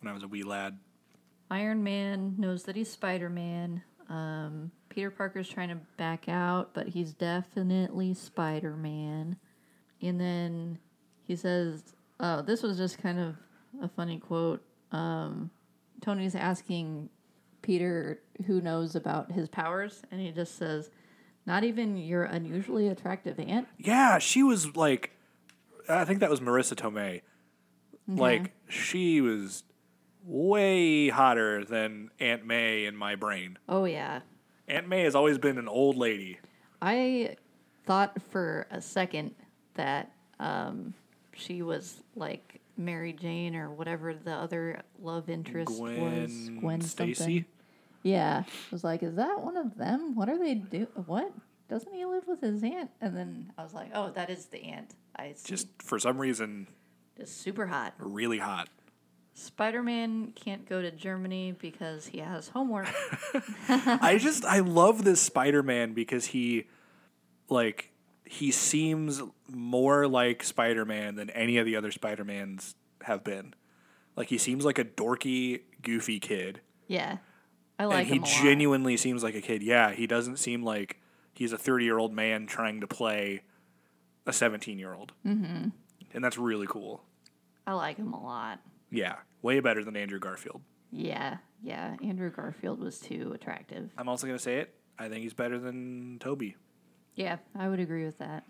when 0.00 0.08
I 0.10 0.14
was 0.14 0.22
a 0.22 0.28
wee 0.28 0.44
lad. 0.44 0.78
Iron 1.50 1.82
Man 1.82 2.34
knows 2.38 2.64
that 2.64 2.76
he's 2.76 2.90
Spider 2.90 3.28
Man. 3.28 3.82
Um, 4.08 4.70
Peter 4.88 5.10
Parker's 5.10 5.48
trying 5.48 5.68
to 5.68 5.78
back 5.96 6.28
out, 6.28 6.74
but 6.74 6.88
he's 6.88 7.12
definitely 7.12 8.14
Spider 8.14 8.76
Man. 8.76 9.36
And 10.00 10.20
then 10.20 10.78
he 11.26 11.36
says, 11.36 11.82
"Oh, 12.20 12.42
this 12.42 12.62
was 12.62 12.76
just 12.76 12.98
kind 12.98 13.18
of 13.18 13.36
a 13.82 13.88
funny 13.88 14.18
quote." 14.18 14.62
Um, 14.92 15.50
Tony's 16.00 16.34
asking 16.34 17.10
Peter 17.62 18.20
who 18.46 18.60
knows 18.60 18.94
about 18.94 19.32
his 19.32 19.48
powers, 19.48 20.02
and 20.10 20.20
he 20.20 20.30
just 20.30 20.56
says, 20.56 20.90
"Not 21.46 21.64
even 21.64 21.96
your 21.96 22.24
unusually 22.24 22.88
attractive 22.88 23.38
aunt." 23.38 23.68
Yeah, 23.78 24.18
she 24.18 24.42
was 24.42 24.76
like, 24.76 25.12
I 25.88 26.04
think 26.04 26.20
that 26.20 26.30
was 26.30 26.40
Marisa 26.40 26.74
Tomei. 26.74 27.22
Like, 28.08 28.52
she 28.68 29.20
was 29.20 29.64
way 30.26 31.08
hotter 31.08 31.64
than 31.64 32.10
Aunt 32.20 32.44
May 32.44 32.84
in 32.84 32.96
my 32.96 33.14
brain. 33.14 33.58
Oh 33.68 33.84
yeah, 33.84 34.20
Aunt 34.68 34.88
May 34.88 35.02
has 35.02 35.14
always 35.14 35.38
been 35.38 35.58
an 35.58 35.68
old 35.68 35.96
lady. 35.96 36.38
I 36.82 37.36
thought 37.86 38.20
for 38.30 38.66
a 38.70 38.80
second 38.80 39.34
that 39.74 40.10
um, 40.38 40.94
she 41.34 41.62
was 41.62 42.02
like 42.14 42.60
Mary 42.76 43.12
Jane 43.12 43.54
or 43.56 43.70
whatever 43.70 44.12
the 44.14 44.32
other 44.32 44.82
love 45.00 45.30
interest 45.30 45.70
was. 45.80 45.90
Gwen, 45.90 46.58
Gwen 46.60 46.80
Stacy. 46.80 47.14
something. 47.14 47.44
Yeah, 48.02 48.44
I 48.46 48.50
was 48.70 48.84
like, 48.84 49.02
is 49.02 49.16
that 49.16 49.40
one 49.40 49.56
of 49.56 49.76
them? 49.76 50.14
What 50.14 50.28
are 50.28 50.38
they 50.38 50.54
do? 50.54 50.86
What 51.06 51.32
doesn't 51.68 51.92
he 51.92 52.04
live 52.04 52.26
with 52.28 52.40
his 52.40 52.62
aunt? 52.62 52.90
And 53.00 53.16
then 53.16 53.52
I 53.58 53.62
was 53.62 53.74
like, 53.74 53.90
oh, 53.94 54.10
that 54.10 54.30
is 54.30 54.46
the 54.46 54.62
aunt. 54.62 54.94
I 55.16 55.32
see. 55.32 55.48
Just 55.48 55.68
for 55.82 55.98
some 55.98 56.18
reason, 56.18 56.68
just 57.16 57.40
super 57.40 57.66
hot. 57.66 57.94
really 57.98 58.38
hot. 58.38 58.68
Spider 59.38 59.82
Man 59.82 60.32
can't 60.34 60.66
go 60.66 60.80
to 60.80 60.90
Germany 60.90 61.54
because 61.60 62.06
he 62.06 62.18
has 62.20 62.48
homework. 62.48 62.88
I 63.68 64.16
just 64.18 64.46
I 64.46 64.60
love 64.60 65.04
this 65.04 65.20
Spider-Man 65.20 65.92
because 65.92 66.24
he 66.24 66.66
like 67.50 67.92
he 68.24 68.50
seems 68.50 69.22
more 69.52 70.08
like 70.08 70.42
Spider-Man 70.42 71.16
than 71.16 71.28
any 71.30 71.58
of 71.58 71.66
the 71.66 71.76
other 71.76 71.92
Spider-Mans 71.92 72.76
have 73.02 73.22
been. 73.24 73.52
Like 74.16 74.28
he 74.30 74.38
seems 74.38 74.64
like 74.64 74.78
a 74.78 74.84
dorky, 74.86 75.60
goofy 75.82 76.18
kid. 76.18 76.62
yeah, 76.88 77.18
I 77.78 77.84
like 77.84 77.98
and 77.98 78.06
he 78.06 78.16
a 78.16 78.20
lot. 78.20 78.28
genuinely 78.42 78.96
seems 78.96 79.22
like 79.22 79.34
a 79.34 79.42
kid. 79.42 79.62
Yeah, 79.62 79.92
he 79.92 80.06
doesn't 80.06 80.38
seem 80.38 80.62
like 80.62 80.96
he's 81.34 81.52
a 81.52 81.58
30-year-old 81.58 82.14
man 82.14 82.46
trying 82.46 82.80
to 82.80 82.86
play 82.86 83.42
a 84.24 84.30
17-year-old. 84.30 85.12
Mm-hmm. 85.26 85.68
And 86.14 86.24
that's 86.24 86.38
really 86.38 86.66
cool. 86.66 87.02
I 87.66 87.74
like 87.74 87.98
him 87.98 88.14
a 88.14 88.24
lot. 88.24 88.60
Yeah, 88.90 89.16
way 89.42 89.60
better 89.60 89.84
than 89.84 89.96
Andrew 89.96 90.18
Garfield. 90.18 90.62
Yeah, 90.90 91.38
yeah. 91.62 91.96
Andrew 92.02 92.30
Garfield 92.30 92.80
was 92.80 92.98
too 92.98 93.32
attractive. 93.34 93.90
I'm 93.98 94.08
also 94.08 94.26
going 94.26 94.38
to 94.38 94.42
say 94.42 94.58
it. 94.58 94.74
I 94.98 95.08
think 95.08 95.22
he's 95.22 95.34
better 95.34 95.58
than 95.58 96.18
Tobey. 96.20 96.56
Yeah, 97.14 97.36
I 97.54 97.68
would 97.68 97.80
agree 97.80 98.04
with 98.04 98.18
that. 98.18 98.44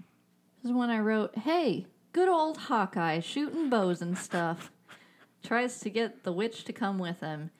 This 0.62 0.70
is 0.70 0.76
when 0.76 0.91
I 0.91 0.99
wrote, 0.99 1.37
"Hey, 1.39 1.87
good 2.12 2.28
old 2.28 2.57
Hawkeye 2.57 3.20
shooting 3.20 3.68
bows 3.70 4.03
and 4.03 4.16
stuff." 4.16 4.70
Tries 5.43 5.80
to 5.80 5.91
get 5.91 6.24
the 6.24 6.32
witch 6.32 6.64
to 6.64 6.72
come 6.72 6.99
with 6.99 7.20
him, 7.20 7.51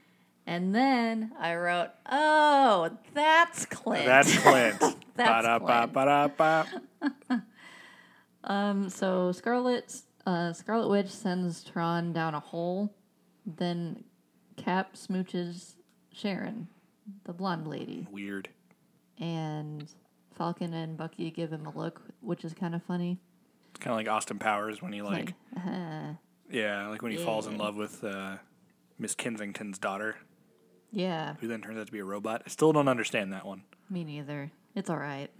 and 0.47 0.75
then 0.75 1.33
I 1.39 1.55
wrote, 1.55 1.91
"Oh, 2.11 2.91
that's 3.15 3.67
Clint." 3.67 4.07
That's 4.07 4.37
Clint. 4.43 4.81
That's 5.15 5.63
Clint. 5.63 7.43
Um, 8.49 8.91
so 8.91 9.33
Scarlet, 9.33 10.03
uh, 10.27 10.53
Scarlet 10.53 10.89
Witch 10.89 11.09
sends 11.09 11.63
Tron 11.65 12.13
down 12.13 12.35
a 12.35 12.41
hole. 12.41 12.93
Then 13.47 14.05
Cap 14.57 14.95
smooches 14.95 15.75
Sharon, 16.13 16.67
the 17.25 17.33
blonde 17.33 17.67
lady, 17.69 18.07
Weird. 18.11 18.49
and 19.19 19.89
Falcon 20.37 20.73
and 20.75 20.97
Bucky 20.97 21.31
give 21.31 21.53
him 21.53 21.67
a 21.67 21.71
look, 21.79 22.01
which 22.21 22.45
is 22.45 22.53
kind 22.55 22.75
of 22.75 22.83
funny. 22.83 23.19
It's 23.71 23.81
kind 23.81 23.93
of 23.93 23.97
like 23.99 24.09
Austin 24.09 24.39
Powers 24.39 24.83
when 24.83 24.93
he 24.93 25.03
like, 25.03 25.35
Like, 25.55 25.67
uh, 25.67 26.13
yeah, 26.51 26.89
like 26.89 27.03
when 27.03 27.13
he 27.13 27.19
falls 27.19 27.47
in 27.47 27.53
Yeah. 27.57 27.63
love 27.63 27.77
with 27.77 28.03
uh, 28.03 28.37
Miss 28.99 29.15
Kensington's 29.15 29.79
daughter, 29.79 30.17
yeah, 30.91 31.35
who 31.41 31.47
then 31.49 31.61
turns 31.61 31.79
out 31.79 31.87
to 31.87 31.93
be 31.93 31.99
a 31.99 32.05
robot. 32.05 32.43
I 32.47 32.49
still 32.49 32.73
don't 32.73 32.89
understand 32.89 33.33
that 33.33 33.45
one. 33.47 33.63
me 33.91 34.03
neither. 34.05 34.51
It's 34.75 34.91
all 34.91 34.97
right. 34.99 35.31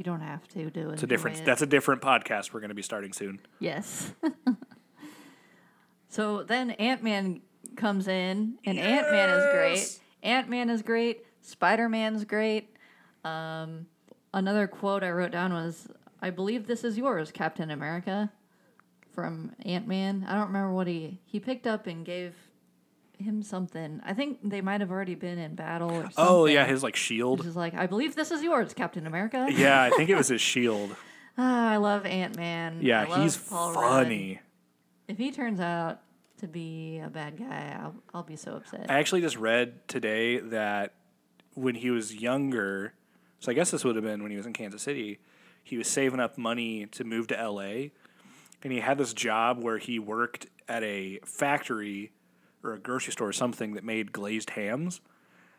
You 0.00 0.04
don't 0.04 0.22
have 0.22 0.48
to 0.48 0.70
do 0.70 0.88
it. 0.88 0.94
It's 0.94 1.02
a 1.02 1.06
different. 1.06 1.44
That's 1.44 1.60
a 1.60 1.66
different 1.66 2.00
podcast 2.00 2.54
we're 2.54 2.60
going 2.60 2.70
to 2.70 2.74
be 2.74 2.80
starting 2.80 3.12
soon. 3.12 3.38
yes. 3.58 4.14
so 6.08 6.42
then 6.42 6.70
Ant 6.70 7.02
Man 7.02 7.42
comes 7.76 8.08
in, 8.08 8.54
and 8.64 8.78
Ant 8.78 9.10
Man 9.10 9.28
is 9.28 9.44
great. 9.52 10.00
Ant 10.22 10.48
Man 10.48 10.70
is 10.70 10.80
great. 10.80 11.26
Spider 11.42 11.90
Man's 11.90 12.24
great. 12.24 12.74
Um, 13.24 13.88
another 14.32 14.66
quote 14.66 15.04
I 15.04 15.10
wrote 15.10 15.32
down 15.32 15.52
was, 15.52 15.86
"I 16.22 16.30
believe 16.30 16.66
this 16.66 16.82
is 16.82 16.96
yours, 16.96 17.30
Captain 17.30 17.70
America," 17.70 18.32
from 19.12 19.54
Ant 19.66 19.86
Man. 19.86 20.24
I 20.26 20.32
don't 20.32 20.46
remember 20.46 20.72
what 20.72 20.86
he 20.86 21.20
he 21.26 21.40
picked 21.40 21.66
up 21.66 21.86
and 21.86 22.06
gave 22.06 22.34
him 23.20 23.42
something. 23.42 24.00
I 24.04 24.14
think 24.14 24.38
they 24.48 24.60
might 24.60 24.80
have 24.80 24.90
already 24.90 25.14
been 25.14 25.38
in 25.38 25.54
battle 25.54 25.90
or 25.90 26.02
something. 26.02 26.14
Oh 26.18 26.46
yeah, 26.46 26.66
his 26.66 26.82
like 26.82 26.96
shield. 26.96 27.44
is 27.46 27.56
like, 27.56 27.74
I 27.74 27.86
believe 27.86 28.14
this 28.16 28.30
is 28.30 28.42
yours, 28.42 28.74
Captain 28.74 29.06
America. 29.06 29.48
yeah, 29.50 29.82
I 29.82 29.90
think 29.90 30.10
it 30.10 30.16
was 30.16 30.28
his 30.36 30.40
shield. 30.40 30.94
Ah, 31.38 31.70
I 31.70 31.76
love 31.76 32.06
Ant 32.06 32.36
Man. 32.36 32.78
Yeah, 32.80 33.22
he's 33.22 33.36
funny. 33.36 34.40
If 35.08 35.18
he 35.18 35.30
turns 35.32 35.60
out 35.60 36.00
to 36.38 36.46
be 36.46 36.98
a 36.98 37.08
bad 37.08 37.38
guy, 37.38 37.78
I'll, 37.80 37.94
I'll 38.14 38.22
be 38.22 38.36
so 38.36 38.52
upset. 38.56 38.86
I 38.88 38.98
actually 38.98 39.20
just 39.20 39.36
read 39.36 39.86
today 39.88 40.38
that 40.38 40.94
when 41.54 41.74
he 41.74 41.90
was 41.90 42.14
younger, 42.14 42.94
so 43.38 43.50
I 43.50 43.54
guess 43.54 43.70
this 43.70 43.84
would 43.84 43.96
have 43.96 44.04
been 44.04 44.22
when 44.22 44.30
he 44.30 44.36
was 44.36 44.46
in 44.46 44.52
Kansas 44.52 44.82
City, 44.82 45.18
he 45.62 45.76
was 45.76 45.88
saving 45.88 46.20
up 46.20 46.38
money 46.38 46.86
to 46.86 47.04
move 47.04 47.26
to 47.28 47.34
LA. 47.48 47.88
And 48.62 48.72
he 48.72 48.80
had 48.80 48.98
this 48.98 49.14
job 49.14 49.62
where 49.62 49.78
he 49.78 49.98
worked 49.98 50.46
at 50.68 50.82
a 50.84 51.20
factory 51.24 52.12
or 52.62 52.74
a 52.74 52.78
grocery 52.78 53.12
store 53.12 53.28
or 53.28 53.32
something 53.32 53.74
that 53.74 53.84
made 53.84 54.12
glazed 54.12 54.50
hams. 54.50 55.00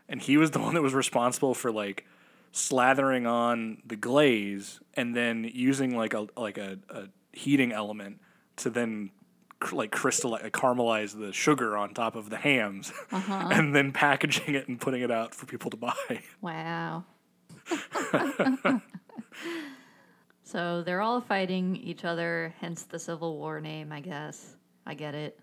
And 0.07 0.21
he 0.21 0.37
was 0.37 0.51
the 0.51 0.59
one 0.67 0.73
that 0.75 0.81
was 0.81 0.93
responsible 0.93 1.53
for 1.53 1.71
like 1.71 2.05
slathering 2.53 3.27
on 3.29 3.81
the 3.85 3.95
glaze 3.95 4.79
and 4.95 5.15
then 5.15 5.49
using 5.53 5.95
like 5.95 6.13
a 6.13 6.27
like 6.35 6.57
a, 6.57 6.77
a 6.89 7.05
heating 7.31 7.71
element 7.71 8.19
to 8.57 8.69
then 8.69 9.09
cr- 9.59 9.75
like 9.75 9.91
crystallize 9.91 10.43
caramelize 10.51 11.17
the 11.17 11.31
sugar 11.31 11.77
on 11.77 11.93
top 11.93 12.15
of 12.15 12.29
the 12.29 12.35
hams 12.35 12.91
uh-huh. 13.11 13.49
and 13.51 13.73
then 13.73 13.93
packaging 13.93 14.55
it 14.55 14.67
and 14.67 14.81
putting 14.81 15.01
it 15.01 15.11
out 15.11 15.33
for 15.33 15.45
people 15.45 15.71
to 15.71 15.77
buy. 15.77 16.21
wow. 16.41 17.05
so 20.43 20.81
they're 20.83 21.01
all 21.01 21.21
fighting 21.21 21.77
each 21.77 22.03
other, 22.03 22.53
hence 22.59 22.83
the 22.83 22.99
Civil 22.99 23.37
War 23.37 23.61
name, 23.61 23.93
I 23.93 24.01
guess. 24.01 24.55
I 24.85 24.93
get 24.93 25.15
it. 25.15 25.39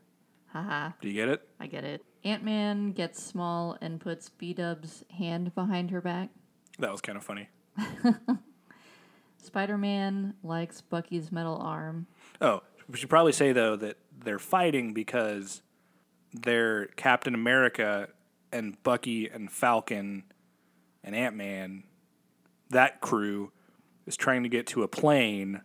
Haha, 0.53 0.91
Do 1.01 1.09
you 1.09 1.15
get 1.15 1.29
it? 1.29 1.47
I 1.61 1.67
get 1.67 1.85
it. 1.85 2.05
Ant 2.25 2.43
Man 2.43 2.93
gets 2.93 3.23
small 3.23 3.77
and 3.81 4.01
puts 4.01 4.29
B 4.31 4.53
Dub's 4.55 5.05
hand 5.17 5.55
behind 5.55 5.91
her 5.91 6.01
back. 6.01 6.31
That 6.79 6.91
was 6.91 7.01
kind 7.01 7.19
of 7.19 7.25
funny. 7.25 7.49
Spider 9.43 9.79
Man 9.79 10.35
likes 10.43 10.81
Bucky's 10.81 11.31
metal 11.31 11.57
arm. 11.57 12.07
Oh, 12.41 12.63
we 12.89 12.97
should 12.97 13.11
probably 13.11 13.33
say 13.33 13.53
though 13.53 13.77
that 13.77 13.99
they're 14.25 14.39
fighting 14.39 14.95
because 14.95 15.63
they're 16.33 16.87
Captain 16.97 17.35
America 17.35 18.09
and 18.53 18.83
Bucky 18.83 19.29
and 19.29 19.51
Falcon 19.51 20.25
and 21.05 21.15
Ant 21.15 21.37
Man. 21.37 21.85
That 22.71 23.01
crew 23.01 23.53
is 24.07 24.17
trying 24.17 24.43
to 24.43 24.49
get 24.49 24.67
to 24.69 24.83
a 24.83 24.89
plane 24.89 25.63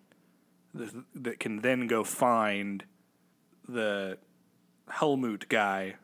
that, 0.73 0.91
that 1.15 1.39
can 1.39 1.61
then 1.61 1.87
go 1.87 2.03
find 2.03 2.83
the 3.67 4.17
Helmut 4.89 5.47
guy, 5.49 5.95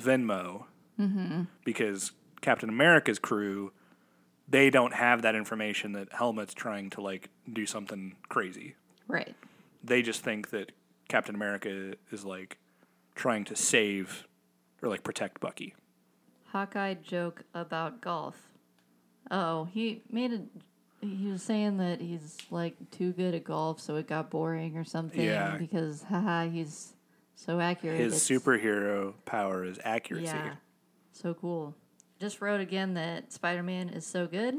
Venmo, 0.00 0.64
mm-hmm. 0.98 1.42
because 1.64 2.12
Captain 2.40 2.68
America's 2.68 3.18
crew 3.18 3.72
they 4.46 4.68
don't 4.68 4.92
have 4.92 5.22
that 5.22 5.34
information 5.34 5.92
that 5.92 6.12
Helmut's 6.12 6.52
trying 6.52 6.90
to 6.90 7.00
like 7.00 7.30
do 7.50 7.64
something 7.64 8.14
crazy 8.28 8.74
Right. 9.08 9.34
they 9.82 10.02
just 10.02 10.22
think 10.22 10.50
that 10.50 10.72
Captain 11.08 11.34
America 11.34 11.94
is 12.10 12.24
like 12.24 12.58
trying 13.14 13.44
to 13.44 13.56
save 13.56 14.26
or 14.82 14.88
like 14.88 15.02
protect 15.02 15.40
Bucky. 15.40 15.74
Hawkeye 16.46 16.94
joke 16.94 17.42
about 17.54 18.00
golf. 18.00 18.36
Oh, 19.30 19.64
he 19.64 20.02
made 20.10 20.32
a. 20.32 20.40
He 21.04 21.26
was 21.26 21.42
saying 21.42 21.76
that 21.78 22.00
he's 22.00 22.38
like 22.50 22.76
too 22.90 23.12
good 23.12 23.34
at 23.34 23.44
golf, 23.44 23.78
so 23.80 23.96
it 23.96 24.06
got 24.06 24.30
boring 24.30 24.76
or 24.78 24.84
something. 24.84 25.20
Yeah. 25.20 25.56
Because 25.58 26.02
haha, 26.04 26.48
he's 26.48 26.93
so 27.34 27.60
accurate. 27.60 27.98
His 28.00 28.14
it's- 28.30 28.42
superhero 28.42 29.14
power 29.24 29.64
is 29.64 29.78
accuracy. 29.84 30.26
Yeah. 30.26 30.54
So 31.12 31.34
cool. 31.34 31.74
Just 32.20 32.40
wrote 32.40 32.60
again 32.60 32.94
that 32.94 33.32
Spider 33.32 33.62
Man 33.62 33.88
is 33.88 34.06
so 34.06 34.26
good. 34.26 34.56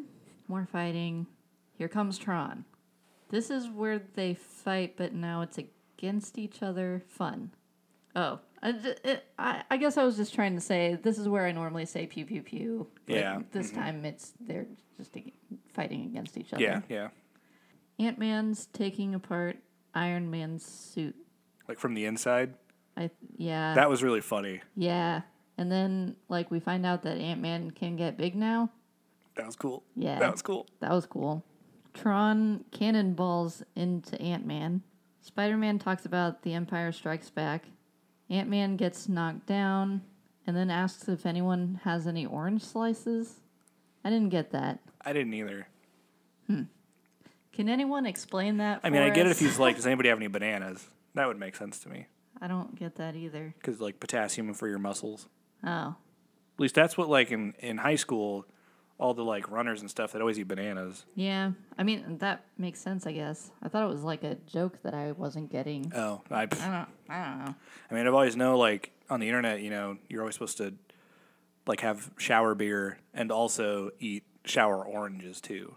More 0.48 0.68
fighting. 0.72 1.28
Here 1.78 1.88
comes 1.88 2.18
Tron. 2.18 2.66
This 3.30 3.50
is 3.50 3.68
where 3.70 4.00
they 4.14 4.36
fight, 4.36 4.96
but 4.98 5.14
now 5.14 5.42
it's 5.42 5.58
against 5.58 6.38
each 6.38 6.62
other. 6.62 7.02
Fun. 7.08 7.52
Oh, 8.16 8.40
I, 8.62 8.70
it- 9.04 9.26
I, 9.38 9.64
I 9.70 9.78
guess 9.78 9.98
I 9.98 10.04
was 10.04 10.16
just 10.18 10.34
trying 10.34 10.56
to 10.56 10.62
say 10.62 10.98
this 11.02 11.18
is 11.18 11.28
where 11.28 11.46
I 11.46 11.52
normally 11.52 11.86
say 11.86 12.06
pew 12.08 12.26
pew 12.26 12.42
pew. 12.42 12.88
Yeah, 13.08 13.42
This 13.52 13.72
mm-hmm. 13.72 13.80
time 13.80 14.06
it's 14.06 14.34
they're 14.40 14.68
just 14.98 15.16
fighting 15.74 16.06
against 16.06 16.38
each 16.38 16.54
other. 16.54 16.64
Yeah, 16.64 16.82
yeah. 16.88 17.10
Ant 18.00 18.20
Man's 18.20 18.68
taking 18.68 19.16
apart 19.16 19.58
Iron 19.94 20.30
Man's 20.30 20.66
suit. 20.66 21.16
Like 21.68 21.80
from 21.80 21.94
the 21.94 22.06
inside. 22.06 22.54
I 22.98 23.10
yeah 23.38 23.74
That 23.76 23.90
was 23.90 24.02
really 24.04 24.22
funny. 24.22 24.62
yeah, 24.76 25.22
and 25.58 25.72
then 25.72 26.16
like 26.30 26.52
we 26.52 26.60
find 26.60 26.86
out 26.86 27.04
that 27.04 27.18
Ant 27.18 27.42
Man 27.42 27.72
can 27.72 27.96
get 27.96 28.18
big 28.18 28.36
now. 28.36 28.70
That 29.36 29.46
was 29.46 29.56
cool. 29.56 29.84
Yeah. 29.96 30.20
That 30.20 30.32
was 30.32 30.42
cool. 30.42 30.66
That 30.80 30.92
was 30.92 31.06
cool. 31.06 31.44
Tron 31.94 32.64
cannonballs 32.72 33.64
into 33.76 34.20
Ant 34.22 34.46
Man. 34.46 34.82
Spider 35.22 35.58
Man 35.58 35.78
talks 35.80 36.06
about 36.06 36.44
the 36.44 36.54
Empire 36.54 36.92
Strikes 36.92 37.30
Back. 37.30 37.66
Ant 38.30 38.50
Man 38.50 38.78
gets 38.78 39.10
knocked 39.10 39.46
down 39.46 40.02
and 40.48 40.56
then 40.56 40.70
asks 40.70 41.10
if 41.10 41.26
anyone 41.26 41.82
has 41.84 42.08
any 42.08 42.26
orange 42.26 42.64
slices. 42.64 43.42
I 44.04 44.10
didn't 44.10 44.30
get 44.30 44.52
that. 44.52 44.80
I 45.04 45.14
didn't 45.14 45.34
either. 45.34 45.68
Hmm. 46.48 46.64
Can 47.54 47.70
anyone 47.70 48.06
explain 48.06 48.58
that? 48.58 48.82
I 48.84 48.90
mean, 48.90 49.02
I 49.02 49.10
get 49.10 49.26
it 49.26 49.32
if 49.32 49.40
he's 49.40 49.58
like, 49.60 49.76
does 49.78 49.88
anybody 49.88 50.10
have 50.10 50.18
any 50.18 50.28
bananas? 50.28 50.88
That 51.14 51.28
would 51.28 51.40
make 51.40 51.56
sense 51.56 51.80
to 51.80 51.90
me. 51.90 52.08
I 52.42 52.48
don't 52.48 52.76
get 52.76 52.96
that 52.96 53.16
either. 53.16 53.54
Because 53.60 53.80
like 53.80 54.00
potassium 54.00 54.54
for 54.54 54.68
your 54.68 54.80
muscles. 54.80 55.28
Oh, 55.64 55.70
At 55.90 56.60
least 56.60 56.76
that's 56.76 56.98
what 56.98 57.10
like 57.10 57.32
in, 57.32 57.54
in 57.60 57.78
high 57.78 57.96
school, 57.96 58.46
all 58.98 59.14
the 59.14 59.24
like 59.24 59.50
runners 59.50 59.82
and 59.82 59.90
stuff, 59.90 60.12
they'd 60.14 60.20
always 60.20 60.40
eat 60.40 60.48
bananas. 60.48 61.06
yeah. 61.16 61.52
I 61.78 61.84
mean, 61.84 62.18
that 62.20 62.46
makes 62.58 62.80
sense. 62.80 63.06
I 63.06 63.12
guess. 63.12 63.52
I 63.62 63.68
thought 63.70 63.84
it 63.84 63.92
was 63.92 64.04
like 64.04 64.24
a 64.24 64.36
joke 64.48 64.82
that 64.84 64.94
I 64.94 65.12
wasn't 65.14 65.52
getting. 65.52 65.92
Oh, 65.96 66.22
I, 66.32 66.44
I 66.44 66.46
don't. 66.46 66.88
I 67.10 67.26
don't 67.26 67.46
know. 67.46 67.56
I 67.90 67.94
mean, 67.94 68.08
I've 68.08 68.14
always 68.14 68.36
know 68.36 68.58
like 68.58 68.92
on 69.10 69.20
the 69.20 69.28
internet, 69.28 69.62
you 69.62 69.70
know, 69.70 69.98
you're 70.10 70.22
always 70.22 70.36
supposed 70.36 70.58
to 70.58 70.74
like 71.68 71.82
have 71.82 72.12
shower 72.18 72.56
beer 72.56 73.00
and 73.14 73.32
also 73.32 73.92
eat 74.00 74.24
shower 74.46 74.86
oranges 74.86 75.42
too. 75.42 75.76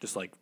Just 0.00 0.16
like 0.16 0.32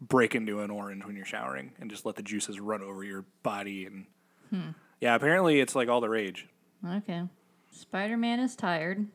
break 0.00 0.34
into 0.34 0.60
an 0.60 0.70
orange 0.70 1.04
when 1.04 1.16
you're 1.16 1.24
showering 1.24 1.72
and 1.80 1.90
just 1.90 2.04
let 2.04 2.16
the 2.16 2.22
juices 2.22 2.60
run 2.60 2.82
over 2.82 3.04
your 3.04 3.24
body 3.42 3.86
and 3.86 4.06
hmm. 4.50 4.70
Yeah, 5.04 5.14
apparently 5.14 5.60
it's 5.60 5.74
like 5.74 5.90
all 5.90 6.00
the 6.00 6.08
rage. 6.08 6.48
Okay. 6.88 7.24
Spider 7.70 8.16
Man 8.16 8.40
is 8.40 8.56
tired. 8.56 9.06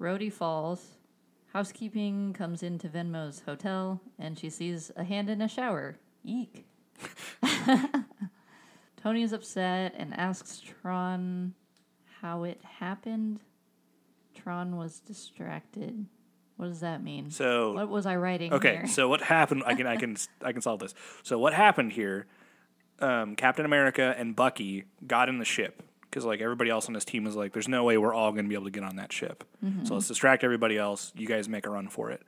Rhodey 0.00 0.32
falls. 0.32 0.92
Housekeeping 1.52 2.32
comes 2.34 2.62
into 2.62 2.88
Venmo's 2.88 3.42
hotel 3.44 4.00
and 4.16 4.38
she 4.38 4.48
sees 4.48 4.92
a 4.94 5.02
hand 5.02 5.28
in 5.28 5.42
a 5.42 5.48
shower. 5.48 5.96
Eek. 6.24 6.64
Tony 9.02 9.22
is 9.24 9.32
upset 9.32 9.94
and 9.98 10.16
asks 10.16 10.60
Tron 10.60 11.54
how 12.20 12.44
it 12.44 12.60
happened. 12.78 13.40
Tron 14.36 14.76
was 14.76 15.00
distracted. 15.00 16.06
What 16.58 16.68
does 16.68 16.78
that 16.80 17.02
mean? 17.02 17.32
So 17.32 17.72
what 17.72 17.88
was 17.88 18.06
I 18.06 18.14
writing 18.14 18.52
Okay, 18.52 18.76
here? 18.76 18.86
so 18.86 19.08
what 19.08 19.20
happened? 19.20 19.64
I 19.66 19.74
can 19.74 19.88
I 19.88 19.96
can 19.96 20.16
I 20.44 20.52
can 20.52 20.62
solve 20.62 20.78
this. 20.78 20.94
So 21.24 21.40
what 21.40 21.54
happened 21.54 21.92
here? 21.94 22.26
Um, 23.00 23.34
Captain 23.36 23.64
America 23.64 24.14
and 24.16 24.36
Bucky 24.36 24.84
got 25.06 25.28
in 25.28 25.38
the 25.38 25.44
ship 25.44 25.82
because 26.02 26.24
like 26.24 26.40
everybody 26.40 26.70
else 26.70 26.86
on 26.86 26.92
this 26.94 27.04
team 27.04 27.24
was 27.24 27.34
like, 27.34 27.52
"There's 27.52 27.68
no 27.68 27.84
way 27.84 27.98
we're 27.98 28.14
all 28.14 28.30
going 28.32 28.44
to 28.44 28.48
be 28.48 28.54
able 28.54 28.66
to 28.66 28.70
get 28.70 28.84
on 28.84 28.96
that 28.96 29.12
ship." 29.12 29.44
So 29.84 29.94
let's 29.94 30.08
distract 30.08 30.44
everybody 30.44 30.78
else. 30.78 31.12
You 31.16 31.26
guys 31.26 31.48
make 31.48 31.66
a 31.66 31.70
run 31.70 31.88
for 31.88 32.10
it. 32.10 32.22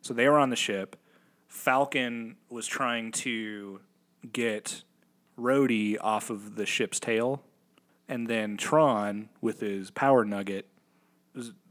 So 0.00 0.14
they 0.14 0.28
were 0.28 0.38
on 0.38 0.50
the 0.50 0.56
ship. 0.56 0.96
Falcon 1.46 2.36
was 2.48 2.66
trying 2.66 3.12
to 3.12 3.80
get 4.32 4.82
Rhodey 5.38 5.96
off 6.00 6.30
of 6.30 6.56
the 6.56 6.64
ship's 6.66 6.98
tail, 6.98 7.42
and 8.08 8.28
then 8.28 8.56
Tron 8.56 9.28
with 9.40 9.60
his 9.60 9.90
power 9.90 10.24
nugget 10.24 10.66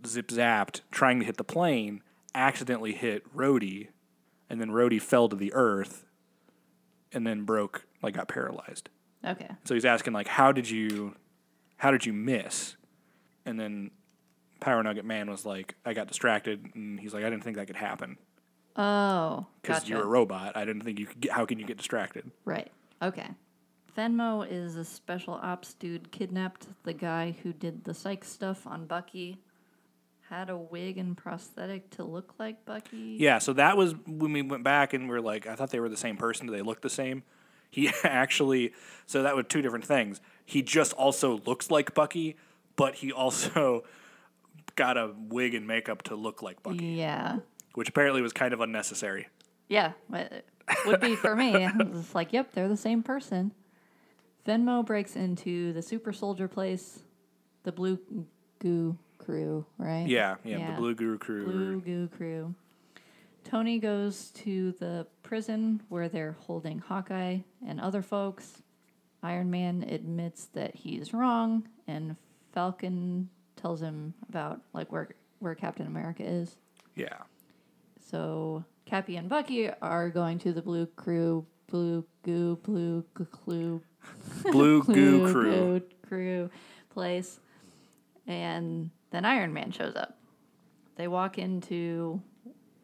zip 0.05 0.27
zapped 0.27 0.81
trying 0.91 1.19
to 1.19 1.25
hit 1.25 1.37
the 1.37 1.43
plane, 1.43 2.01
accidentally 2.35 2.93
hit 2.93 3.35
Rhodey, 3.35 3.87
and 4.49 4.61
then 4.61 4.69
Rhodey 4.69 5.01
fell 5.01 5.27
to 5.27 5.35
the 5.35 5.51
earth, 5.53 6.05
and 7.11 7.25
then 7.25 7.43
broke 7.43 7.86
like 8.01 8.13
got 8.15 8.27
paralyzed. 8.27 8.89
okay. 9.25 9.49
So 9.65 9.73
he's 9.73 9.85
asking 9.85 10.13
like, 10.13 10.27
how 10.27 10.51
did 10.51 10.69
you, 10.69 11.15
how 11.77 11.91
did 11.91 12.05
you 12.05 12.13
miss? 12.13 12.75
And 13.45 13.59
then 13.59 13.91
Power 14.59 14.81
Nugget 14.83 15.05
Man 15.05 15.29
was 15.29 15.45
like, 15.45 15.75
I 15.85 15.93
got 15.93 16.07
distracted, 16.07 16.71
and 16.75 16.99
he's 16.99 17.13
like, 17.13 17.23
I 17.23 17.29
didn't 17.29 17.43
think 17.43 17.57
that 17.57 17.67
could 17.67 17.75
happen 17.75 18.17
Oh, 18.75 19.47
because 19.61 19.79
gotcha. 19.79 19.89
you're 19.89 20.03
a 20.03 20.07
robot. 20.07 20.55
I 20.55 20.63
didn't 20.65 20.83
think 20.83 20.99
you 20.99 21.07
could. 21.07 21.19
Get, 21.19 21.31
how 21.31 21.45
can 21.45 21.57
you 21.59 21.65
get 21.65 21.77
distracted? 21.77 22.29
Right. 22.45 22.71
Okay. 23.01 23.27
Venmo 23.97 24.45
is 24.47 24.75
a 24.75 24.85
special 24.85 25.33
ops 25.33 25.73
dude 25.73 26.11
kidnapped 26.11 26.67
the 26.83 26.93
guy 26.93 27.35
who 27.41 27.53
did 27.53 27.83
the 27.85 27.93
psych 27.95 28.23
stuff 28.23 28.67
on 28.67 28.85
Bucky. 28.85 29.39
Had 30.29 30.49
a 30.51 30.57
wig 30.57 30.97
and 30.99 31.17
prosthetic 31.17 31.89
to 31.91 32.03
look 32.03 32.33
like 32.37 32.65
Bucky. 32.65 33.15
Yeah, 33.19 33.39
so 33.39 33.53
that 33.53 33.77
was 33.77 33.95
when 34.05 34.33
we 34.33 34.41
went 34.43 34.63
back 34.63 34.93
and 34.93 35.09
we 35.09 35.15
are 35.15 35.21
like, 35.21 35.47
I 35.47 35.55
thought 35.55 35.71
they 35.71 35.79
were 35.79 35.89
the 35.89 35.97
same 35.97 36.17
person. 36.17 36.45
Do 36.47 36.51
they 36.53 36.61
look 36.61 36.81
the 36.81 36.89
same? 36.89 37.23
He 37.69 37.89
actually, 38.03 38.73
so 39.05 39.23
that 39.23 39.35
was 39.35 39.45
two 39.49 39.61
different 39.61 39.85
things. 39.85 40.19
He 40.45 40.61
just 40.61 40.93
also 40.93 41.41
looks 41.45 41.69
like 41.69 41.93
Bucky, 41.93 42.37
but 42.75 42.95
he 42.95 43.11
also 43.11 43.83
got 44.75 44.97
a 44.97 45.11
wig 45.17 45.53
and 45.53 45.67
makeup 45.67 46.03
to 46.03 46.15
look 46.15 46.41
like 46.41 46.63
Bucky, 46.63 46.85
Yeah. 46.85 47.39
which 47.73 47.89
apparently 47.89 48.21
was 48.21 48.33
kind 48.33 48.53
of 48.53 48.61
unnecessary. 48.61 49.27
Yeah. 49.67 49.93
It 50.13 50.45
would 50.85 51.01
be 51.01 51.15
for 51.15 51.35
me. 51.35 51.67
It's 51.79 52.15
like, 52.15 52.31
yep, 52.33 52.51
they're 52.53 52.69
the 52.69 52.77
same 52.77 53.03
person. 53.03 53.51
Venmo 54.47 54.85
breaks 54.85 55.15
into 55.17 55.73
the 55.73 55.81
super 55.81 56.13
soldier 56.13 56.47
place, 56.47 56.99
the 57.63 57.71
blue 57.73 57.99
goo 58.59 58.97
crew, 59.17 59.65
right? 59.77 60.07
Yeah, 60.07 60.35
yeah, 60.45 60.71
the 60.71 60.77
Blue 60.77 60.95
Guru 60.95 61.17
crew. 61.17 61.45
Blue 61.45 61.81
Goo 61.81 62.07
Crew. 62.15 62.55
Tony 63.43 63.79
goes 63.79 64.31
to 64.31 64.71
the 64.73 65.05
prison 65.27 65.81
where 65.89 66.07
they're 66.07 66.37
holding 66.39 66.79
Hawkeye 66.79 67.39
and 67.67 67.81
other 67.81 68.01
folks. 68.01 68.63
Iron 69.21 69.51
Man 69.51 69.83
admits 69.83 70.45
that 70.53 70.73
he's 70.73 71.13
wrong, 71.13 71.67
and 71.85 72.15
Falcon 72.53 73.29
tells 73.57 73.81
him 73.81 74.13
about 74.29 74.61
like 74.73 74.89
where 74.91 75.09
where 75.39 75.53
Captain 75.53 75.85
America 75.85 76.23
is. 76.23 76.55
Yeah, 76.95 77.17
So 78.09 78.63
Cappy 78.85 79.17
and 79.17 79.27
Bucky 79.29 79.69
are 79.69 80.09
going 80.09 80.39
to 80.39 80.53
the 80.53 80.61
Blue 80.61 80.85
Crew, 80.87 81.45
Blue 81.69 82.05
Goo, 82.23 82.55
Blue 82.63 83.03
Clue, 83.13 83.81
Blue 84.51 84.81
Goo 84.83 85.31
crew. 85.31 85.81
Crew 86.07 86.49
place, 86.89 87.39
and 88.25 88.89
then 89.11 89.25
Iron 89.25 89.53
Man 89.53 89.71
shows 89.71 89.95
up. 89.95 90.17
They 90.95 91.07
walk 91.07 91.37
into 91.37 92.21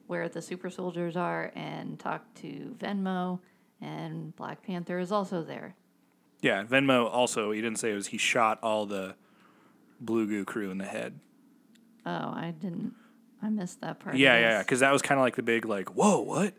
where 0.07 0.27
the 0.29 0.41
super 0.41 0.69
soldiers 0.69 1.15
are 1.15 1.51
and 1.55 1.99
talk 1.99 2.21
to 2.35 2.75
Venmo, 2.79 3.39
and 3.81 4.35
Black 4.35 4.63
Panther 4.63 4.99
is 4.99 5.11
also 5.11 5.43
there. 5.43 5.75
Yeah, 6.41 6.63
Venmo 6.63 7.09
also. 7.11 7.51
He 7.51 7.61
didn't 7.61 7.79
say 7.79 7.91
it 7.91 7.95
was. 7.95 8.07
He 8.07 8.17
shot 8.17 8.59
all 8.61 8.85
the 8.85 9.15
Blue 10.01 10.27
Goo 10.27 10.43
crew 10.45 10.71
in 10.71 10.77
the 10.77 10.85
head. 10.85 11.19
Oh, 12.05 12.11
I 12.11 12.53
didn't. 12.59 12.93
I 13.41 13.49
missed 13.49 13.81
that 13.81 13.99
part. 13.99 14.15
Yeah, 14.17 14.37
yeah, 14.39 14.59
because 14.59 14.81
that 14.81 14.91
was 14.91 15.01
kind 15.01 15.19
of 15.19 15.23
like 15.23 15.35
the 15.35 15.43
big 15.43 15.65
like, 15.65 15.89
whoa, 15.95 16.19
what? 16.19 16.53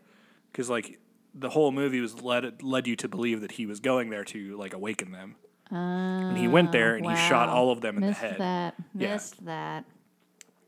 Because 0.51 0.69
like 0.69 0.99
the 1.33 1.49
whole 1.49 1.71
movie 1.71 1.99
was 1.99 2.21
led 2.21 2.63
led 2.63 2.87
you 2.87 2.95
to 2.97 3.07
believe 3.07 3.41
that 3.41 3.51
he 3.53 3.65
was 3.65 3.79
going 3.79 4.09
there 4.09 4.23
to 4.25 4.55
like 4.57 4.73
awaken 4.73 5.11
them, 5.11 5.35
and 5.69 6.37
he 6.37 6.47
went 6.47 6.71
there 6.71 6.93
oh, 6.93 6.97
and 6.97 7.05
he 7.09 7.15
shot 7.15 7.49
Oh, 7.49 7.53
all 7.53 7.71
of 7.71 7.81
them 7.81 7.97
in 7.97 8.01
Missed 8.07 8.21
the 8.21 8.27
head. 8.27 8.39
that. 8.39 8.75
Yeah. 8.95 9.13
Missed 9.13 9.45
that. 9.45 9.85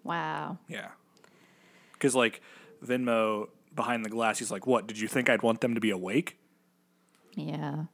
Wow. 0.03 0.57
Yeah, 0.67 0.87
because 1.93 2.13
like 2.15 2.41
Venmo 2.83 3.49
behind 3.75 4.03
the 4.05 4.09
glass, 4.09 4.39
he's 4.39 4.51
like, 4.51 4.67
"What? 4.67 4.87
Did 4.87 4.99
you 4.99 5.07
think 5.07 5.29
I'd 5.29 5.43
want 5.43 5.61
them 5.61 5.75
to 5.75 5.81
be 5.81 5.89
awake?" 5.89 6.37
Yeah. 7.33 7.85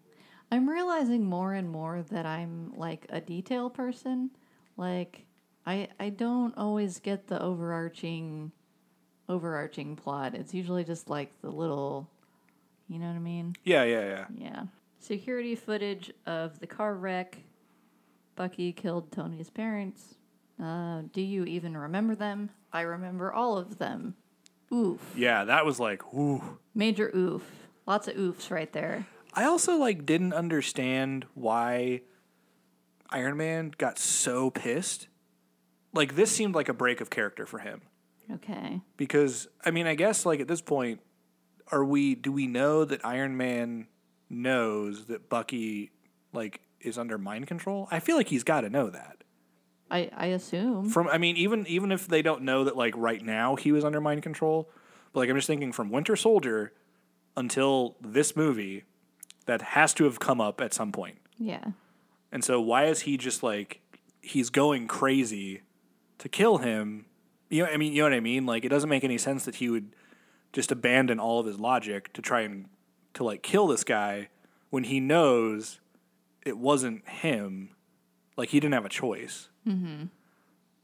I'm 0.51 0.69
realizing 0.69 1.25
more 1.25 1.53
and 1.53 1.69
more 1.69 2.03
that 2.11 2.25
I'm 2.25 2.73
like 2.75 3.07
a 3.09 3.19
detail 3.19 3.69
person. 3.69 4.29
Like 4.77 5.25
I 5.65 5.89
I 5.99 6.09
don't 6.09 6.55
always 6.57 6.99
get 6.99 7.27
the 7.27 7.41
overarching 7.41 8.51
overarching 9.27 9.95
plot. 9.95 10.35
It's 10.35 10.53
usually 10.53 10.83
just 10.83 11.09
like 11.09 11.31
the 11.41 11.49
little 11.49 12.09
you 12.87 12.99
know 12.99 13.07
what 13.07 13.15
I 13.15 13.19
mean? 13.19 13.55
Yeah, 13.63 13.83
yeah, 13.83 14.05
yeah. 14.05 14.25
Yeah. 14.35 14.63
Security 14.99 15.55
footage 15.55 16.11
of 16.25 16.59
the 16.59 16.67
car 16.67 16.95
wreck. 16.95 17.37
Bucky 18.35 18.71
killed 18.73 19.11
Tony's 19.11 19.49
parents. 19.49 20.15
Uh, 20.61 21.01
do 21.11 21.21
you 21.21 21.45
even 21.45 21.75
remember 21.75 22.15
them? 22.15 22.49
I 22.71 22.81
remember 22.81 23.33
all 23.33 23.57
of 23.57 23.79
them. 23.79 24.15
Oof. 24.71 24.99
Yeah, 25.15 25.45
that 25.45 25.65
was 25.65 25.79
like, 25.79 26.03
ooh. 26.13 26.59
Major 26.73 27.11
oof. 27.15 27.43
Lots 27.85 28.07
of 28.07 28.15
oofs 28.15 28.49
right 28.49 28.71
there. 28.71 29.05
I 29.33 29.45
also 29.45 29.77
like 29.77 30.05
didn't 30.05 30.33
understand 30.33 31.25
why 31.33 32.01
Iron 33.09 33.37
Man 33.37 33.73
got 33.77 33.97
so 33.97 34.49
pissed. 34.49 35.07
Like 35.93 36.15
this 36.15 36.31
seemed 36.31 36.55
like 36.55 36.69
a 36.69 36.73
break 36.73 37.01
of 37.01 37.09
character 37.09 37.45
for 37.45 37.59
him. 37.59 37.81
Okay. 38.31 38.79
because 38.95 39.47
I 39.65 39.71
mean, 39.71 39.85
I 39.85 39.95
guess 39.95 40.25
like 40.25 40.39
at 40.39 40.47
this 40.47 40.61
point, 40.61 41.01
are 41.71 41.83
we? 41.83 42.15
Do 42.15 42.31
we 42.31 42.47
know 42.47 42.85
that 42.85 43.05
Iron 43.05 43.35
Man 43.37 43.87
knows 44.29 45.05
that 45.05 45.29
Bucky 45.29 45.91
like 46.31 46.61
is 46.79 46.97
under 46.97 47.17
mind 47.17 47.47
control? 47.47 47.87
I 47.91 47.99
feel 47.99 48.15
like 48.15 48.29
he's 48.29 48.43
got 48.43 48.61
to 48.61 48.69
know 48.69 48.89
that. 48.89 49.23
I 49.93 50.09
I 50.15 50.25
assume. 50.27 50.89
From 50.89 51.07
I 51.07 51.17
mean, 51.17 51.37
even 51.37 51.65
even 51.67 51.91
if 51.91 52.07
they 52.07 52.21
don't 52.21 52.41
know 52.41 52.63
that 52.63 52.75
like 52.75 52.93
right 52.97 53.23
now 53.23 53.55
he 53.55 53.71
was 53.71 53.85
under 53.85 54.01
mind 54.01 54.23
control, 54.23 54.69
but 55.13 55.21
like 55.21 55.29
I'm 55.29 55.35
just 55.35 55.47
thinking 55.47 55.71
from 55.71 55.89
Winter 55.89 56.15
Soldier 56.15 56.73
until 57.37 57.95
this 58.01 58.35
movie, 58.35 58.83
that 59.45 59.61
has 59.61 59.93
to 59.95 60.03
have 60.05 60.19
come 60.19 60.41
up 60.41 60.59
at 60.61 60.73
some 60.73 60.91
point. 60.91 61.17
yeah. 61.37 61.63
And 62.31 62.43
so 62.43 62.59
why 62.59 62.85
is 62.85 63.01
he 63.01 63.15
just 63.15 63.43
like 63.43 63.79
he's 64.21 64.49
going 64.49 64.87
crazy 64.87 65.61
to 66.17 66.27
kill 66.27 66.57
him? 66.57 67.05
You 67.49 67.63
know, 67.63 67.69
I 67.69 67.77
mean, 67.77 67.93
you 67.93 67.99
know 67.99 68.09
what 68.09 68.13
I 68.13 68.21
mean? 68.21 68.47
Like 68.47 68.65
it 68.65 68.69
doesn't 68.69 68.89
make 68.89 69.03
any 69.03 69.19
sense 69.19 69.45
that 69.45 69.55
he 69.55 69.69
would 69.69 69.95
just 70.51 70.71
abandon 70.71 71.19
all 71.19 71.39
of 71.39 71.45
his 71.45 71.59
logic 71.59 72.11
to 72.13 72.21
try 72.23 72.41
and 72.41 72.65
to 73.13 73.23
like 73.23 73.43
kill 73.43 73.67
this 73.67 73.83
guy 73.83 74.29
when 74.71 74.85
he 74.85 74.99
knows 74.99 75.79
it 76.43 76.57
wasn't 76.57 77.07
him. 77.07 77.69
Like 78.35 78.49
he 78.49 78.59
didn't 78.59 78.73
have 78.73 78.85
a 78.85 78.89
choice. 78.89 79.49
Mm-hmm. 79.67 80.05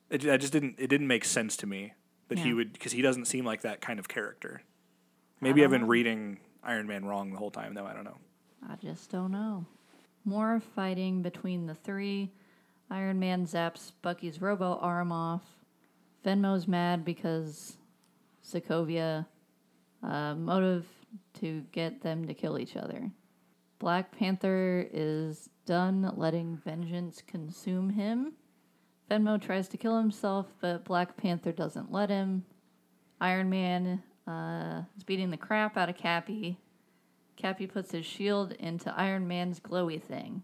It, 0.10 0.30
I 0.30 0.38
just 0.38 0.54
didn't. 0.54 0.76
It 0.78 0.88
didn't 0.88 1.08
make 1.08 1.26
sense 1.26 1.58
to 1.58 1.68
me 1.68 1.94
that 2.30 2.40
he 2.40 2.54
would 2.54 2.74
because 2.74 2.92
he 2.92 3.02
doesn't 3.02 3.26
seem 3.26 3.46
like 3.46 3.62
that 3.62 3.82
kind 3.82 4.00
of 4.00 4.08
character. 4.08 4.62
Maybe 5.42 5.64
I've 5.64 5.72
been 5.72 5.88
reading 5.88 6.40
Iron 6.64 6.88
Man 6.88 7.06
wrong 7.06 7.32
the 7.32 7.38
whole 7.38 7.52
time, 7.52 7.74
though. 7.74 7.86
I 7.86 7.94
don't 7.94 8.04
know. 8.04 8.18
I 8.68 8.76
just 8.76 9.10
don't 9.10 9.32
know. 9.32 9.66
More 10.26 10.62
fighting 10.76 11.22
between 11.22 11.66
the 11.66 11.76
three. 11.76 12.32
Iron 12.92 13.20
Man 13.20 13.46
zaps 13.46 13.92
Bucky's 14.02 14.42
robo 14.42 14.78
arm 14.80 15.12
off. 15.12 15.44
Venmo's 16.26 16.68
mad 16.68 17.06
because 17.06 17.78
Sokovia 18.46 19.26
uh, 20.04 20.36
motive 20.36 20.86
to 21.40 21.64
get 21.72 22.02
them 22.02 22.28
to 22.28 22.34
kill 22.34 22.60
each 22.60 22.76
other. 22.76 23.12
Black 23.80 24.12
Panther 24.12 24.88
is 24.92 25.50
done 25.70 26.12
letting 26.18 26.58
vengeance 26.66 27.22
consume 27.28 27.92
him. 27.92 28.34
Venmo 29.08 29.40
tries 29.40 29.68
to 29.68 29.78
kill 29.78 30.00
himself, 30.00 30.48
but 30.60 30.84
Black 30.84 31.16
Panther 31.16 31.52
doesn't 31.52 31.92
let 31.92 32.10
him. 32.10 32.44
Iron 33.22 33.52
Man 33.52 34.02
uh, 34.28 34.82
is 34.98 35.04
beating 35.04 35.30
the 35.30 35.38
crap 35.38 35.78
out 35.78 35.88
of 35.88 35.96
Cappy. 35.96 36.58
Cappy 37.36 37.68
puts 37.68 37.92
his 37.92 38.04
shield 38.04 38.54
into 38.54 38.92
Iron 38.98 39.28
Man's 39.28 39.60
glowy 39.60 40.02
thing. 40.02 40.42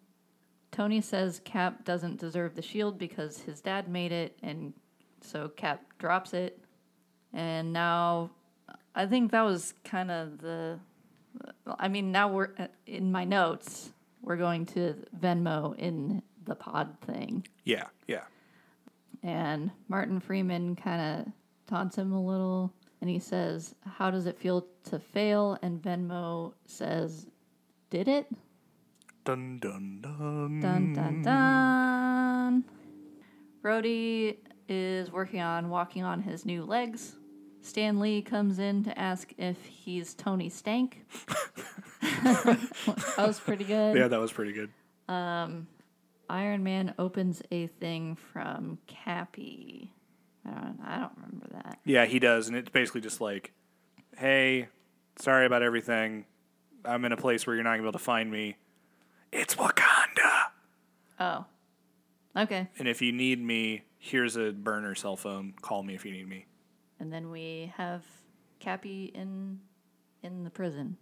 Tony 0.70 1.02
says 1.02 1.42
Cap 1.44 1.84
doesn't 1.84 2.20
deserve 2.20 2.54
the 2.54 2.62
shield 2.62 3.00
because 3.00 3.40
his 3.40 3.62
dad 3.62 3.88
made 3.90 4.12
it, 4.12 4.38
and 4.44 4.74
so 5.22 5.48
Cap 5.48 5.82
drops 5.98 6.36
it. 6.36 6.60
And 7.34 7.74
now, 7.74 8.30
I 8.94 9.08
think 9.08 9.32
that 9.32 9.42
was 9.42 9.74
kind 9.84 10.12
of 10.12 10.38
the. 10.38 10.78
I 11.80 11.88
mean, 11.88 12.12
now 12.12 12.28
we're 12.28 12.52
uh, 12.60 12.68
in 12.86 13.12
my 13.12 13.24
notes. 13.26 13.92
We're 14.26 14.38
going 14.38 14.66
to 14.68 14.96
Venmo 15.18 15.76
in 15.78 16.22
the 16.46 16.56
pod 16.56 17.00
thing, 17.02 17.46
Yeah, 17.64 17.86
yeah. 18.08 18.24
and 19.24 19.72
Martin 19.88 20.20
Freeman 20.20 20.76
kind 20.76 21.02
of 21.28 21.34
taunts 21.68 21.96
him 21.98 22.12
a 22.12 22.22
little, 22.24 22.74
and 23.02 23.10
he 23.10 23.20
says, 23.20 23.76
"How 23.86 24.10
does 24.12 24.26
it 24.26 24.38
feel 24.38 24.66
to 24.86 25.00
fail?" 25.00 25.58
And 25.62 25.80
Venmo 25.82 26.54
says, 26.66 27.28
"Did 27.92 28.08
it?" 28.08 28.28
Dun 29.26 29.60
dun 29.60 30.02
dun. 30.02 30.60
Dun 30.60 30.94
dun 30.94 31.22
dun. 31.24 32.64
Brody 33.62 34.40
is 34.68 35.12
working 35.12 35.42
on 35.42 35.70
walking 35.70 36.04
on 36.04 36.22
his 36.22 36.46
new 36.46 36.64
legs. 36.64 37.16
Stan 37.66 38.00
Lee 38.00 38.22
comes 38.22 38.60
in 38.60 38.84
to 38.84 38.98
ask 38.98 39.34
if 39.40 39.58
he's 39.66 40.14
Tony 40.14 40.50
Stank. 40.50 41.04
that 42.24 43.16
was 43.18 43.40
pretty 43.40 43.64
good. 43.64 43.98
Yeah, 43.98 44.08
that 44.08 44.20
was 44.20 44.32
pretty 44.32 44.54
good. 44.54 44.70
Um, 45.12 45.68
Iron 46.30 46.64
Man 46.64 46.94
opens 47.00 47.42
a 47.52 47.66
thing 47.66 48.18
from 48.32 48.78
Cappy. 48.86 49.92
I 50.46 50.52
don't, 50.52 50.80
I 50.86 51.00
don't 51.00 51.12
remember 51.16 51.48
that. 51.54 51.80
Yeah, 51.86 52.06
he 52.06 52.20
does, 52.20 52.48
and 52.48 52.56
it's 52.56 52.70
basically 52.70 53.02
just 53.02 53.20
like, 53.20 53.52
"Hey, 54.16 54.68
sorry 55.18 55.48
about 55.48 55.64
everything. 55.64 56.26
I'm 56.86 57.04
in 57.04 57.12
a 57.14 57.18
place 57.18 57.48
where 57.48 57.56
you're 57.56 57.64
not 57.64 57.72
gonna 57.72 57.82
be 57.82 57.88
able 57.88 57.94
to 57.94 58.00
find 58.00 58.32
me. 58.32 58.58
It's 59.32 59.56
Wakanda, 59.56 60.44
Oh. 61.20 61.46
Okay. 62.38 62.68
and 62.78 62.88
if 62.88 63.02
you 63.02 63.12
need 63.12 63.42
me, 63.42 63.86
here's 63.98 64.36
a 64.36 64.52
burner 64.52 64.94
cell 64.94 65.16
phone. 65.16 65.56
Call 65.62 65.82
me 65.82 65.96
if 65.96 66.06
you 66.06 66.12
need 66.12 66.28
me." 66.28 66.46
And 67.00 67.12
then 67.12 67.30
we 67.30 67.72
have 67.78 68.04
Cappy 68.60 69.12
in 69.14 69.60
in 70.24 70.44
the 70.44 70.50
prison. 70.50 70.98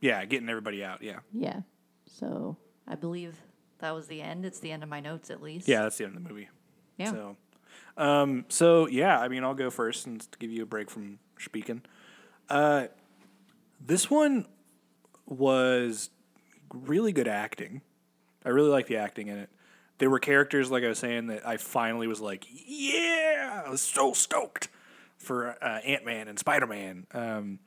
Yeah, 0.00 0.24
getting 0.24 0.48
everybody 0.48 0.84
out. 0.84 1.02
Yeah, 1.02 1.20
Yeah. 1.32 1.60
So 2.06 2.56
I 2.86 2.94
believe 2.94 3.36
that 3.78 3.94
was 3.94 4.06
the 4.06 4.20
end. 4.20 4.44
It's 4.44 4.60
the 4.60 4.72
end 4.72 4.82
of 4.82 4.88
my 4.88 5.00
notes 5.00 5.30
at 5.30 5.42
least. 5.42 5.68
yeah, 5.68 5.82
that's 5.82 5.96
the 5.98 6.04
end 6.04 6.16
of 6.16 6.22
the 6.22 6.28
movie. 6.28 6.48
Yeah. 6.96 7.10
So, 7.12 7.36
um, 7.96 8.44
so 8.48 8.86
yeah, 8.88 9.18
I 9.18 9.28
mean, 9.28 9.44
I'll 9.44 9.54
go 9.54 9.70
first 9.70 10.06
and 10.06 10.20
to 10.20 10.38
give 10.38 10.50
you 10.50 10.62
a 10.62 10.66
break 10.66 10.90
from 10.90 11.18
speaking. 11.38 11.82
Uh, 12.48 12.88
this 13.84 14.10
one 14.10 14.46
was 15.26 16.10
really 16.72 17.12
good 17.12 17.28
acting. 17.28 17.82
I 18.44 18.50
really 18.50 18.70
like 18.70 18.86
the 18.86 18.96
acting 18.96 19.28
in 19.28 19.38
it. 19.38 19.50
There 19.98 20.10
were 20.10 20.18
characters, 20.18 20.70
like 20.70 20.82
I 20.82 20.88
was 20.88 20.98
saying, 20.98 21.28
that 21.28 21.46
I 21.46 21.58
finally 21.58 22.06
was 22.06 22.20
like, 22.20 22.46
yeah, 22.50 23.62
I 23.66 23.70
was 23.70 23.82
so 23.82 24.12
stoked 24.12 24.68
for 25.20 25.54
uh, 25.62 25.80
Ant 25.80 26.04
Man 26.04 26.26
and 26.28 26.38
Spider 26.38 26.66
Man. 26.66 27.06
Um, 27.12 27.58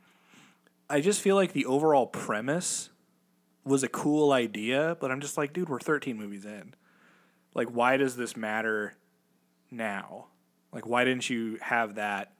I 0.89 0.99
just 0.99 1.21
feel 1.21 1.35
like 1.35 1.53
the 1.53 1.65
overall 1.65 2.07
premise 2.07 2.89
was 3.63 3.83
a 3.83 3.87
cool 3.87 4.31
idea, 4.31 4.97
but 4.99 5.11
I'm 5.11 5.21
just 5.21 5.37
like, 5.37 5.53
dude, 5.53 5.69
we're 5.69 5.79
13 5.79 6.17
movies 6.17 6.45
in. 6.45 6.73
Like, 7.53 7.69
why 7.69 7.97
does 7.97 8.17
this 8.17 8.35
matter 8.35 8.95
now? 9.71 10.25
Like, 10.73 10.85
why 10.87 11.05
didn't 11.05 11.29
you 11.29 11.59
have 11.61 11.95
that? 11.95 12.33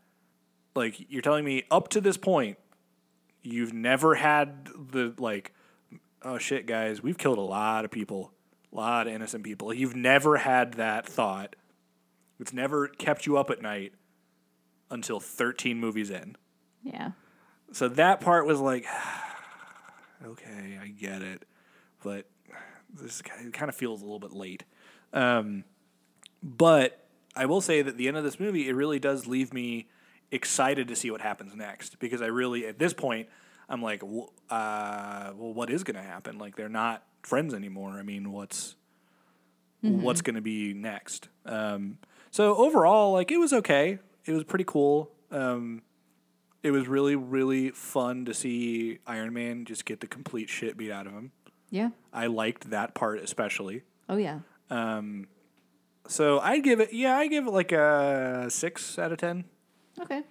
Like, 0.76 1.09
you're 1.09 1.22
telling 1.22 1.45
me 1.45 1.64
up 1.70 1.89
to 1.89 2.01
this 2.01 2.18
point, 2.18 2.57
you've 3.43 3.74
never 3.74 4.16
had 4.16 4.68
the, 4.91 5.14
like, 5.18 5.53
oh 6.24 6.39
shit, 6.39 6.66
guys, 6.66 7.03
we've 7.03 7.18
killed 7.18 7.38
a 7.38 7.41
lot 7.41 7.86
of 7.86 7.91
people, 7.91 8.34
a 8.72 8.76
lot 8.76 9.07
of 9.07 9.14
innocent 9.14 9.43
people. 9.43 9.74
You've 9.74 9.95
never 9.95 10.38
had 10.38 10.74
that 10.74 11.07
thought. 11.07 11.55
It's 12.39 12.51
never 12.51 12.88
kept 12.88 13.28
you 13.28 13.38
up 13.38 13.51
at 13.51 13.61
night 13.61 13.93
until 14.93 15.19
13 15.19 15.79
movies 15.79 16.09
in. 16.09 16.37
Yeah. 16.83 17.11
So 17.71 17.89
that 17.89 18.21
part 18.21 18.45
was 18.45 18.59
like, 18.59 18.85
okay, 20.25 20.79
I 20.81 20.87
get 20.87 21.21
it, 21.21 21.43
but 22.03 22.27
this 22.93 23.21
kind 23.21 23.69
of 23.69 23.75
feels 23.75 24.01
a 24.01 24.05
little 24.05 24.19
bit 24.19 24.31
late. 24.31 24.63
Um, 25.11 25.63
but 26.41 27.05
I 27.35 27.47
will 27.47 27.61
say 27.61 27.81
that 27.81 27.97
the 27.97 28.07
end 28.07 28.17
of 28.17 28.23
this 28.23 28.39
movie, 28.39 28.69
it 28.69 28.73
really 28.73 28.99
does 28.99 29.25
leave 29.27 29.53
me 29.53 29.87
excited 30.31 30.87
to 30.87 30.95
see 30.95 31.09
what 31.09 31.21
happens 31.21 31.55
next 31.55 31.99
because 31.99 32.21
I 32.21 32.27
really, 32.27 32.65
at 32.67 32.77
this 32.77 32.93
point, 32.93 33.27
I'm 33.69 33.81
like, 33.81 34.03
uh, 34.03 35.31
well, 35.35 35.53
what 35.53 35.69
is 35.69 35.83
going 35.83 35.95
to 35.95 36.03
happen? 36.03 36.37
Like 36.37 36.55
they're 36.55 36.69
not 36.69 37.03
friends 37.23 37.53
anymore. 37.53 37.91
I 37.91 38.03
mean, 38.03 38.31
what's 38.31 38.75
what's 39.81 40.21
going 40.21 40.35
to 40.35 40.41
be 40.41 40.73
next? 40.73 41.29
Um, 41.45 41.97
so 42.29 42.55
overall, 42.55 43.13
like 43.13 43.31
it 43.31 43.37
was 43.37 43.53
okay. 43.53 43.99
It 44.26 44.32
was 44.32 44.43
pretty 44.43 44.65
cool. 44.65 45.11
Um, 45.32 45.82
it 46.61 46.71
was 46.71 46.88
really, 46.88 47.15
really 47.15 47.71
fun 47.71 48.26
to 48.26 48.34
see 48.34 48.99
Iron 49.05 49.34
Man 49.34 49.65
just 49.65 49.86
get 49.86 49.99
the 49.99 50.07
complete 50.07 50.49
shit 50.49 50.78
beat 50.78 50.91
out 50.91 51.07
of 51.07 51.13
him. 51.13 51.32
Yeah. 51.69 51.89
I 52.13 52.28
liked 52.28 52.69
that 52.69 52.93
part 52.93 53.19
especially. 53.19 53.84
Oh 54.07 54.17
yeah. 54.17 54.39
Um, 54.69 55.28
So 56.07 56.39
I 56.39 56.59
give 56.59 56.80
it, 56.80 56.93
yeah, 56.93 57.17
I 57.17 57.28
give 57.28 57.47
it 57.47 57.51
like 57.51 57.71
a 57.71 58.45
six 58.49 58.97
out 58.99 59.11
of 59.11 59.17
ten. 59.17 59.45
Okay. 59.99 60.21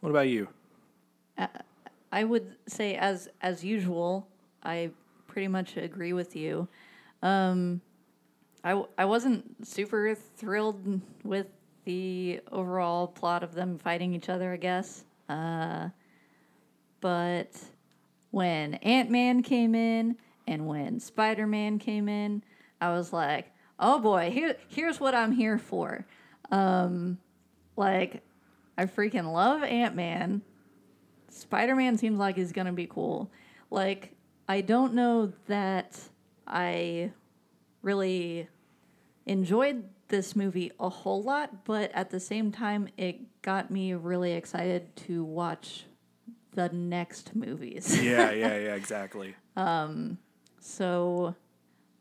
What 0.00 0.10
about 0.10 0.28
you? 0.28 0.48
I 2.12 2.24
would 2.24 2.56
say 2.66 2.94
as 2.96 3.28
as 3.42 3.64
usual, 3.64 4.28
I 4.62 4.90
pretty 5.26 5.48
much 5.48 5.76
agree 5.76 6.12
with 6.12 6.34
you. 6.36 6.68
Um, 7.22 7.80
I 8.64 8.70
w- 8.70 8.88
I 8.96 9.04
wasn't 9.04 9.66
super 9.66 10.14
thrilled 10.14 11.00
with 11.24 11.46
the 11.86 12.40
overall 12.52 13.06
plot 13.06 13.42
of 13.42 13.54
them 13.54 13.78
fighting 13.78 14.12
each 14.12 14.28
other. 14.28 14.52
I 14.52 14.56
guess, 14.58 15.04
uh, 15.30 15.88
but 17.00 17.52
when 18.30 18.74
Ant 18.74 19.10
Man 19.10 19.42
came 19.42 19.74
in 19.74 20.16
and 20.46 20.66
when 20.66 21.00
Spider 21.00 21.46
Man 21.46 21.78
came 21.78 22.08
in, 22.08 22.42
I 22.80 22.90
was 22.90 23.12
like, 23.12 23.50
oh 23.80 23.98
boy, 23.98 24.30
here 24.30 24.56
here's 24.68 25.00
what 25.00 25.14
I'm 25.14 25.32
here 25.32 25.56
for. 25.56 26.04
Um, 26.50 27.18
like, 27.76 28.22
I 28.76 28.84
freaking 28.84 29.32
love 29.32 29.62
Ant 29.62 29.94
Man. 29.96 30.42
Spider 31.28 31.74
Man 31.74 31.96
seems 31.96 32.18
like 32.18 32.36
he's 32.36 32.52
gonna 32.52 32.72
be 32.72 32.86
cool. 32.86 33.30
Like, 33.70 34.14
I 34.48 34.60
don't 34.60 34.94
know 34.94 35.32
that 35.46 35.98
I 36.46 37.12
really 37.82 38.48
enjoyed 39.26 39.84
this 40.08 40.36
movie 40.36 40.72
a 40.78 40.88
whole 40.88 41.22
lot, 41.22 41.64
but 41.64 41.90
at 41.92 42.10
the 42.10 42.20
same 42.20 42.52
time, 42.52 42.88
it 42.96 43.42
got 43.42 43.70
me 43.70 43.94
really 43.94 44.32
excited 44.32 44.94
to 44.96 45.24
watch 45.24 45.84
the 46.52 46.68
next 46.70 47.34
movies. 47.34 48.02
Yeah, 48.02 48.30
yeah, 48.30 48.56
yeah, 48.58 48.74
exactly. 48.74 49.34
um, 49.56 50.18
so 50.60 51.34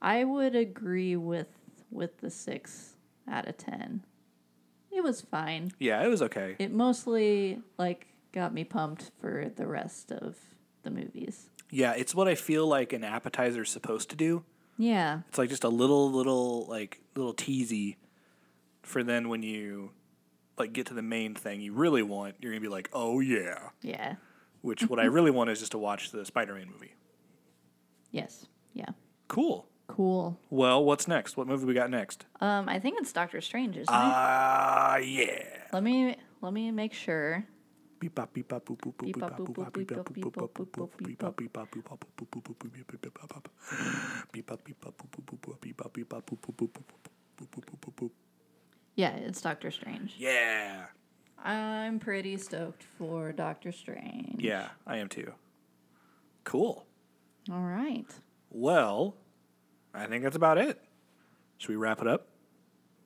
I 0.01 0.23
would 0.23 0.55
agree 0.55 1.15
with 1.15 1.47
with 1.91 2.17
the 2.17 2.29
six 2.29 2.93
out 3.29 3.47
of 3.47 3.57
ten. 3.57 4.03
It 4.91 5.03
was 5.03 5.21
fine. 5.21 5.71
Yeah, 5.77 6.03
it 6.03 6.07
was 6.07 6.21
okay. 6.21 6.55
It 6.57 6.71
mostly 6.71 7.59
like 7.77 8.07
got 8.31 8.53
me 8.53 8.63
pumped 8.63 9.11
for 9.19 9.51
the 9.55 9.67
rest 9.67 10.11
of 10.11 10.37
the 10.83 10.89
movies. 10.91 11.49
Yeah, 11.69 11.93
it's 11.93 12.15
what 12.15 12.27
I 12.27 12.35
feel 12.35 12.65
like 12.67 12.93
an 12.93 13.03
appetizer 13.03 13.63
is 13.63 13.69
supposed 13.69 14.09
to 14.11 14.15
do. 14.15 14.43
Yeah, 14.77 15.21
It's 15.29 15.37
like 15.37 15.49
just 15.49 15.63
a 15.63 15.69
little, 15.69 16.11
little, 16.11 16.65
like 16.67 17.01
little 17.15 17.33
teasy 17.33 17.95
for 18.83 19.03
then 19.03 19.29
when 19.29 19.41
you 19.41 19.91
like 20.57 20.73
get 20.73 20.87
to 20.87 20.93
the 20.93 21.01
main 21.01 21.33
thing 21.35 21.61
you 21.61 21.73
really 21.73 22.03
want, 22.03 22.35
you're 22.39 22.51
gonna 22.51 22.61
be 22.61 22.67
like, 22.67 22.89
oh 22.93 23.19
yeah. 23.19 23.69
yeah, 23.81 24.15
Which 24.61 24.81
what 24.89 24.99
I 24.99 25.05
really 25.05 25.31
want 25.31 25.49
is 25.49 25.59
just 25.59 25.71
to 25.73 25.77
watch 25.77 26.11
the 26.11 26.25
Spider-Man 26.25 26.67
movie. 26.71 26.93
yes, 28.11 28.45
yeah. 28.73 28.89
Cool. 29.27 29.67
Cool. 29.87 30.37
Well, 30.49 30.83
what's 30.83 31.07
next? 31.07 31.37
What 31.37 31.47
movie 31.47 31.65
we 31.65 31.73
got 31.75 31.89
next? 31.91 32.25
Um, 32.41 32.67
I 32.67 32.79
think 32.79 32.99
it's 32.99 33.13
Doctor 33.13 33.39
Strange, 33.39 33.75
isn't 33.77 33.83
it? 33.83 33.87
Ah, 33.91 34.97
yeah. 34.97 35.43
Let 35.71 35.83
me 35.83 36.15
let 36.41 36.53
me 36.53 36.71
make 36.71 36.91
sure. 36.93 37.45
Yeah, 48.95 49.09
it's 49.15 49.41
Doctor 49.41 49.71
Strange. 49.71 50.15
Yeah. 50.17 50.85
I'm 51.43 51.99
pretty 51.99 52.37
stoked 52.37 52.83
for 52.83 53.31
Doctor 53.31 53.71
Strange. 53.71 54.41
Yeah, 54.41 54.69
I 54.87 54.97
am 54.97 55.09
too. 55.09 55.33
Cool. 56.43 56.85
All 57.51 57.61
right. 57.61 58.07
Well, 58.49 59.15
I 59.93 60.05
think 60.07 60.23
that's 60.23 60.35
about 60.35 60.57
it. 60.57 60.81
Should 61.57 61.69
we 61.69 61.75
wrap 61.75 62.01
it 62.01 62.07
up? 62.07 62.27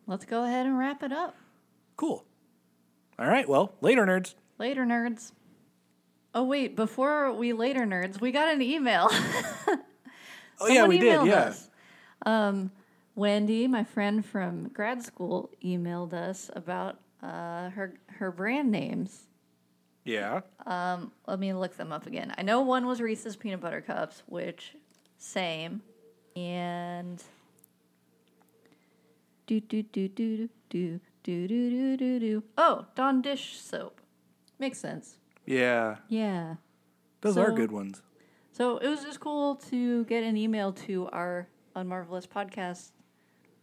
Let's 0.08 0.26
go 0.26 0.44
ahead 0.44 0.66
and 0.66 0.78
wrap 0.78 1.04
it 1.04 1.12
up. 1.12 1.36
Cool. 1.98 2.26
All 3.18 3.28
right. 3.28 3.48
Well, 3.48 3.74
later, 3.82 4.06
nerds. 4.06 4.36
Later, 4.60 4.86
nerds. 4.86 5.32
Oh 6.36 6.44
wait, 6.44 6.76
before 6.76 7.32
we 7.32 7.54
later 7.54 7.86
nerds, 7.86 8.22
we 8.22 8.32
got 8.32 8.54
an 8.54 8.62
email. 8.62 9.10
Oh 10.62 10.68
yeah, 10.68 10.88
we 10.88 10.98
did. 10.98 11.26
Yeah. 11.26 11.34
us. 11.36 11.70
Um, 12.26 12.72
Wendy, 13.16 13.66
my 13.66 13.86
friend 13.86 14.26
from 14.26 14.68
grad 14.68 15.02
school, 15.02 15.50
emailed 15.64 16.12
us 16.12 16.52
about 16.54 17.00
uh, 17.24 17.70
her 17.70 17.94
her 18.08 18.30
brand 18.30 18.70
names. 18.70 19.28
Yeah. 20.04 20.42
Let 21.28 21.40
me 21.40 21.54
look 21.54 21.78
them 21.78 21.94
up 21.94 22.08
again. 22.08 22.34
I 22.38 22.42
know 22.42 22.62
one 22.62 22.86
was 22.88 23.00
Reese's 23.00 23.38
peanut 23.38 23.62
butter 23.62 23.80
cups, 23.80 24.24
which 24.26 24.76
same, 25.18 25.82
and 26.36 27.24
do 29.48 29.62
do 29.62 29.82
do 29.84 30.10
do 30.10 30.50
do 30.70 31.00
do 31.24 31.48
do 31.48 31.48
do 31.48 31.98
do 31.98 32.20
do. 32.20 32.44
Oh, 32.58 32.86
Dawn 32.96 33.22
dish 33.22 33.60
soap. 33.62 33.99
Makes 34.60 34.78
sense. 34.80 35.18
Yeah. 35.46 35.98
Yeah. 36.10 36.56
Those 37.22 37.38
are 37.38 37.52
good 37.52 37.72
ones. 37.72 38.02
So 38.52 38.78
it 38.78 38.88
was 38.88 39.04
just 39.04 39.20
cool 39.20 39.56
to 39.70 40.04
get 40.06 40.24
an 40.24 40.36
email 40.38 40.74
to 40.74 41.08
our 41.08 41.48
Unmarvelous 41.76 42.28
podcast 42.28 42.92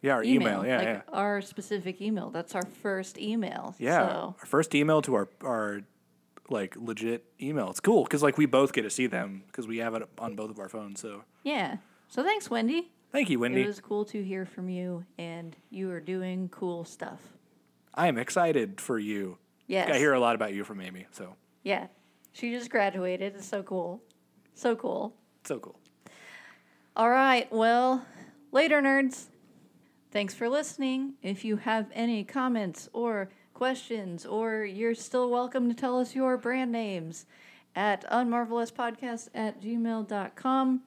Yeah, 0.00 0.14
our 0.14 0.22
email. 0.24 0.60
email. 0.62 0.66
Yeah, 0.66 0.76
like 0.78 0.86
yeah. 0.86 1.00
our 1.12 1.40
specific 1.42 2.00
email. 2.00 2.30
That's 2.30 2.54
our 2.54 2.64
first 2.64 3.18
email. 3.18 3.74
Yeah. 3.78 4.08
So 4.08 4.34
Our 4.40 4.46
first 4.46 4.74
email 4.74 5.02
to 5.02 5.14
our 5.14 5.28
our 5.42 5.80
like 6.48 6.76
legit 6.76 7.24
email. 7.40 7.68
It's 7.70 7.80
cool 7.80 8.04
because 8.04 8.22
like 8.22 8.38
we 8.38 8.46
both 8.46 8.72
get 8.72 8.82
to 8.82 8.90
see 8.90 9.06
them 9.06 9.42
because 9.48 9.66
we 9.66 9.78
have 9.78 9.94
it 9.94 10.08
on 10.18 10.34
both 10.36 10.50
of 10.50 10.58
our 10.58 10.68
phones. 10.68 11.00
So 11.00 11.24
yeah. 11.42 11.76
So 12.08 12.22
thanks, 12.22 12.48
Wendy. 12.48 12.90
thank 13.10 13.28
you, 13.28 13.38
Wendy. 13.40 13.62
It 13.62 13.66
was 13.66 13.80
cool 13.80 14.04
to 14.06 14.22
hear 14.22 14.46
from 14.46 14.68
you, 14.68 15.04
and 15.18 15.56
you 15.70 15.90
are 15.90 16.00
doing 16.00 16.48
cool 16.50 16.84
stuff. 16.84 17.20
I 17.94 18.06
am 18.06 18.16
excited 18.16 18.80
for 18.80 18.98
you. 18.98 19.38
Yes. 19.66 19.90
I 19.90 19.98
hear 19.98 20.12
a 20.12 20.20
lot 20.20 20.34
about 20.34 20.54
you 20.54 20.64
from 20.64 20.80
Amy. 20.80 21.06
So 21.10 21.34
Yeah. 21.62 21.86
She 22.32 22.50
just 22.50 22.70
graduated. 22.70 23.34
It's 23.36 23.46
so 23.46 23.62
cool. 23.62 24.02
So 24.54 24.76
cool. 24.76 25.14
so 25.44 25.58
cool. 25.58 25.78
All 26.94 27.10
right. 27.10 27.50
Well, 27.52 28.06
later, 28.52 28.80
nerds. 28.80 29.26
Thanks 30.10 30.34
for 30.34 30.48
listening. 30.48 31.14
If 31.22 31.44
you 31.44 31.56
have 31.56 31.88
any 31.92 32.24
comments 32.24 32.88
or 32.92 33.30
questions, 33.54 34.26
or 34.26 34.64
you're 34.64 34.94
still 34.94 35.30
welcome 35.30 35.68
to 35.68 35.74
tell 35.74 35.98
us 35.98 36.14
your 36.14 36.36
brand 36.36 36.72
names 36.72 37.26
at 37.74 38.04
unmarvelouspodcast 38.10 39.28
at 39.34 39.60
gmail.com. 39.62 40.82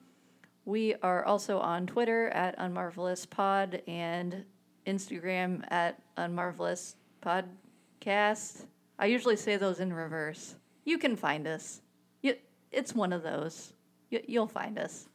We 0.64 0.94
are 1.02 1.24
also 1.24 1.58
on 1.58 1.86
Twitter 1.86 2.28
at 2.28 2.56
unmarvelouspod 2.58 3.82
and 3.88 4.44
Instagram 4.86 5.64
at 5.70 6.00
unmarvelouspodcast. 6.16 8.66
I 9.00 9.06
usually 9.06 9.36
say 9.36 9.56
those 9.56 9.80
in 9.80 9.94
reverse. 9.94 10.56
You 10.84 10.98
can 10.98 11.16
find 11.16 11.46
us. 11.46 11.80
You, 12.20 12.34
it's 12.70 12.94
one 12.94 13.14
of 13.14 13.22
those. 13.22 13.72
You, 14.10 14.20
you'll 14.28 14.46
find 14.46 14.78
us. 14.78 15.08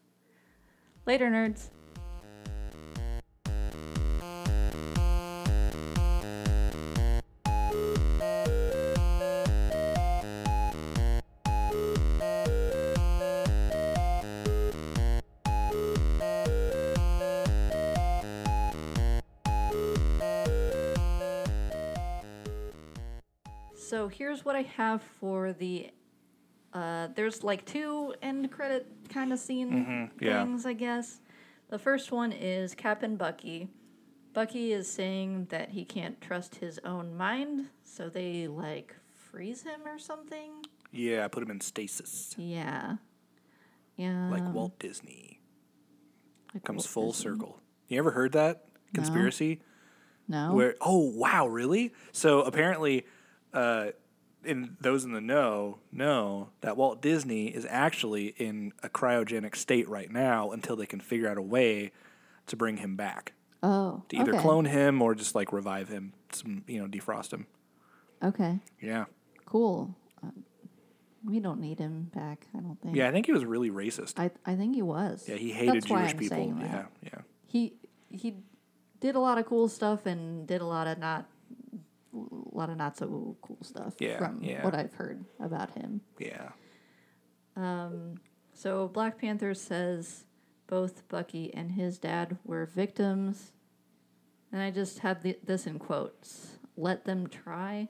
Later, 1.05 1.29
nerds. 1.29 1.69
So 24.05 24.09
here's 24.09 24.45
what 24.45 24.55
I 24.55 24.61
have 24.77 25.01
for 25.19 25.51
the. 25.51 25.89
Uh, 26.71 27.07
there's 27.15 27.43
like 27.43 27.65
two 27.65 28.13
end 28.21 28.51
credit 28.51 28.85
kind 29.09 29.33
of 29.33 29.39
scene 29.39 30.11
yeah. 30.21 30.43
things, 30.43 30.63
I 30.67 30.73
guess. 30.73 31.21
The 31.69 31.79
first 31.79 32.11
one 32.11 32.31
is 32.31 32.75
Cap 32.75 33.01
and 33.01 33.17
Bucky. 33.17 33.67
Bucky 34.31 34.73
is 34.73 34.87
saying 34.87 35.47
that 35.49 35.71
he 35.71 35.85
can't 35.85 36.21
trust 36.21 36.57
his 36.57 36.79
own 36.85 37.17
mind, 37.17 37.69
so 37.83 38.07
they 38.07 38.47
like 38.47 38.95
freeze 39.31 39.63
him 39.63 39.81
or 39.87 39.97
something. 39.97 40.51
Yeah, 40.91 41.27
put 41.27 41.41
him 41.41 41.49
in 41.49 41.59
stasis 41.61 42.35
Yeah. 42.37 42.97
Yeah. 43.95 44.29
like 44.29 44.53
Walt 44.53 44.77
Disney. 44.77 45.39
like 46.53 46.63
Comes 46.63 46.83
Walt 46.83 46.85
full 46.85 47.11
Disney. 47.11 47.23
circle. 47.23 47.59
You 47.87 47.97
ever 47.97 48.11
heard 48.11 48.33
that 48.33 48.65
conspiracy? 48.93 49.61
No. 50.27 50.53
Where 50.53 50.75
oh 50.79 51.09
wow, 51.09 51.47
really? 51.47 51.91
So 52.11 52.41
apparently, 52.41 53.05
uh, 53.55 53.91
in 54.43 54.77
those 54.79 55.03
in 55.03 55.13
the 55.13 55.21
know 55.21 55.79
know 55.91 56.49
that 56.61 56.77
Walt 56.77 57.01
Disney 57.01 57.47
is 57.47 57.65
actually 57.69 58.27
in 58.37 58.73
a 58.83 58.89
cryogenic 58.89 59.55
state 59.55 59.89
right 59.89 60.11
now 60.11 60.51
until 60.51 60.75
they 60.75 60.85
can 60.85 60.99
figure 60.99 61.27
out 61.27 61.37
a 61.37 61.41
way 61.41 61.91
to 62.45 62.55
bring 62.55 62.77
him 62.77 62.95
back 62.95 63.33
oh. 63.63 64.03
to 64.09 64.17
either 64.17 64.33
okay. 64.33 64.41
clone 64.41 64.65
him 64.65 65.01
or 65.01 65.15
just 65.15 65.33
like 65.33 65.51
revive 65.51 65.89
him, 65.89 66.13
some 66.31 66.63
you 66.67 66.79
know 66.79 66.87
defrost 66.87 67.33
him. 67.33 67.47
Okay. 68.23 68.59
Yeah, 68.81 69.05
Cool. 69.45 69.95
Uh, 70.23 70.29
we 71.23 71.39
don't 71.39 71.59
need 71.59 71.79
him 71.79 72.11
back. 72.13 72.45
I 72.55 72.59
don't 72.59 72.79
think. 72.81 72.95
yeah. 72.95 73.07
I 73.07 73.11
think 73.11 73.25
he 73.25 73.31
was 73.31 73.45
really 73.45 73.71
racist. 73.71 74.13
I 74.17 74.31
I 74.45 74.55
think 74.55 74.75
he 74.75 74.81
was. 74.81 75.25
yeah, 75.27 75.35
he 75.35 75.51
hated 75.51 75.75
That's 75.75 75.85
Jewish 75.85 76.11
I'm 76.11 76.17
people. 76.17 76.37
saying 76.37 76.57
Yeah, 76.61 76.85
yeah. 77.01 77.21
he 77.47 77.73
he 78.09 78.35
did 78.99 79.15
a 79.15 79.19
lot 79.19 79.37
of 79.37 79.45
cool 79.45 79.67
stuff 79.67 80.05
and 80.05 80.45
did 80.47 80.61
a 80.61 80.65
lot 80.65 80.87
of 80.87 80.99
not 80.99 81.25
a 82.15 82.57
lot 82.57 82.69
of 82.69 82.77
not 82.77 82.97
so 82.97 83.35
cool 83.41 83.57
stuff 83.61 83.95
Yeah, 83.99 84.17
from 84.17 84.41
yeah. 84.41 84.63
what 84.63 84.73
I've 84.73 84.93
heard 84.93 85.25
about 85.39 85.71
him. 85.75 86.01
Yeah. 86.19 86.49
Um, 87.55 88.15
So 88.53 88.87
Black 88.87 89.19
Panther 89.19 89.53
says 89.53 90.25
both 90.67 91.07
Bucky 91.09 91.53
and 91.53 91.71
his 91.73 91.97
dad 91.99 92.37
were 92.45 92.65
victims, 92.65 93.51
and 94.51 94.61
I 94.61 94.71
just 94.71 94.99
have 94.99 95.21
the, 95.23 95.37
this 95.43 95.67
in 95.67 95.77
quotes: 95.79 96.57
"Let 96.77 97.05
them 97.05 97.27
try." 97.27 97.89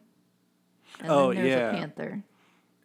And 0.99 1.11
Oh, 1.11 1.33
then 1.33 1.43
there's 1.43 1.55
yeah. 1.57 1.69
a 1.69 1.73
panther. 1.73 2.23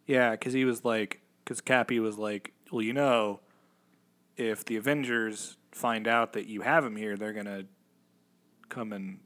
Yeah, 0.05 0.31
because 0.31 0.53
he 0.53 0.65
was 0.65 0.83
like, 0.85 1.21
because 1.43 1.61
Cappy 1.61 1.99
was 1.99 2.17
like, 2.17 2.53
well, 2.71 2.81
you 2.81 2.93
know, 2.93 3.39
if 4.37 4.65
the 4.65 4.75
Avengers 4.77 5.57
find 5.71 6.07
out 6.07 6.33
that 6.33 6.47
you 6.47 6.61
have 6.61 6.83
him 6.85 6.95
here, 6.95 7.15
they're 7.17 7.33
gonna 7.33 7.63
come 8.69 8.91
and 8.93 9.19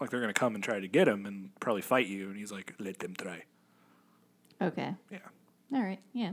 like 0.00 0.10
they're 0.10 0.20
gonna 0.20 0.32
come 0.32 0.54
and 0.54 0.62
try 0.64 0.80
to 0.80 0.88
get 0.88 1.08
him 1.08 1.26
and 1.26 1.50
probably 1.60 1.82
fight 1.82 2.06
you. 2.06 2.28
And 2.28 2.36
he's 2.36 2.52
like, 2.52 2.74
let 2.78 2.98
them 2.98 3.14
try. 3.16 3.44
Okay. 4.60 4.94
Yeah. 5.10 5.18
All 5.74 5.82
right. 5.82 6.00
Yeah. 6.12 6.32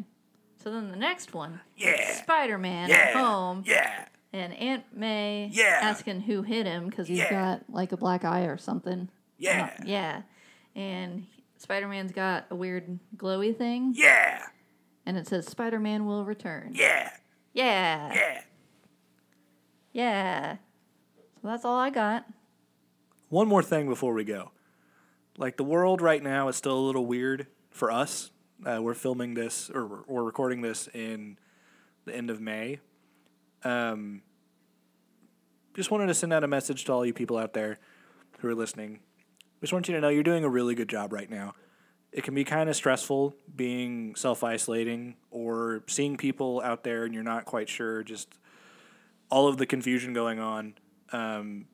So 0.64 0.72
then 0.72 0.90
the 0.90 0.96
next 0.98 1.34
one, 1.34 1.60
Yeah. 1.76 2.14
Spider 2.14 2.58
Man 2.58 2.90
Yeah. 2.90 2.96
at 2.96 3.16
home, 3.16 3.64
Yeah. 3.66 4.06
and 4.34 4.54
Aunt 4.54 4.84
May 4.96 5.50
Yeah. 5.54 5.80
asking 5.82 6.22
who 6.22 6.42
hit 6.42 6.66
him 6.66 6.90
because 6.90 7.08
he's 7.08 7.20
Yeah. 7.20 7.30
got 7.30 7.70
like 7.70 7.92
a 7.92 7.98
black 7.98 8.24
eye 8.24 8.46
or 8.46 8.58
something. 8.58 9.10
Yeah. 9.38 9.72
Uh, 9.80 9.84
yeah. 9.86 10.22
And 10.76 11.28
Spider 11.58 11.88
Man's 11.88 12.12
got 12.12 12.46
a 12.50 12.56
weird 12.56 13.00
glowy 13.18 13.56
thing, 13.56 13.94
Yeah. 13.96 14.46
and 15.06 15.18
it 15.18 15.28
says 15.28 15.46
Spider 15.48 15.80
Man 15.80 16.06
will 16.06 16.26
return. 16.26 16.72
Yeah. 16.74 17.12
Yeah. 17.54 18.14
Yeah. 18.14 18.42
Yeah. 19.94 20.58
So 21.42 21.48
that's 21.48 21.64
all 21.66 21.78
I 21.78 21.90
got. 21.90 22.26
One 23.30 23.48
more 23.48 23.64
thing 23.64 23.88
before 23.88 24.14
we 24.14 24.24
go. 24.24 24.52
Like 25.38 25.58
the 25.58 25.64
world 25.64 26.02
right 26.02 26.22
now 26.22 26.48
is 26.48 26.56
still 26.56 26.78
a 26.78 26.86
little 26.86 27.06
weird 27.06 27.48
for 27.72 27.92
us. 27.92 28.32
Uh, 28.66 28.80
we're 28.82 28.94
filming 28.94 29.34
this 29.34 29.70
or 29.74 30.04
we're 30.08 30.24
recording 30.24 30.62
this 30.62 30.88
in 30.94 31.38
the 32.06 32.16
end 32.16 32.30
of 32.30 32.40
May. 32.40 32.80
Um, 33.64 34.22
just 35.74 35.92
wanted 35.92 36.08
to 36.08 36.14
send 36.14 36.32
out 36.32 36.44
a 36.44 36.48
message 36.48 36.86
to 36.86 36.94
all 36.94 37.06
you 37.06 37.14
people 37.14 37.38
out 37.38 37.54
there 37.54 37.80
who 38.40 38.48
are 38.48 38.56
listening. 38.56 39.00
Just 39.60 39.74
want 39.74 39.88
you 39.88 39.96
to 39.96 40.02
know 40.02 40.10
you're 40.10 40.24
doing 40.24 40.44
a 40.44 40.50
really 40.50 40.76
good 40.76 40.88
job 40.88 41.12
right 41.12 41.30
now. 41.30 41.56
It 42.12 42.24
can 42.24 42.36
be 42.36 42.46
kind 42.46 42.70
of 42.70 42.76
stressful 42.76 43.36
being 43.56 44.16
self 44.16 44.44
isolating 44.44 45.16
or 45.32 45.84
seeing 45.88 46.16
people 46.16 46.62
out 46.62 46.84
there 46.84 47.04
and 47.04 47.14
you're 47.14 47.24
not 47.24 47.46
quite 47.46 47.68
sure, 47.68 48.04
just 48.04 48.38
all 49.30 49.48
of 49.48 49.58
the 49.58 49.66
confusion 49.66 50.14
going 50.14 50.40
on. 50.40 50.76
Um, 51.12 51.66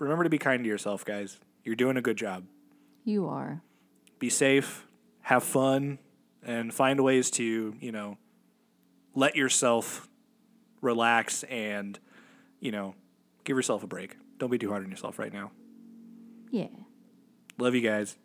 remember 0.00 0.24
to 0.24 0.30
be 0.30 0.38
kind 0.38 0.64
to 0.64 0.68
yourself, 0.68 1.04
guys. 1.04 1.38
You're 1.64 1.76
doing 1.76 1.96
a 1.96 2.02
good 2.02 2.16
job. 2.16 2.44
You 3.04 3.28
are. 3.28 3.62
Be 4.18 4.28
safe, 4.28 4.86
have 5.22 5.42
fun, 5.42 5.98
and 6.42 6.72
find 6.72 7.02
ways 7.02 7.30
to, 7.32 7.74
you 7.80 7.92
know, 7.92 8.18
let 9.14 9.36
yourself 9.36 10.08
relax 10.80 11.42
and, 11.44 11.98
you 12.60 12.72
know, 12.72 12.94
give 13.44 13.56
yourself 13.56 13.82
a 13.82 13.86
break. 13.86 14.16
Don't 14.38 14.50
be 14.50 14.58
too 14.58 14.70
hard 14.70 14.84
on 14.84 14.90
yourself 14.90 15.18
right 15.18 15.32
now. 15.32 15.50
Yeah. 16.50 16.68
Love 17.58 17.74
you 17.74 17.82
guys. 17.82 18.16